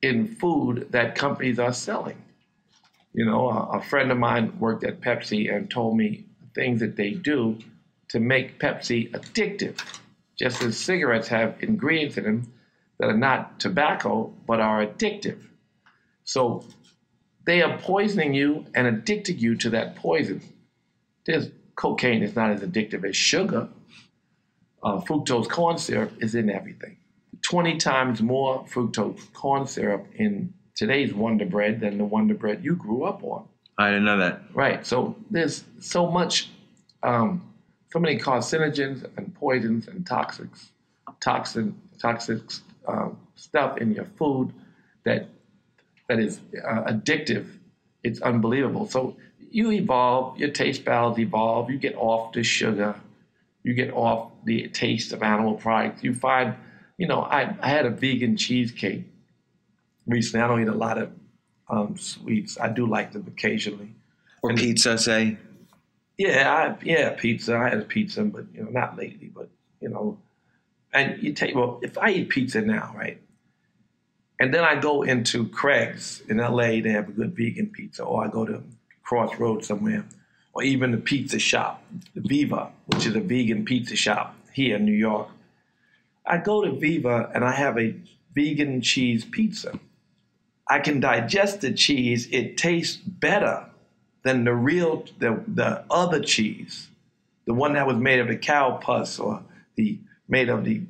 in 0.00 0.34
food 0.36 0.88
that 0.92 1.14
companies 1.14 1.58
are 1.58 1.74
selling. 1.74 2.22
You 3.12 3.26
know, 3.26 3.50
a, 3.50 3.78
a 3.78 3.82
friend 3.82 4.10
of 4.10 4.16
mine 4.16 4.58
worked 4.58 4.84
at 4.84 5.00
Pepsi 5.02 5.54
and 5.54 5.70
told 5.70 5.96
me 5.96 6.24
things 6.54 6.80
that 6.80 6.96
they 6.96 7.10
do 7.10 7.58
to 8.08 8.20
make 8.20 8.58
Pepsi 8.58 9.10
addictive. 9.12 9.78
Just 10.38 10.62
as 10.62 10.78
cigarettes 10.78 11.28
have 11.28 11.56
ingredients 11.60 12.16
in 12.16 12.24
them 12.24 12.52
that 12.98 13.08
are 13.08 13.16
not 13.16 13.60
tobacco 13.60 14.32
but 14.46 14.60
are 14.60 14.84
addictive. 14.84 15.42
So 16.24 16.64
they 17.44 17.62
are 17.62 17.78
poisoning 17.78 18.34
you 18.34 18.66
and 18.74 18.86
addicting 18.86 19.38
you 19.38 19.54
to 19.56 19.70
that 19.70 19.96
poison. 19.96 20.42
There's 21.24 21.50
cocaine 21.76 22.22
is 22.22 22.34
not 22.34 22.50
as 22.50 22.60
addictive 22.60 23.08
as 23.08 23.16
sugar. 23.16 23.68
Uh, 24.82 25.00
fructose 25.00 25.48
corn 25.48 25.78
syrup 25.78 26.12
is 26.20 26.34
in 26.34 26.50
everything. 26.50 26.96
20 27.42 27.76
times 27.76 28.22
more 28.22 28.64
fructose 28.64 29.32
corn 29.32 29.66
syrup 29.66 30.06
in 30.14 30.52
today's 30.74 31.14
Wonder 31.14 31.46
Bread 31.46 31.80
than 31.80 31.98
the 31.98 32.04
Wonder 32.04 32.34
Bread 32.34 32.64
you 32.64 32.74
grew 32.74 33.04
up 33.04 33.22
on. 33.22 33.46
I 33.78 33.88
didn't 33.88 34.04
know 34.04 34.18
that. 34.18 34.42
Right. 34.54 34.86
So 34.86 35.16
there's 35.30 35.64
so 35.78 36.10
much, 36.10 36.50
um, 37.02 37.42
so 37.92 37.98
many 37.98 38.18
carcinogens 38.18 39.06
and 39.16 39.34
poisons 39.34 39.86
and 39.86 40.04
toxics, 40.04 40.66
toxin, 41.20 41.78
toxic 42.00 42.40
um, 42.86 43.18
stuff 43.34 43.78
in 43.78 43.92
your 43.92 44.06
food 44.18 44.52
that 45.04 45.28
that 46.08 46.18
is 46.18 46.40
uh, 46.64 46.84
addictive. 46.84 47.46
It's 48.02 48.20
unbelievable. 48.20 48.86
So 48.88 49.16
you 49.50 49.72
evolve, 49.72 50.38
your 50.38 50.50
taste 50.50 50.84
buds 50.84 51.18
evolve. 51.18 51.70
You 51.70 51.78
get 51.78 51.96
off 51.96 52.32
the 52.32 52.42
sugar, 52.42 52.94
you 53.64 53.74
get 53.74 53.92
off 53.92 54.30
the 54.44 54.68
taste 54.68 55.12
of 55.12 55.22
animal 55.22 55.54
products. 55.54 56.04
You 56.04 56.14
find, 56.14 56.54
you 56.98 57.08
know, 57.08 57.22
I, 57.22 57.56
I 57.60 57.68
had 57.68 57.86
a 57.86 57.90
vegan 57.90 58.36
cheesecake 58.36 59.04
recently. 60.06 60.44
I 60.44 60.48
don't 60.48 60.62
eat 60.62 60.68
a 60.68 60.74
lot 60.74 60.98
of 60.98 61.10
um, 61.68 61.96
sweets. 61.96 62.58
I 62.60 62.68
do 62.68 62.86
like 62.86 63.12
them 63.12 63.24
occasionally. 63.26 63.92
Or 64.42 64.50
And- 64.50 64.58
pizza, 64.58 64.96
say. 64.98 65.38
Yeah, 66.18 66.50
I, 66.80 66.84
yeah, 66.84 67.10
pizza. 67.10 67.56
I 67.56 67.68
had 67.68 67.78
a 67.78 67.84
pizza, 67.84 68.24
but 68.24 68.46
you 68.54 68.62
know, 68.62 68.70
not 68.70 68.96
lately. 68.96 69.30
But 69.34 69.50
you 69.82 69.90
know, 69.90 70.18
and 70.92 71.22
you 71.22 71.32
take 71.32 71.54
well, 71.54 71.80
if 71.82 71.98
I 71.98 72.10
eat 72.10 72.28
pizza 72.28 72.60
now, 72.60 72.94
right, 72.96 73.20
and 74.38 74.52
then 74.52 74.64
I 74.64 74.76
go 74.76 75.02
into 75.02 75.48
Craig's 75.48 76.22
in 76.28 76.40
L.A. 76.40 76.80
They 76.80 76.90
have 76.90 77.08
a 77.08 77.12
good 77.12 77.36
vegan 77.36 77.68
pizza, 77.68 78.04
or 78.04 78.24
I 78.24 78.28
go 78.28 78.44
to 78.44 78.62
Crossroads 79.02 79.66
somewhere, 79.66 80.04
or 80.52 80.62
even 80.62 80.90
the 80.92 80.98
pizza 80.98 81.38
shop, 81.38 81.82
the 82.14 82.20
Viva, 82.20 82.70
which 82.86 83.06
is 83.06 83.14
a 83.14 83.20
vegan 83.20 83.64
pizza 83.64 83.96
shop 83.96 84.36
here 84.52 84.76
in 84.76 84.84
New 84.84 84.92
York. 84.92 85.28
I 86.26 86.38
go 86.38 86.64
to 86.64 86.72
Viva 86.72 87.30
and 87.34 87.44
I 87.44 87.52
have 87.52 87.78
a 87.78 87.94
vegan 88.34 88.80
cheese 88.80 89.24
pizza. 89.24 89.78
I 90.68 90.80
can 90.80 90.98
digest 90.98 91.60
the 91.60 91.72
cheese. 91.72 92.28
It 92.32 92.56
tastes 92.56 92.96
better 92.96 93.66
than 94.24 94.44
the 94.44 94.54
real 94.54 95.04
the 95.18 95.42
the 95.46 95.84
other 95.88 96.20
cheese, 96.20 96.88
the 97.46 97.54
one 97.54 97.74
that 97.74 97.86
was 97.86 97.96
made 97.96 98.18
of 98.18 98.26
the 98.26 98.36
cow 98.36 98.72
pus 98.82 99.20
or 99.20 99.42
the 99.76 99.98
made 100.28 100.48
of 100.48 100.64
the 100.64 100.82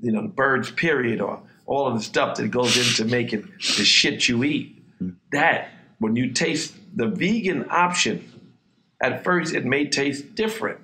you 0.00 0.12
know 0.12 0.22
the 0.22 0.28
bird's 0.28 0.70
period 0.70 1.20
or 1.20 1.42
all 1.66 1.86
of 1.86 1.94
the 1.94 2.02
stuff 2.02 2.36
that 2.36 2.48
goes 2.48 2.76
into 2.76 3.10
making 3.10 3.42
the 3.42 3.84
shit 3.84 4.28
you 4.28 4.42
eat. 4.44 4.82
Hmm. 4.98 5.10
That 5.32 5.68
when 5.98 6.16
you 6.16 6.32
taste 6.32 6.74
the 6.94 7.06
vegan 7.06 7.66
option, 7.70 8.28
at 9.00 9.22
first 9.22 9.54
it 9.54 9.64
may 9.64 9.86
taste 9.86 10.34
different. 10.34 10.80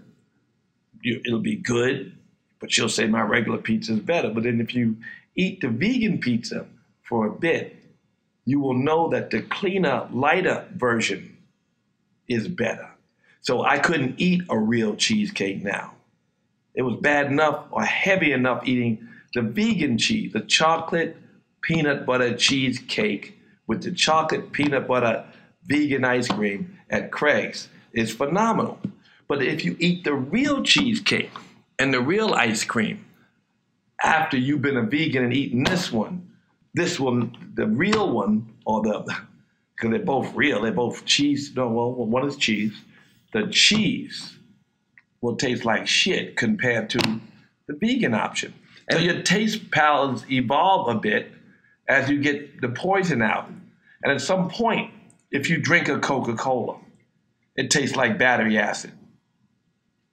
You, 1.03 1.21
it'll 1.27 1.41
be 1.41 1.57
good, 1.57 2.17
but 2.61 2.77
you'll 2.77 2.89
say 2.89 3.07
my 3.07 3.23
regular 3.23 3.59
pizza 3.59 3.95
is 3.95 4.01
better. 4.01 4.31
But 4.31 4.45
then 4.45 4.61
if 4.61 4.75
you 4.75 4.99
eat 5.35 5.61
the 5.61 5.69
vegan 5.69 6.19
pizza 6.19 6.67
for 7.03 7.27
a 7.27 7.33
bit, 7.33 7.77
you 8.45 8.61
will 8.61 8.75
know 8.75 9.09
that 9.11 9.31
the 9.31 9.43
cleaner, 9.43 10.09
lighter 10.13 10.67
version 10.75 11.37
is 12.29 12.47
better. 12.49 12.89
So 13.41 13.63
I 13.63 13.79
couldn't 13.79 14.15
eat 14.19 14.43
a 14.49 14.59
real 14.59 14.97
cheesecake 14.97 15.63
now. 15.63 15.96
It 16.77 16.83
was 16.83 16.97
bad 17.01 17.27
enough 17.27 17.65
or 17.71 17.83
heavy 17.83 18.33
enough 18.33 18.67
eating 18.69 19.09
the 19.35 19.43
vegan 19.43 19.99
cheese, 19.99 20.33
the 20.33 20.41
chocolate 20.41 21.17
peanut 21.63 22.07
butter 22.07 22.37
cheesecake 22.37 23.39
with 23.67 23.83
the 23.83 23.91
chocolate 23.91 24.53
peanut 24.53 24.87
butter 24.87 25.25
vegan 25.65 26.05
ice 26.05 26.29
cream 26.29 26.79
at 26.91 27.11
Craig's 27.11 27.69
is 27.93 28.15
phenomenal. 28.15 28.79
But 29.27 29.43
if 29.43 29.65
you 29.65 29.77
eat 29.81 30.05
the 30.05 30.15
real 30.15 30.63
cheesecake 30.63 31.31
and 31.79 31.93
the 31.93 32.01
real 32.01 32.35
ice 32.35 32.63
cream 32.63 33.05
after 34.05 34.37
you've 34.37 34.63
been 34.63 34.77
a 34.77 34.83
vegan 34.83 35.25
and 35.25 35.33
eaten 35.35 35.65
this 35.65 35.91
one, 35.91 36.31
this 36.75 37.01
one, 37.01 37.53
the 37.55 37.67
real 37.67 38.11
one, 38.11 38.55
or 38.67 38.83
the, 38.83 39.01
because 39.75 39.91
they're 39.91 39.99
both 39.99 40.33
real, 40.35 40.63
they're 40.63 40.73
both 40.73 41.05
cheese. 41.07 41.53
No, 41.57 41.69
well, 41.69 41.93
one 41.93 42.29
is 42.29 42.37
cheese. 42.37 42.75
The 43.33 43.49
cheese 43.49 44.36
will 45.21 45.37
taste 45.37 45.65
like 45.65 45.87
shit 45.87 46.37
compared 46.37 46.91
to 46.91 46.99
the 47.69 47.75
vegan 47.75 48.15
option. 48.15 48.55
So 48.91 48.99
your 48.99 49.23
taste 49.23 49.71
palates 49.71 50.25
evolve 50.31 50.95
a 50.95 50.99
bit 50.99 51.33
as 51.89 52.09
you 52.09 52.21
get 52.21 52.61
the 52.61 52.69
poison 52.69 53.23
out. 53.23 53.49
And 54.03 54.13
at 54.13 54.21
some 54.21 54.49
point, 54.49 54.93
if 55.31 55.51
you 55.51 55.59
drink 55.59 55.89
a 55.89 55.99
Coca 55.99 56.35
Cola, 56.35 56.79
it 57.57 57.71
tastes 57.71 57.97
like 57.97 58.19
battery 58.19 58.59
acid. 58.59 58.93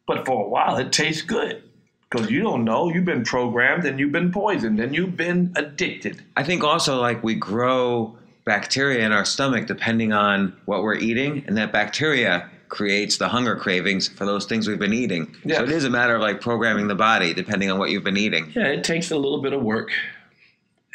But 0.08 0.26
for 0.26 0.46
a 0.46 0.50
while, 0.50 0.78
it 0.78 0.92
tastes 0.92 1.22
good 1.22 1.64
because 2.10 2.32
you 2.32 2.42
don't 2.42 2.64
know. 2.64 2.90
You've 2.90 3.06
been 3.06 3.24
programmed 3.24 3.86
and 3.86 4.00
you've 4.00 4.12
been 4.12 4.32
poisoned 4.32 4.80
and 4.80 4.96
you've 4.96 5.16
been 5.16 5.54
addicted. 5.56 6.24
I 6.36 6.44
think 6.44 6.64
also 6.64 7.00
like 7.00 7.24
we 7.24 7.36
grow 7.36 8.18
bacteria 8.46 9.06
in 9.06 9.12
our 9.12 9.26
stomach 9.26 9.68
depending 9.68 10.14
on 10.14 10.56
what 10.66 10.84
we're 10.84 10.96
eating, 10.96 11.44
and 11.48 11.58
that 11.58 11.72
bacteria 11.72 12.50
creates 12.70 13.18
the 13.18 13.28
hunger 13.28 13.56
cravings 13.56 14.08
for 14.08 14.26
those 14.26 14.46
things 14.46 14.68
we've 14.68 14.80
been 14.80 14.94
eating. 14.94 15.36
Yeah. 15.46 15.58
So 15.58 15.64
it 15.64 15.70
is 15.72 15.86
a 15.86 15.90
matter 15.90 16.16
of 16.16 16.22
like 16.22 16.42
programming 16.42 16.88
the 16.88 16.96
body 16.96 17.34
depending 17.34 17.70
on 17.72 17.78
what 17.80 17.90
you've 17.92 18.04
been 18.04 18.18
eating. 18.18 18.52
Yeah, 18.56 18.68
it 18.68 18.84
takes 18.84 19.12
a 19.12 19.16
little 19.16 19.42
bit 19.42 19.54
of 19.54 19.62
work, 19.62 19.92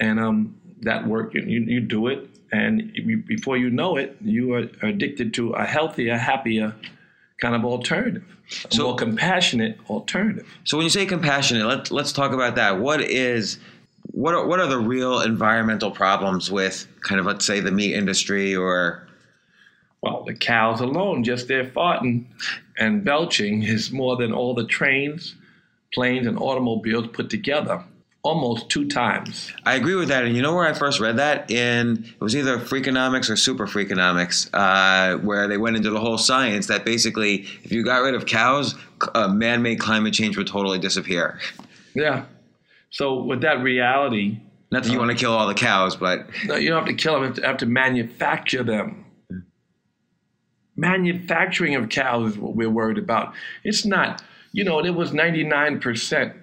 and 0.00 0.18
um, 0.18 0.56
that 0.82 1.06
work 1.06 1.34
you, 1.34 1.42
you, 1.42 1.60
you 1.60 1.80
do 1.80 2.08
it, 2.08 2.28
and 2.52 2.90
you, 2.94 3.18
before 3.18 3.56
you 3.56 3.70
know 3.70 3.96
it, 3.96 4.16
you 4.20 4.54
are 4.54 4.68
addicted 4.82 5.34
to 5.34 5.50
a 5.52 5.64
healthier, 5.64 6.16
happier 6.16 6.74
kind 7.40 7.54
of 7.54 7.64
alternative, 7.64 8.24
a 8.68 8.74
So- 8.74 8.84
more 8.88 8.96
compassionate 8.96 9.78
alternative. 9.88 10.46
So 10.64 10.76
when 10.76 10.84
you 10.84 10.90
say 10.90 11.06
compassionate, 11.06 11.66
let, 11.66 11.90
let's 11.90 12.12
talk 12.12 12.32
about 12.32 12.56
that. 12.56 12.78
What 12.80 13.00
is 13.00 13.58
what 14.10 14.34
are, 14.34 14.46
what 14.46 14.58
are 14.58 14.66
the 14.66 14.78
real 14.78 15.20
environmental 15.20 15.90
problems 15.90 16.50
with 16.50 16.88
kind 17.02 17.20
of 17.20 17.26
let's 17.26 17.44
say 17.44 17.60
the 17.60 17.70
meat 17.70 17.94
industry 17.94 18.56
or 18.56 19.06
Well, 20.02 20.24
the 20.24 20.34
cows 20.34 20.80
alone, 20.80 21.24
just 21.24 21.48
their 21.48 21.64
farting 21.64 22.26
and 22.78 23.04
belching, 23.04 23.62
is 23.64 23.90
more 23.90 24.16
than 24.16 24.32
all 24.32 24.54
the 24.54 24.64
trains, 24.64 25.34
planes, 25.92 26.26
and 26.26 26.38
automobiles 26.38 27.08
put 27.08 27.30
together, 27.30 27.82
almost 28.22 28.68
two 28.68 28.86
times. 28.86 29.52
I 29.64 29.74
agree 29.74 29.96
with 29.96 30.08
that. 30.08 30.24
And 30.24 30.36
you 30.36 30.42
know 30.42 30.54
where 30.54 30.66
I 30.66 30.72
first 30.72 31.00
read 31.00 31.16
that? 31.16 31.50
In 31.50 32.04
it 32.04 32.20
was 32.20 32.36
either 32.36 32.58
Freakonomics 32.58 33.28
or 33.28 33.34
Super 33.36 33.66
Freakonomics, 33.66 34.48
uh, 34.52 35.18
where 35.18 35.48
they 35.48 35.56
went 35.56 35.76
into 35.76 35.90
the 35.90 36.00
whole 36.00 36.18
science 36.18 36.68
that 36.68 36.84
basically, 36.84 37.46
if 37.64 37.72
you 37.72 37.84
got 37.84 38.02
rid 38.02 38.14
of 38.14 38.26
cows, 38.26 38.76
uh, 39.14 39.26
man-made 39.26 39.80
climate 39.80 40.14
change 40.14 40.36
would 40.36 40.46
totally 40.46 40.78
disappear. 40.78 41.40
Yeah. 41.94 42.26
So 42.90 43.22
with 43.22 43.40
that 43.40 43.62
reality, 43.62 44.38
Not 44.70 44.84
that 44.84 44.92
you 44.92 44.98
want 44.98 45.10
to 45.10 45.16
kill 45.16 45.32
all 45.32 45.48
the 45.48 45.54
cows, 45.54 45.96
but 45.96 46.28
No, 46.44 46.54
you 46.54 46.68
don't 46.68 46.86
have 46.86 46.86
to 46.86 46.94
kill 46.94 47.14
them. 47.14 47.22
You 47.22 47.26
have 47.28 47.36
to, 47.36 47.46
have 47.46 47.56
to 47.58 47.66
manufacture 47.66 48.62
them. 48.62 49.04
Manufacturing 50.78 51.74
of 51.74 51.88
cows 51.88 52.32
is 52.32 52.38
what 52.38 52.54
we're 52.54 52.70
worried 52.70 52.98
about. 52.98 53.34
It's 53.64 53.84
not, 53.84 54.22
you 54.52 54.62
know, 54.62 54.78
it 54.78 54.94
was 54.94 55.10
99% 55.10 56.34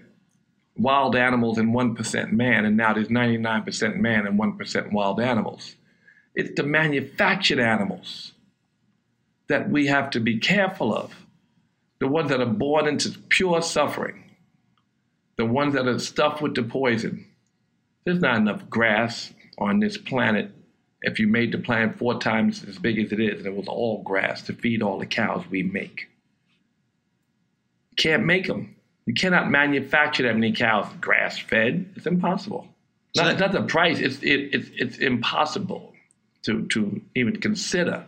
wild 0.78 1.16
animals 1.16 1.58
and 1.58 1.74
1% 1.74 2.32
man, 2.34 2.66
and 2.66 2.76
now 2.76 2.94
there's 2.94 3.08
99% 3.08 3.96
man 3.96 4.28
and 4.28 4.38
1% 4.38 4.92
wild 4.92 5.22
animals. 5.22 5.76
It's 6.36 6.54
the 6.58 6.64
manufactured 6.64 7.60
animals 7.60 8.34
that 9.48 9.70
we 9.70 9.88
have 9.88 10.10
to 10.10 10.20
be 10.20 10.38
careful 10.38 10.94
of. 10.94 11.16
The 12.00 12.10
ones 12.10 12.30
that 12.30 12.42
are 12.42 12.46
born 12.46 12.88
into 12.88 13.18
pure 13.30 13.62
suffering, 13.62 14.32
the 15.38 15.46
ones 15.46 15.76
that 15.76 15.88
are 15.88 15.98
stuffed 15.98 16.42
with 16.42 16.56
the 16.56 16.64
poison. 16.64 17.26
There's 18.04 18.20
not 18.20 18.36
enough 18.36 18.70
grass 18.70 19.34
on 19.58 19.80
this 19.80 19.98
planet 19.98 20.52
if 21.06 21.20
you 21.20 21.28
made 21.28 21.52
the 21.52 21.58
planet 21.60 21.98
four 21.98 22.20
times 22.20 22.64
as 22.68 22.78
big 22.78 23.00
as 23.00 23.12
it 23.12 23.20
is 23.20 23.38
and 23.40 23.48
it 23.48 23.56
was 23.56 23.68
all 23.68 24.02
grass 24.04 24.42
to 24.44 24.54
feed 24.54 24.82
all 24.82 24.98
the 25.00 25.06
cows 25.06 25.44
we 25.50 25.64
make. 25.64 26.10
You 27.92 27.96
can't 27.98 28.26
make 28.26 28.48
them. 28.48 28.76
You 29.06 29.14
cannot 29.14 29.50
manufacture 29.52 30.24
that 30.24 30.34
many 30.34 30.52
cows 30.52 30.88
grass 31.00 31.38
fed. 31.38 31.94
It's 31.96 32.08
impossible. 32.08 32.68
So 33.16 33.24
Not, 33.24 33.38
that- 33.38 33.40
not 33.40 33.52
the 33.62 33.68
price. 33.68 34.00
It's 34.00 34.18
it, 34.24 34.50
it's 34.54 34.70
it's 34.76 34.98
impossible 34.98 35.94
to 36.44 36.66
to 36.68 37.02
even 37.16 37.40
consider. 37.40 38.04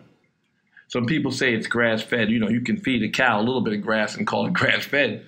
Some 0.89 1.05
people 1.05 1.31
say 1.31 1.53
it's 1.53 1.67
grass 1.67 2.01
fed. 2.01 2.29
You 2.31 2.39
know, 2.39 2.49
you 2.49 2.61
can 2.61 2.77
feed 2.77 3.03
a 3.03 3.09
cow 3.09 3.39
a 3.39 3.43
little 3.43 3.61
bit 3.61 3.73
of 3.73 3.81
grass 3.81 4.15
and 4.15 4.25
call 4.25 4.47
it 4.47 4.53
grass 4.61 4.85
fed. 4.85 5.23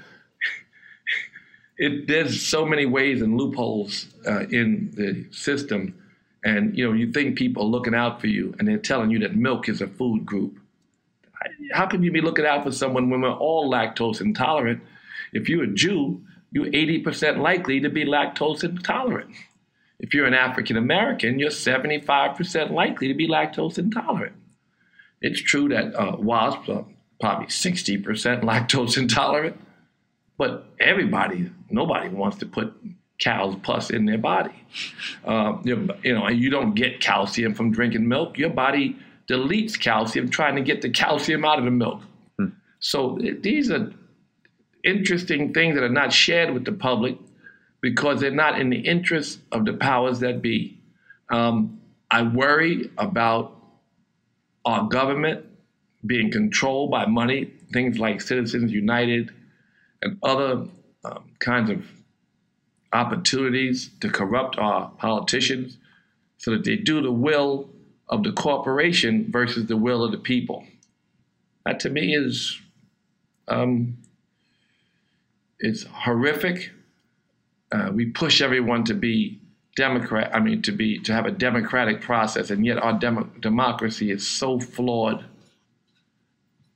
it, 1.78 2.08
there's 2.08 2.42
so 2.42 2.66
many 2.66 2.86
ways 2.86 3.22
and 3.22 3.38
loopholes 3.38 4.08
uh, 4.28 4.42
in 4.50 4.92
the 4.96 5.26
system, 5.32 5.94
and 6.44 6.78
you 6.78 6.88
know, 6.88 6.94
you 6.94 7.12
think 7.12 7.38
people 7.38 7.64
are 7.64 7.70
looking 7.70 7.96
out 7.96 8.22
for 8.22 8.28
you, 8.28 8.56
and 8.58 8.68
they're 8.68 8.78
telling 8.78 9.12
you 9.12 9.20
that 9.20 9.36
milk 9.36 9.68
is 9.68 9.82
a 9.82 9.88
food 9.88 10.26
group. 10.26 10.58
How 11.74 11.86
can 11.86 12.04
you 12.04 12.12
be 12.12 12.22
looking 12.22 12.46
out 12.46 12.64
for 12.64 12.72
someone 12.72 13.10
when 13.10 13.22
we're 13.22 13.32
all 13.32 13.72
lactose 13.72 14.22
intolerant? 14.22 14.82
If 15.34 15.48
you're 15.48 15.64
a 15.64 15.74
Jew, 15.74 16.22
you're 16.52 16.66
80% 16.66 17.40
likely 17.40 17.80
to 17.82 17.90
be 17.90 18.06
lactose 18.06 18.64
intolerant. 18.64 19.32
If 20.00 20.14
you're 20.14 20.26
an 20.26 20.34
African 20.34 20.78
American, 20.78 21.40
you're 21.40 21.50
75% 21.50 22.72
likely 22.72 23.10
to 23.10 23.14
be 23.14 23.28
lactose 23.28 23.78
intolerant. 23.78 24.36
It's 25.22 25.42
true 25.42 25.68
that 25.70 25.94
uh, 25.96 26.16
wasps 26.18 26.70
are 26.70 26.86
probably 27.20 27.48
60% 27.48 28.04
lactose 28.44 28.98
intolerant, 28.98 29.60
but 30.38 30.72
everybody, 30.80 31.52
nobody 31.70 32.10
wants 32.10 32.38
to 32.38 32.46
put 32.46 32.74
cows 33.20 33.56
pus 33.64 33.90
in 33.90 34.06
their 34.06 34.18
body. 34.18 34.64
Um, 35.26 35.62
you 35.66 35.76
know, 36.14 36.26
and 36.26 36.40
you 36.40 36.50
don't 36.50 36.74
get 36.74 37.00
calcium 37.00 37.54
from 37.54 37.72
drinking 37.72 38.08
milk. 38.08 38.38
Your 38.38 38.50
body 38.50 38.98
deletes 39.30 39.80
calcium 39.80 40.30
trying 40.30 40.56
to 40.56 40.62
get 40.62 40.82
the 40.82 40.90
calcium 40.90 41.46
out 41.46 41.60
of 41.60 41.66
the 41.66 41.72
milk. 41.72 42.02
So 42.80 43.18
it- 43.18 43.44
these 43.44 43.70
are 43.70 43.92
interesting 44.84 45.54
things 45.54 45.76
that 45.76 45.84
are 45.84 45.90
not 45.90 46.14
shared 46.14 46.54
with 46.54 46.66
the 46.66 46.72
public 46.72 47.18
because 47.82 48.22
they're 48.22 48.32
not 48.32 48.60
in 48.60 48.70
the 48.70 48.80
interest 48.80 49.40
of 49.52 49.66
the 49.66 49.74
powers 49.74 50.20
that 50.22 50.42
be. 50.42 50.78
Um, 51.30 51.80
I 52.10 52.24
worry 52.24 52.90
about 52.98 53.56
our 54.66 54.88
government 54.88 55.46
being 56.06 56.32
controlled 56.32 56.92
by 56.92 57.06
money, 57.06 57.52
things 57.74 58.00
like 58.00 58.22
Citizens 58.22 58.72
United 58.72 59.32
and 60.02 60.18
other 60.24 60.66
um, 61.04 61.24
kinds 61.40 61.70
of 61.70 61.86
opportunities 62.94 63.92
to 64.02 64.10
corrupt 64.10 64.58
our 64.58 64.90
politicians 64.98 65.78
so 66.38 66.52
that 66.52 66.64
they 66.64 66.76
do 66.76 67.02
the 67.02 67.12
will 67.12 67.70
of 68.08 68.24
the 68.24 68.32
corporation 68.32 69.28
versus 69.30 69.68
the 69.68 69.78
will 69.78 70.04
of 70.04 70.12
the 70.12 70.18
people. 70.18 70.66
That 71.66 71.80
to 71.82 71.90
me 71.90 72.16
is 72.16 72.60
um, 73.48 73.98
it's 75.60 75.84
horrific. 75.84 76.72
Uh, 77.72 77.92
we 77.94 78.06
push 78.06 78.42
everyone 78.42 78.84
to 78.86 78.94
be 78.94 79.40
Democrat. 79.76 80.32
I 80.34 80.40
mean, 80.40 80.62
to 80.64 80.72
be 80.72 81.00
to 81.00 81.14
have 81.14 81.26
a 81.26 81.32
democratic 81.32 82.02
process, 82.02 82.50
and 82.50 82.66
yet 82.66 82.78
our 82.80 82.98
demo- 82.98 83.30
democracy 83.40 84.12
is 84.12 84.26
so 84.26 84.60
flawed, 84.60 85.26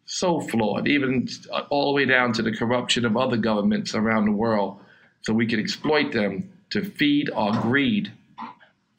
so 0.05 0.39
flawed, 0.39 0.87
even 0.87 1.27
all 1.69 1.87
the 1.87 1.95
way 1.95 2.05
down 2.05 2.33
to 2.33 2.41
the 2.41 2.55
corruption 2.55 3.05
of 3.05 3.17
other 3.17 3.37
governments 3.37 3.95
around 3.95 4.25
the 4.25 4.31
world, 4.31 4.79
so 5.23 5.33
we 5.33 5.47
can 5.47 5.59
exploit 5.59 6.11
them 6.11 6.49
to 6.69 6.83
feed 6.83 7.29
our 7.31 7.59
greed 7.61 8.11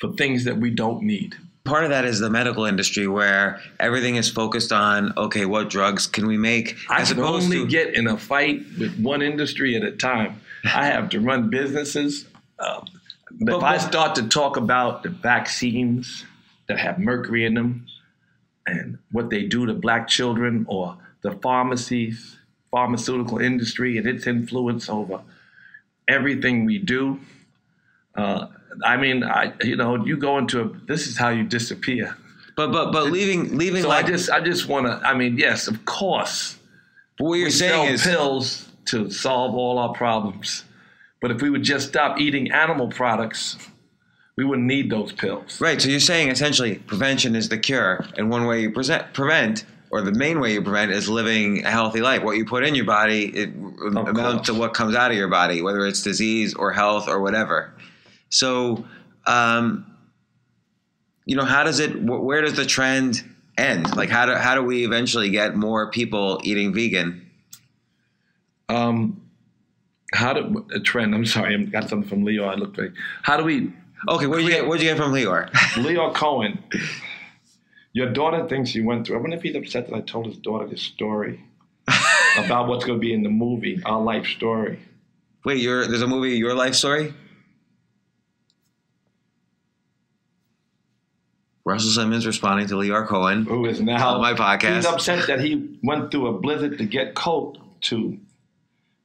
for 0.00 0.12
things 0.12 0.44
that 0.44 0.56
we 0.56 0.70
don't 0.70 1.02
need. 1.02 1.34
Part 1.64 1.84
of 1.84 1.90
that 1.90 2.04
is 2.04 2.20
the 2.20 2.28
medical 2.28 2.66
industry 2.66 3.06
where 3.06 3.60
everything 3.80 4.16
is 4.16 4.30
focused 4.30 4.70
on 4.70 5.14
okay, 5.16 5.46
what 5.46 5.70
drugs 5.70 6.06
can 6.06 6.26
we 6.26 6.36
make 6.36 6.76
I 6.90 7.00
as 7.00 7.10
can 7.10 7.20
opposed 7.20 7.44
only 7.44 7.60
to 7.60 7.66
get 7.66 7.94
in 7.94 8.06
a 8.06 8.18
fight 8.18 8.62
with 8.78 8.98
one 8.98 9.22
industry 9.22 9.74
at 9.76 9.82
a 9.82 9.92
time. 9.92 10.40
I 10.64 10.86
have 10.86 11.08
to 11.10 11.20
run 11.20 11.48
businesses. 11.48 12.26
Um, 12.58 12.86
if 13.40 13.62
I 13.62 13.78
start 13.78 14.14
to 14.16 14.28
talk 14.28 14.56
about 14.56 15.02
the 15.02 15.08
vaccines 15.08 16.24
that 16.68 16.78
have 16.78 16.98
mercury 16.98 17.44
in 17.44 17.54
them 17.54 17.86
and 18.66 18.98
what 19.10 19.30
they 19.30 19.44
do 19.44 19.66
to 19.66 19.74
black 19.74 20.06
children 20.06 20.66
or 20.68 20.96
the 21.22 21.32
pharmacies, 21.32 22.36
pharmaceutical 22.70 23.38
industry 23.38 23.96
and 23.96 24.06
its 24.06 24.26
influence 24.26 24.88
over 24.88 25.20
everything 26.08 26.64
we 26.64 26.78
do, 26.78 27.20
uh, 28.16 28.46
I 28.84 28.96
mean, 28.96 29.24
I 29.24 29.52
you 29.62 29.76
know, 29.76 30.04
you 30.04 30.16
go 30.16 30.38
into 30.38 30.60
a, 30.62 30.68
this 30.86 31.06
is 31.06 31.16
how 31.16 31.30
you 31.30 31.44
disappear. 31.44 32.16
but 32.56 32.72
but 32.72 32.92
but 32.92 33.10
leaving 33.10 33.56
leaving 33.56 33.82
So 33.82 33.88
like 33.88 34.04
I 34.04 34.08
just 34.08 34.30
I 34.30 34.40
just 34.40 34.68
want 34.68 34.86
to. 34.86 35.06
I 35.06 35.14
mean, 35.14 35.36
yes, 35.38 35.68
of 35.68 35.84
course, 35.84 36.58
what 37.18 37.34
you're 37.36 37.46
we 37.46 37.50
saying 37.50 37.86
sell 37.86 37.94
is 37.94 38.02
pills 38.02 38.68
to 38.86 39.10
solve 39.10 39.54
all 39.54 39.78
our 39.78 39.92
problems. 39.92 40.64
But 41.20 41.30
if 41.30 41.40
we 41.40 41.50
would 41.50 41.62
just 41.62 41.88
stop 41.88 42.20
eating 42.20 42.52
animal 42.52 42.88
products, 42.88 43.56
we 44.36 44.44
wouldn't 44.44 44.66
need 44.66 44.90
those 44.90 45.12
pills. 45.12 45.60
Right. 45.60 45.80
So 45.80 45.88
you're 45.88 46.00
saying 46.00 46.28
essentially 46.28 46.76
prevention 46.76 47.34
is 47.34 47.48
the 47.48 47.58
cure, 47.58 48.04
and 48.18 48.30
one 48.30 48.46
way 48.46 48.60
you 48.60 48.70
present, 48.70 49.12
prevent, 49.14 49.64
or 49.94 50.02
the 50.02 50.10
main 50.10 50.40
way 50.40 50.52
you 50.52 50.60
prevent, 50.60 50.90
is 50.90 51.08
living 51.08 51.64
a 51.64 51.70
healthy 51.70 52.00
life. 52.00 52.24
What 52.24 52.36
you 52.36 52.44
put 52.44 52.64
in 52.64 52.74
your 52.74 52.84
body, 52.84 53.26
it 53.26 53.50
amounts 53.54 54.16
course. 54.16 54.46
to 54.48 54.54
what 54.54 54.74
comes 54.74 54.96
out 54.96 55.12
of 55.12 55.16
your 55.16 55.28
body, 55.28 55.62
whether 55.62 55.86
it's 55.86 56.02
disease 56.02 56.52
or 56.52 56.72
health 56.72 57.06
or 57.06 57.20
whatever. 57.20 57.72
So, 58.28 58.84
um, 59.24 59.86
you 61.26 61.36
know, 61.36 61.44
how 61.44 61.62
does 61.62 61.78
it? 61.78 62.02
Where 62.02 62.40
does 62.40 62.54
the 62.54 62.66
trend 62.66 63.22
end? 63.56 63.96
Like, 63.96 64.10
how 64.10 64.26
do 64.26 64.34
how 64.34 64.56
do 64.56 64.64
we 64.64 64.84
eventually 64.84 65.30
get 65.30 65.54
more 65.54 65.92
people 65.92 66.40
eating 66.42 66.74
vegan? 66.74 67.30
Um, 68.68 69.22
how 70.12 70.32
do 70.32 70.66
a 70.74 70.80
trend? 70.80 71.14
I'm 71.14 71.24
sorry, 71.24 71.54
I 71.54 71.62
got 71.66 71.88
something 71.88 72.08
from 72.08 72.24
Lyor. 72.24 72.48
I 72.48 72.54
looked. 72.56 72.78
Like, 72.78 72.94
how 73.22 73.36
do 73.36 73.44
we? 73.44 73.72
Okay, 74.08 74.26
what 74.26 74.38
did 74.38 74.46
you 74.46 74.50
get? 74.50 74.66
What 74.66 74.80
did 74.80 74.86
you 74.86 74.90
get 74.90 74.98
from 74.98 75.12
Lyor? 75.12 75.48
Lyor 75.52 76.12
Cohen. 76.12 76.58
Your 77.94 78.12
daughter 78.12 78.46
thinks 78.48 78.74
you 78.74 78.84
went 78.84 79.06
through. 79.06 79.16
I 79.16 79.20
wonder 79.20 79.36
if 79.36 79.42
he's 79.42 79.54
upset 79.54 79.88
that 79.88 79.94
I 79.94 80.00
told 80.00 80.26
his 80.26 80.36
daughter 80.36 80.66
this 80.66 80.82
story 80.82 81.44
about 82.36 82.66
what's 82.66 82.84
going 82.84 82.98
to 82.98 83.00
be 83.00 83.14
in 83.14 83.22
the 83.22 83.30
movie, 83.30 83.80
our 83.84 84.00
life 84.00 84.26
story. 84.26 84.80
Wait, 85.44 85.64
there's 85.64 86.02
a 86.02 86.06
movie, 86.06 86.30
Your 86.36 86.54
Life 86.54 86.74
Story. 86.74 87.14
Russell 91.66 91.90
Simmons 91.90 92.26
responding 92.26 92.66
to 92.68 92.74
Lyor 92.74 93.06
Cohen. 93.06 93.44
who 93.44 93.64
is 93.66 93.80
now 93.80 94.14
On 94.16 94.20
my 94.20 94.34
podcast. 94.34 94.76
He's 94.76 94.86
upset 94.86 95.26
that 95.28 95.40
he 95.40 95.78
went 95.82 96.10
through 96.10 96.26
a 96.26 96.32
blizzard 96.38 96.78
to 96.78 96.84
get 96.84 97.14
Colt 97.14 97.58
to, 97.82 98.18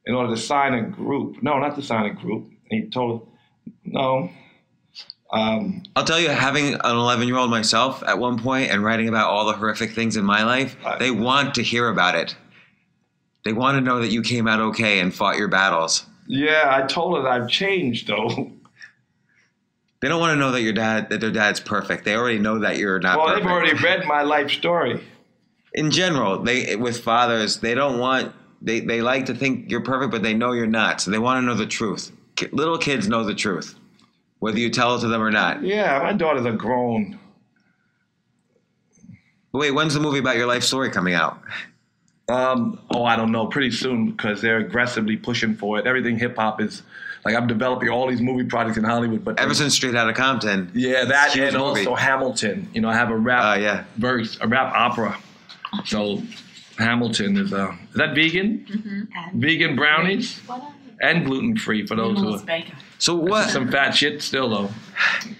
in 0.04 0.14
order 0.14 0.34
to 0.34 0.40
sign 0.40 0.74
a 0.74 0.82
group. 0.82 1.42
No, 1.42 1.58
not 1.58 1.76
to 1.76 1.82
sign 1.82 2.06
a 2.06 2.12
group. 2.14 2.50
And 2.70 2.84
he 2.84 2.90
told, 2.90 3.28
no. 3.84 4.30
Um, 5.32 5.84
I'll 5.94 6.04
tell 6.04 6.18
you, 6.18 6.28
having 6.28 6.74
an 6.74 6.80
11 6.84 7.28
year 7.28 7.36
old 7.36 7.50
myself 7.50 8.02
at 8.04 8.18
one 8.18 8.38
point 8.38 8.70
and 8.70 8.82
writing 8.82 9.08
about 9.08 9.28
all 9.28 9.46
the 9.46 9.52
horrific 9.52 9.92
things 9.92 10.16
in 10.16 10.24
my 10.24 10.42
life, 10.42 10.76
Right. 10.84 10.98
they 10.98 11.10
want 11.12 11.54
to 11.54 11.62
hear 11.62 11.88
about 11.88 12.16
it. 12.16 12.34
They 13.44 13.52
want 13.52 13.76
to 13.76 13.80
know 13.80 14.00
that 14.00 14.10
you 14.10 14.22
came 14.22 14.48
out 14.48 14.60
okay 14.60 14.98
and 15.00 15.14
fought 15.14 15.36
your 15.38 15.48
battles. 15.48 16.04
yeah, 16.26 16.64
I 16.66 16.86
told 16.86 17.16
her 17.16 17.22
that 17.22 17.30
I've 17.42 17.48
changed 17.48 18.06
though. 18.08 18.52
They 20.00 20.08
don't 20.08 20.20
want 20.20 20.32
to 20.32 20.36
know 20.36 20.50
that 20.52 20.62
your 20.62 20.72
dad, 20.72 21.10
that 21.10 21.20
their 21.20 21.30
dad's 21.30 21.60
perfect. 21.60 22.04
They 22.04 22.16
already 22.16 22.38
know 22.38 22.58
that 22.60 22.78
you're 22.78 22.98
not 23.00 23.18
well, 23.18 23.26
perfect. 23.28 23.44
they've 23.44 23.52
already 23.52 23.74
read 23.74 24.06
my 24.06 24.22
life 24.22 24.50
story. 24.50 25.00
in 25.74 25.90
general, 25.90 26.38
they 26.42 26.74
with 26.76 27.00
fathers, 27.04 27.58
they 27.58 27.74
don't 27.74 27.98
want 27.98 28.32
they 28.62 28.80
they 28.80 29.00
like 29.02 29.26
to 29.26 29.34
think 29.34 29.70
you're 29.70 29.82
perfect, 29.82 30.10
but 30.10 30.22
they 30.22 30.34
know 30.34 30.52
you're 30.52 30.66
not. 30.66 31.00
So 31.00 31.10
they 31.10 31.18
want 31.18 31.42
to 31.42 31.46
know 31.46 31.54
the 31.54 31.66
truth. 31.66 32.12
Little 32.52 32.78
kids 32.78 33.08
know 33.08 33.24
the 33.24 33.34
truth, 33.34 33.74
whether 34.40 34.58
you 34.58 34.68
tell 34.70 34.96
it 34.96 35.00
to 35.00 35.08
them 35.08 35.22
or 35.22 35.30
not. 35.30 35.62
Yeah, 35.62 36.00
my 36.02 36.12
daughters 36.12 36.44
are 36.46 36.52
grown. 36.52 37.18
But 39.52 39.58
wait, 39.58 39.70
when's 39.72 39.94
the 39.94 40.00
movie 40.00 40.18
about 40.18 40.36
your 40.36 40.46
life 40.46 40.62
story 40.62 40.90
coming 40.90 41.14
out? 41.14 41.40
Um, 42.28 42.78
oh, 42.90 43.04
I 43.04 43.16
don't 43.16 43.32
know. 43.32 43.46
Pretty 43.46 43.70
soon 43.72 44.12
because 44.12 44.40
they're 44.40 44.58
aggressively 44.58 45.16
pushing 45.16 45.54
for 45.56 45.78
it. 45.78 45.86
Everything 45.86 46.16
hip 46.18 46.36
hop 46.36 46.60
is 46.60 46.82
like 47.24 47.34
I'm 47.34 47.48
developing 47.48 47.88
all 47.88 48.06
these 48.08 48.20
movie 48.20 48.44
projects 48.44 48.78
in 48.78 48.84
Hollywood, 48.84 49.24
but 49.24 49.38
Ever 49.40 49.52
since 49.54 49.74
Straight 49.74 49.96
Outta 49.96 50.12
Compton. 50.12 50.70
Yeah, 50.74 51.04
that 51.06 51.26
it's 51.28 51.34
a 51.34 51.38
huge 51.38 51.54
and 51.54 51.62
movie. 51.62 51.80
also 51.80 51.94
Hamilton. 51.96 52.68
You 52.72 52.80
know, 52.82 52.88
I 52.88 52.94
have 52.94 53.10
a 53.10 53.16
rap 53.16 53.42
Oh, 53.56 53.60
yeah. 53.60 53.84
verse, 53.96 54.38
a 54.40 54.46
rap 54.46 54.72
opera. 54.74 55.18
So 55.84 56.22
Hamilton 56.78 57.36
is 57.36 57.52
uh 57.52 57.72
is 57.90 57.96
that 57.96 58.14
vegan? 58.14 59.08
Vegan 59.34 59.74
brownies 59.74 60.40
and 61.00 61.24
gluten 61.24 61.56
free 61.56 61.86
for 61.86 61.96
those 61.96 62.18
who 62.18 62.24
Minimalist 62.24 62.42
are 62.42 62.46
baker. 62.46 62.72
So 62.98 63.14
what? 63.14 63.50
some 63.50 63.70
fat 63.70 63.92
shit 63.92 64.22
still 64.22 64.50
though. 64.50 64.70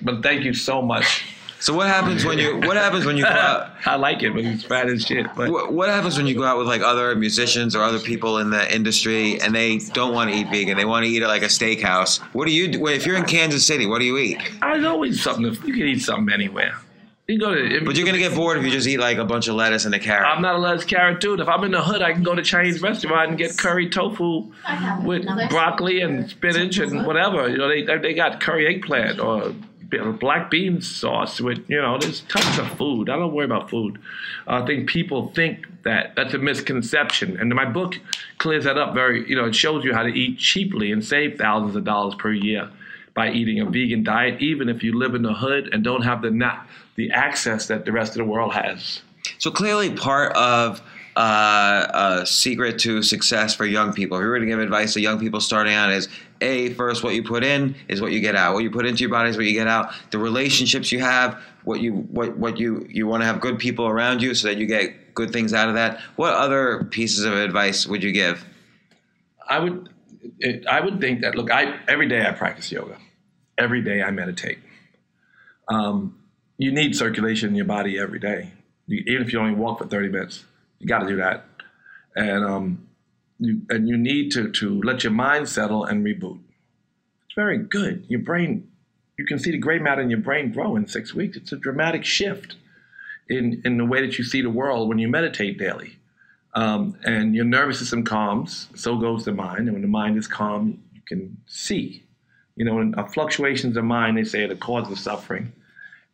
But 0.02 0.22
thank 0.22 0.44
you 0.44 0.54
so 0.54 0.80
much. 0.82 1.24
So 1.60 1.74
what 1.74 1.88
happens 1.88 2.24
when 2.24 2.38
you? 2.38 2.56
What 2.60 2.78
happens 2.78 3.04
when 3.04 3.18
you 3.18 3.24
go 3.24 3.28
out? 3.28 3.72
I 3.86 3.96
like 3.96 4.22
it, 4.22 4.32
but 4.32 4.42
it's 4.46 4.64
fat 4.64 4.88
as 4.88 5.04
shit. 5.04 5.26
But 5.36 5.50
What, 5.50 5.70
what 5.74 5.90
happens 5.90 6.16
when 6.16 6.26
you 6.26 6.34
go 6.34 6.42
out 6.42 6.56
with 6.56 6.66
like 6.66 6.80
other 6.80 7.14
musicians 7.14 7.76
or 7.76 7.82
other 7.82 7.98
people 7.98 8.38
in 8.38 8.48
the 8.48 8.74
industry 8.74 9.38
and 9.42 9.54
they 9.54 9.76
don't 9.92 10.14
want 10.14 10.30
to 10.30 10.36
eat 10.36 10.48
vegan? 10.48 10.78
They 10.78 10.86
want 10.86 11.04
to 11.04 11.10
eat 11.10 11.22
at 11.22 11.28
like 11.28 11.42
a 11.42 11.46
steakhouse. 11.46 12.18
What 12.32 12.46
do 12.46 12.52
you 12.52 12.68
do? 12.68 12.80
Wait, 12.80 12.96
if 12.96 13.04
you're 13.04 13.16
in 13.16 13.26
Kansas 13.26 13.66
City, 13.66 13.84
what 13.84 13.98
do 13.98 14.06
you 14.06 14.16
eat? 14.16 14.38
there's 14.62 14.86
always 14.86 15.22
something. 15.22 15.44
You 15.44 15.74
can 15.74 15.82
eat 15.82 16.00
something 16.00 16.32
anywhere. 16.32 16.76
You 17.30 17.38
go 17.38 17.54
to. 17.54 17.84
But 17.84 17.96
you're 17.96 18.06
gonna 18.06 18.18
get 18.18 18.34
bored 18.34 18.58
if 18.58 18.64
you 18.64 18.72
just 18.72 18.88
eat 18.88 18.98
like 18.98 19.18
a 19.18 19.24
bunch 19.24 19.46
of 19.46 19.54
lettuce 19.54 19.84
and 19.84 19.94
a 19.94 20.00
carrot. 20.00 20.26
I'm 20.26 20.42
not 20.42 20.56
a 20.56 20.58
lettuce 20.58 20.84
carrot 20.84 21.20
dude. 21.20 21.38
If 21.38 21.48
I'm 21.48 21.62
in 21.62 21.70
the 21.70 21.82
hood, 21.82 22.02
I 22.02 22.12
can 22.12 22.24
go 22.24 22.34
to 22.34 22.42
Chinese 22.42 22.82
restaurant 22.82 23.30
and 23.30 23.38
get 23.38 23.56
curry 23.56 23.88
tofu 23.88 24.50
with 25.04 25.26
broccoli 25.48 26.00
and 26.00 26.28
spinach 26.28 26.78
and 26.78 27.06
whatever. 27.06 27.48
You 27.48 27.58
know, 27.58 27.68
they 27.68 27.84
they 27.98 28.14
got 28.14 28.40
curry 28.40 28.66
eggplant 28.66 29.20
or 29.20 29.54
black 30.18 30.50
bean 30.50 30.80
sauce 30.80 31.40
with 31.40 31.58
you 31.68 31.80
know. 31.80 31.98
There's 31.98 32.22
tons 32.22 32.58
of 32.58 32.68
food. 32.76 33.08
I 33.08 33.16
don't 33.16 33.32
worry 33.32 33.44
about 33.44 33.70
food. 33.70 34.00
I 34.48 34.66
think 34.66 34.88
people 34.88 35.30
think 35.32 35.66
that 35.84 36.16
that's 36.16 36.34
a 36.34 36.38
misconception, 36.38 37.38
and 37.38 37.54
my 37.54 37.64
book 37.64 37.96
clears 38.38 38.64
that 38.64 38.76
up 38.76 38.92
very. 38.92 39.28
You 39.28 39.36
know, 39.36 39.44
it 39.44 39.54
shows 39.54 39.84
you 39.84 39.94
how 39.94 40.02
to 40.02 40.10
eat 40.10 40.38
cheaply 40.38 40.90
and 40.90 41.04
save 41.04 41.38
thousands 41.38 41.76
of 41.76 41.84
dollars 41.84 42.16
per 42.16 42.32
year 42.32 42.70
by 43.14 43.30
eating 43.30 43.60
a 43.60 43.64
vegan 43.66 44.02
diet, 44.02 44.40
even 44.40 44.68
if 44.68 44.82
you 44.82 44.98
live 44.98 45.14
in 45.14 45.22
the 45.22 45.34
hood 45.34 45.68
and 45.72 45.82
don't 45.82 46.02
have 46.02 46.22
the 46.22 46.30
not 46.30 46.66
the 46.96 47.10
access 47.10 47.66
that 47.66 47.84
the 47.84 47.92
rest 47.92 48.12
of 48.12 48.18
the 48.18 48.24
world 48.24 48.52
has. 48.52 49.02
So 49.38 49.50
clearly, 49.50 49.90
part 49.90 50.32
of 50.34 50.82
uh, 51.16 52.20
a 52.20 52.26
secret 52.26 52.78
to 52.80 53.02
success 53.02 53.54
for 53.54 53.64
young 53.64 53.92
people, 53.92 54.18
if 54.18 54.22
you 54.22 54.28
were 54.28 54.38
to 54.38 54.46
give 54.46 54.58
advice 54.58 54.94
to 54.94 55.00
young 55.00 55.18
people 55.18 55.40
starting 55.40 55.74
out, 55.74 55.90
is 55.90 56.08
a 56.40 56.72
first 56.74 57.02
what 57.02 57.14
you 57.14 57.22
put 57.22 57.44
in 57.44 57.74
is 57.88 58.00
what 58.00 58.12
you 58.12 58.20
get 58.20 58.36
out. 58.36 58.54
What 58.54 58.62
you 58.62 58.70
put 58.70 58.86
into 58.86 59.00
your 59.00 59.10
body 59.10 59.30
is 59.30 59.36
what 59.36 59.46
you 59.46 59.52
get 59.52 59.66
out. 59.66 59.92
The 60.10 60.18
relationships 60.18 60.92
you 60.92 61.00
have, 61.00 61.42
what 61.64 61.80
you 61.80 61.92
what 61.92 62.36
what 62.36 62.58
you 62.58 62.86
you 62.88 63.06
want 63.06 63.22
to 63.22 63.26
have 63.26 63.40
good 63.40 63.58
people 63.58 63.86
around 63.86 64.22
you 64.22 64.34
so 64.34 64.48
that 64.48 64.58
you 64.58 64.66
get 64.66 65.14
good 65.14 65.32
things 65.32 65.52
out 65.52 65.68
of 65.68 65.74
that. 65.74 66.00
What 66.16 66.34
other 66.34 66.84
pieces 66.84 67.24
of 67.24 67.34
advice 67.34 67.86
would 67.86 68.02
you 68.02 68.12
give? 68.12 68.44
I 69.48 69.58
would 69.58 69.90
it, 70.38 70.66
I 70.66 70.80
would 70.80 71.00
think 71.00 71.22
that 71.22 71.34
look, 71.34 71.50
I 71.50 71.80
every 71.88 72.08
day 72.08 72.26
I 72.26 72.32
practice 72.32 72.70
yoga, 72.70 72.98
every 73.58 73.82
day 73.82 74.02
I 74.02 74.10
meditate. 74.10 74.58
Um, 75.68 76.18
you 76.58 76.72
need 76.72 76.96
circulation 76.96 77.50
in 77.50 77.54
your 77.54 77.64
body 77.64 77.98
every 77.98 78.18
day, 78.18 78.52
you, 78.86 79.02
even 79.06 79.22
if 79.22 79.32
you 79.32 79.40
only 79.40 79.54
walk 79.54 79.78
for 79.78 79.86
thirty 79.86 80.08
minutes. 80.08 80.44
You 80.78 80.88
got 80.88 81.00
to 81.00 81.08
do 81.08 81.16
that, 81.16 81.44
and 82.16 82.44
um, 82.44 82.88
you 83.38 83.62
and 83.68 83.88
you 83.88 83.96
need 83.96 84.32
to 84.32 84.50
to 84.50 84.80
let 84.82 85.04
your 85.04 85.12
mind 85.12 85.48
settle 85.48 85.84
and 85.84 86.04
reboot. 86.04 86.40
It's 87.26 87.34
very 87.36 87.58
good. 87.58 88.06
Your 88.08 88.20
brain, 88.20 88.70
you 89.18 89.24
can 89.24 89.38
see 89.38 89.52
the 89.52 89.58
gray 89.58 89.78
matter 89.78 90.02
in 90.02 90.10
your 90.10 90.20
brain 90.20 90.52
grow 90.52 90.76
in 90.76 90.86
six 90.86 91.14
weeks. 91.14 91.36
It's 91.36 91.52
a 91.52 91.56
dramatic 91.56 92.04
shift 92.04 92.56
in 93.28 93.62
in 93.64 93.76
the 93.76 93.84
way 93.84 94.04
that 94.04 94.18
you 94.18 94.24
see 94.24 94.42
the 94.42 94.50
world 94.50 94.88
when 94.88 94.98
you 94.98 95.08
meditate 95.08 95.58
daily. 95.58 95.99
Um, 96.54 96.96
and 97.04 97.34
your 97.34 97.44
nervous 97.44 97.78
system 97.78 98.04
calms, 98.04 98.68
so 98.74 98.96
goes 98.96 99.24
the 99.24 99.32
mind. 99.32 99.60
And 99.60 99.72
when 99.72 99.82
the 99.82 99.88
mind 99.88 100.18
is 100.18 100.26
calm, 100.26 100.82
you 100.92 101.00
can 101.06 101.36
see. 101.46 102.04
You 102.56 102.64
know, 102.64 102.92
uh, 102.96 103.04
fluctuations 103.04 103.76
of 103.76 103.84
mind, 103.84 104.16
they 104.16 104.24
say, 104.24 104.42
are 104.42 104.48
the 104.48 104.56
cause 104.56 104.90
of 104.90 104.98
suffering. 104.98 105.52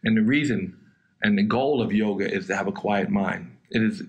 And 0.05 0.17
the 0.17 0.23
reason 0.23 0.77
and 1.23 1.39
the 1.39 1.43
goal 1.43 1.83
of 1.83 1.93
yoga 1.93 2.31
is 2.31 2.47
to 2.47 2.57
have 2.57 2.67
a 2.67 2.73
quiet 2.73 3.11
mind. 3.11 3.57
It 3.71 3.83
is 3.83 4.03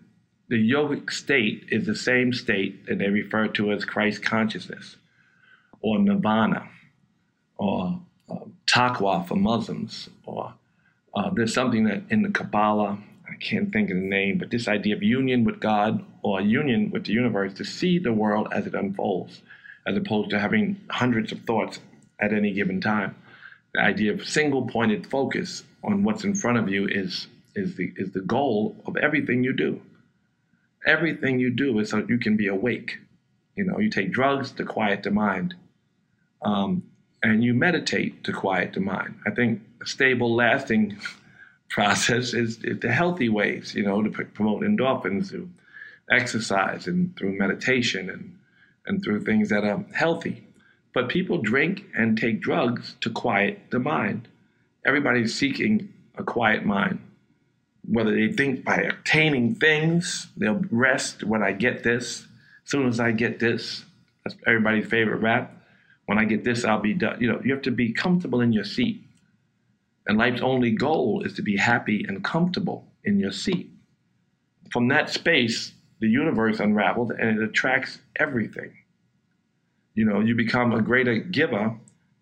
the 0.50 0.72
yogic 0.72 1.12
state 1.12 1.66
is 1.70 1.86
the 1.86 1.96
same 1.96 2.32
state 2.32 2.86
that 2.86 3.00
they 3.00 3.10
refer 3.10 3.48
to 3.50 3.72
as 3.72 3.84
Christ 3.84 4.24
consciousness, 4.24 4.96
or 5.82 6.00
nirvana, 6.00 6.70
or 7.58 8.00
uh, 8.30 8.36
taqwa 8.66 9.28
for 9.28 9.36
Muslims, 9.36 10.10
or 10.26 10.54
uh, 11.16 11.30
there's 11.32 11.54
something 11.54 11.86
that 11.86 12.04
in 12.10 12.22
the 12.22 12.30
Kabbalah 12.30 12.98
I 13.30 13.36
can't 13.36 13.72
think 13.72 13.90
of 13.90 13.98
the 13.98 14.04
name, 14.04 14.38
but 14.38 14.50
this 14.50 14.68
idea 14.68 14.96
of 14.96 15.04
union 15.04 15.44
with 15.44 15.60
God 15.60 16.04
or 16.22 16.40
union 16.42 16.92
with 16.92 17.06
the 17.06 17.14
universe 17.14 17.54
to 17.56 17.66
see 17.66 18.00
the 18.00 18.14
world 18.14 18.48
as 18.52 18.66
it 18.66 18.74
unfolds, 18.74 19.42
as 19.86 19.98
opposed 19.98 20.30
to 20.30 20.40
having 20.40 20.80
hundreds 20.90 21.32
of 21.32 21.42
thoughts 21.42 21.80
at 22.20 22.34
any 22.34 22.54
given 22.54 22.80
time. 22.80 23.16
The 23.74 23.82
idea 23.82 24.14
of 24.14 24.28
single 24.28 24.68
pointed 24.68 25.08
focus 25.08 25.64
on 25.84 26.04
what's 26.04 26.24
in 26.24 26.36
front 26.36 26.58
of 26.58 26.70
you 26.70 26.88
is, 26.88 27.28
is, 27.56 27.76
the, 27.76 27.92
is 27.96 28.12
the 28.12 28.22
goal 28.22 28.76
of 28.86 28.98
everything 28.98 29.44
you 29.44 29.54
do. 29.54 29.82
Everything 30.86 31.40
you 31.40 31.50
do 31.50 31.78
is 31.80 31.90
so 31.90 32.06
you 32.08 32.18
can 32.18 32.38
be 32.38 32.48
awake. 32.48 32.98
You 33.56 33.66
know, 33.66 33.80
you 33.80 33.90
take 33.90 34.12
drugs 34.12 34.52
to 34.54 34.64
quiet 34.64 35.04
the 35.04 35.12
mind, 35.12 35.56
um, 36.44 36.84
and 37.22 37.44
you 37.44 37.54
meditate 37.54 38.24
to 38.24 38.32
quiet 38.32 38.74
the 38.74 38.80
mind. 38.80 39.16
I 39.26 39.32
think 39.32 39.62
stable, 39.84 40.34
lasting 40.34 40.98
process 41.70 42.34
is, 42.34 42.60
the 42.60 42.92
healthy 42.92 43.30
ways, 43.30 43.74
you 43.76 43.84
know, 43.84 44.02
to 44.02 44.10
promote 44.10 44.64
endorphins 44.64 45.30
through 45.30 45.50
exercise 46.10 46.88
and 46.88 47.16
through 47.18 47.38
meditation 47.38 48.10
and, 48.10 48.38
and 48.86 49.04
through 49.04 49.24
things 49.24 49.50
that 49.50 49.64
are 49.64 49.84
healthy. 49.94 50.44
But 50.94 51.10
people 51.10 51.40
drink 51.40 51.86
and 51.96 52.18
take 52.18 52.42
drugs 52.42 52.96
to 53.02 53.10
quiet 53.10 53.60
the 53.70 53.80
mind. 53.80 54.28
Everybody's 54.86 55.36
seeking 55.36 55.94
a 56.18 56.24
quiet 56.24 56.66
mind. 56.66 57.00
Whether 57.88 58.12
they 58.12 58.32
think 58.34 58.66
by 58.66 58.78
obtaining 58.78 59.56
things, 59.56 60.28
they'll 60.36 60.62
rest 60.72 61.24
when 61.24 61.44
I 61.44 61.52
get 61.52 61.84
this. 61.84 62.22
As 62.66 62.72
soon 62.72 62.88
as 62.88 63.00
I 63.00 63.12
get 63.12 63.40
this, 63.40 63.86
that's 64.24 64.36
everybody's 64.46 64.88
favorite 64.88 65.22
rap. 65.22 65.54
When 66.06 66.18
I 66.18 66.26
get 66.26 66.44
this, 66.44 66.66
I'll 66.66 66.80
be 66.80 66.94
done. 66.94 67.22
You 67.22 67.32
know, 67.32 67.42
you 67.44 67.54
have 67.54 67.62
to 67.64 67.72
be 67.72 67.94
comfortable 67.94 68.42
in 68.42 68.52
your 68.52 68.64
seat. 68.64 69.07
And 70.08 70.18
life's 70.18 70.42
only 70.42 70.72
goal 70.72 71.22
is 71.24 71.34
to 71.34 71.42
be 71.42 71.58
happy 71.58 72.06
and 72.08 72.24
comfortable 72.24 72.88
in 73.04 73.20
your 73.20 73.32
seat. 73.32 73.70
From 74.72 74.88
that 74.88 75.10
space, 75.10 75.74
the 76.00 76.08
universe 76.08 76.60
unravels 76.60 77.12
and 77.12 77.38
it 77.38 77.44
attracts 77.44 78.00
everything. 78.16 78.72
You 79.96 80.06
know, 80.06 80.20
you 80.22 80.36
become 80.36 80.74
a 80.74 80.82
greater 80.82 81.18
giver 81.18 81.76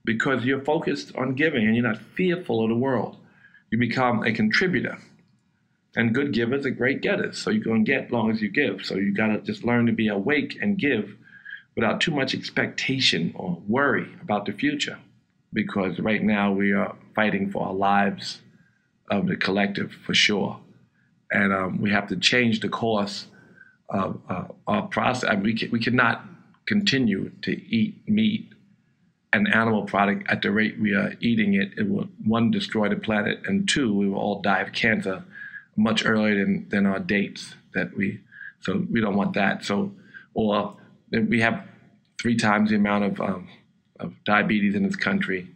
because 0.03 0.45
you're 0.45 0.63
focused 0.63 1.15
on 1.15 1.35
giving 1.35 1.65
and 1.65 1.75
you're 1.75 1.87
not 1.87 2.01
fearful 2.15 2.63
of 2.63 2.69
the 2.69 2.75
world. 2.75 3.17
You 3.71 3.77
become 3.77 4.23
a 4.23 4.31
contributor. 4.31 4.97
And 5.95 6.13
good 6.13 6.33
givers 6.33 6.65
are 6.65 6.71
great 6.71 7.01
getters. 7.01 7.37
So 7.37 7.49
you 7.51 7.61
can 7.61 7.83
get 7.83 8.05
as 8.05 8.11
long 8.11 8.31
as 8.31 8.41
you 8.41 8.49
give. 8.49 8.85
So 8.85 8.95
you 8.95 9.13
got 9.13 9.27
to 9.27 9.39
just 9.41 9.63
learn 9.63 9.85
to 9.85 9.91
be 9.91 10.07
awake 10.07 10.57
and 10.61 10.77
give 10.77 11.15
without 11.75 12.01
too 12.01 12.11
much 12.11 12.33
expectation 12.33 13.33
or 13.35 13.61
worry 13.67 14.09
about 14.21 14.45
the 14.45 14.53
future 14.53 14.97
because 15.53 15.99
right 15.99 16.23
now 16.23 16.51
we 16.51 16.73
are 16.73 16.95
fighting 17.15 17.49
for 17.51 17.67
our 17.67 17.73
lives 17.73 18.41
of 19.09 19.27
the 19.27 19.35
collective 19.35 19.91
for 20.05 20.13
sure. 20.13 20.59
And 21.31 21.53
um, 21.53 21.81
we 21.81 21.91
have 21.91 22.07
to 22.09 22.17
change 22.17 22.59
the 22.59 22.69
course 22.69 23.27
of 23.89 24.19
uh, 24.29 24.45
our 24.67 24.83
process. 24.87 25.29
I 25.29 25.35
mean, 25.35 25.43
we, 25.43 25.53
can, 25.53 25.71
we 25.71 25.79
cannot 25.79 26.25
continue 26.65 27.31
to 27.41 27.51
eat 27.51 28.07
meat 28.07 28.51
and 29.33 29.53
animal 29.53 29.83
product 29.83 30.29
at 30.29 30.41
the 30.41 30.51
rate 30.51 30.79
we 30.79 30.93
are 30.93 31.13
eating 31.19 31.55
it. 31.55 31.71
It 31.77 31.89
will, 31.89 32.07
one, 32.23 32.51
destroy 32.51 32.89
the 32.89 32.95
planet, 32.95 33.39
and 33.45 33.67
two, 33.67 33.93
we 33.93 34.07
will 34.07 34.19
all 34.19 34.41
die 34.41 34.61
of 34.61 34.71
cancer 34.71 35.23
much 35.75 36.05
earlier 36.05 36.43
than, 36.43 36.67
than 36.69 36.85
our 36.85 36.99
dates 36.99 37.55
that 37.73 37.95
we, 37.97 38.21
so 38.61 38.85
we 38.89 39.01
don't 39.01 39.15
want 39.15 39.33
that. 39.33 39.65
So, 39.65 39.91
or 40.33 40.77
we 41.11 41.41
have 41.41 41.67
three 42.19 42.37
times 42.37 42.69
the 42.69 42.77
amount 42.77 43.03
of 43.03 43.21
um, 43.21 43.49
of 43.99 44.13
diabetes 44.25 44.75
in 44.75 44.83
this 44.83 44.95
country, 44.95 45.47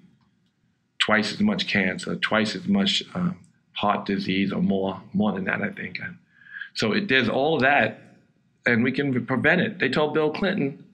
twice 1.09 1.33
as 1.33 1.39
much 1.39 1.65
cancer, 1.65 2.15
twice 2.17 2.55
as 2.55 2.67
much 2.67 3.01
um, 3.15 3.35
heart 3.71 4.05
disease, 4.05 4.53
or 4.53 4.61
more, 4.61 5.01
more 5.11 5.31
than 5.31 5.45
that, 5.45 5.59
I 5.59 5.69
think. 5.69 5.99
So 6.75 6.91
it, 6.91 7.07
there's 7.07 7.27
all 7.27 7.57
that, 7.61 7.99
and 8.67 8.83
we 8.83 8.91
can 8.91 9.25
prevent 9.25 9.59
it. 9.59 9.79
They 9.79 9.89
told 9.89 10.13
Bill 10.13 10.31
Clinton, 10.31 10.85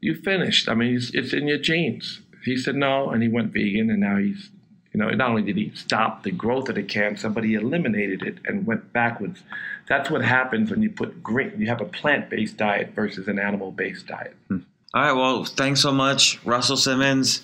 "You 0.00 0.14
finished. 0.16 0.68
I 0.68 0.74
mean, 0.74 0.96
it's, 0.96 1.14
it's 1.14 1.32
in 1.32 1.48
your 1.48 1.56
genes." 1.56 2.20
He 2.44 2.58
said 2.58 2.74
no, 2.74 3.08
and 3.08 3.22
he 3.22 3.30
went 3.30 3.54
vegan, 3.54 3.88
and 3.88 4.00
now 4.00 4.18
he's, 4.18 4.50
you 4.92 5.00
know, 5.00 5.08
not 5.08 5.30
only 5.30 5.42
did 5.42 5.56
he 5.56 5.72
stop 5.74 6.24
the 6.24 6.30
growth 6.30 6.68
of 6.68 6.74
the 6.74 6.82
cancer, 6.82 7.30
but 7.30 7.42
he 7.42 7.54
eliminated 7.54 8.22
it 8.22 8.36
and 8.44 8.66
went 8.66 8.92
backwards. 8.92 9.42
That's 9.88 10.10
what 10.10 10.22
happens 10.22 10.70
when 10.70 10.82
you 10.82 10.90
put 10.90 11.22
green. 11.22 11.54
You 11.58 11.68
have 11.68 11.80
a 11.80 11.86
plant-based 11.86 12.58
diet 12.58 12.90
versus 12.94 13.28
an 13.28 13.38
animal-based 13.38 14.06
diet. 14.06 14.36
Hmm. 14.48 14.58
All 14.92 15.02
right. 15.02 15.12
Well, 15.12 15.44
thanks 15.44 15.80
so 15.80 15.92
much, 15.92 16.38
Russell 16.44 16.76
Simmons, 16.76 17.40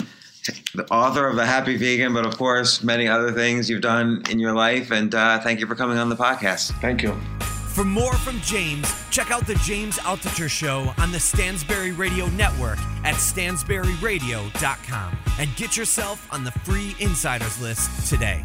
the 0.74 0.86
author 0.90 1.26
of 1.26 1.36
The 1.36 1.46
Happy 1.46 1.76
Vegan, 1.76 2.14
but 2.14 2.26
of 2.26 2.36
course, 2.36 2.82
many 2.82 3.08
other 3.08 3.32
things 3.32 3.70
you've 3.70 3.82
done 3.82 4.22
in 4.30 4.38
your 4.38 4.54
life. 4.54 4.90
And 4.90 5.14
uh, 5.14 5.40
thank 5.40 5.60
you 5.60 5.66
for 5.66 5.74
coming 5.74 5.98
on 5.98 6.08
the 6.08 6.16
podcast. 6.16 6.72
Thank 6.80 7.02
you. 7.02 7.18
For 7.74 7.84
more 7.84 8.14
from 8.14 8.40
James, 8.40 8.88
check 9.10 9.32
out 9.32 9.48
the 9.48 9.56
James 9.56 9.98
Altucher 9.98 10.48
Show 10.48 10.94
on 10.96 11.10
the 11.10 11.18
Stansberry 11.18 11.96
Radio 11.98 12.28
Network 12.28 12.78
at 13.04 13.16
stansberryradio.com 13.16 15.16
and 15.40 15.56
get 15.56 15.76
yourself 15.76 16.32
on 16.32 16.44
the 16.44 16.52
free 16.52 16.94
insiders 17.00 17.60
list 17.60 18.08
today. 18.08 18.44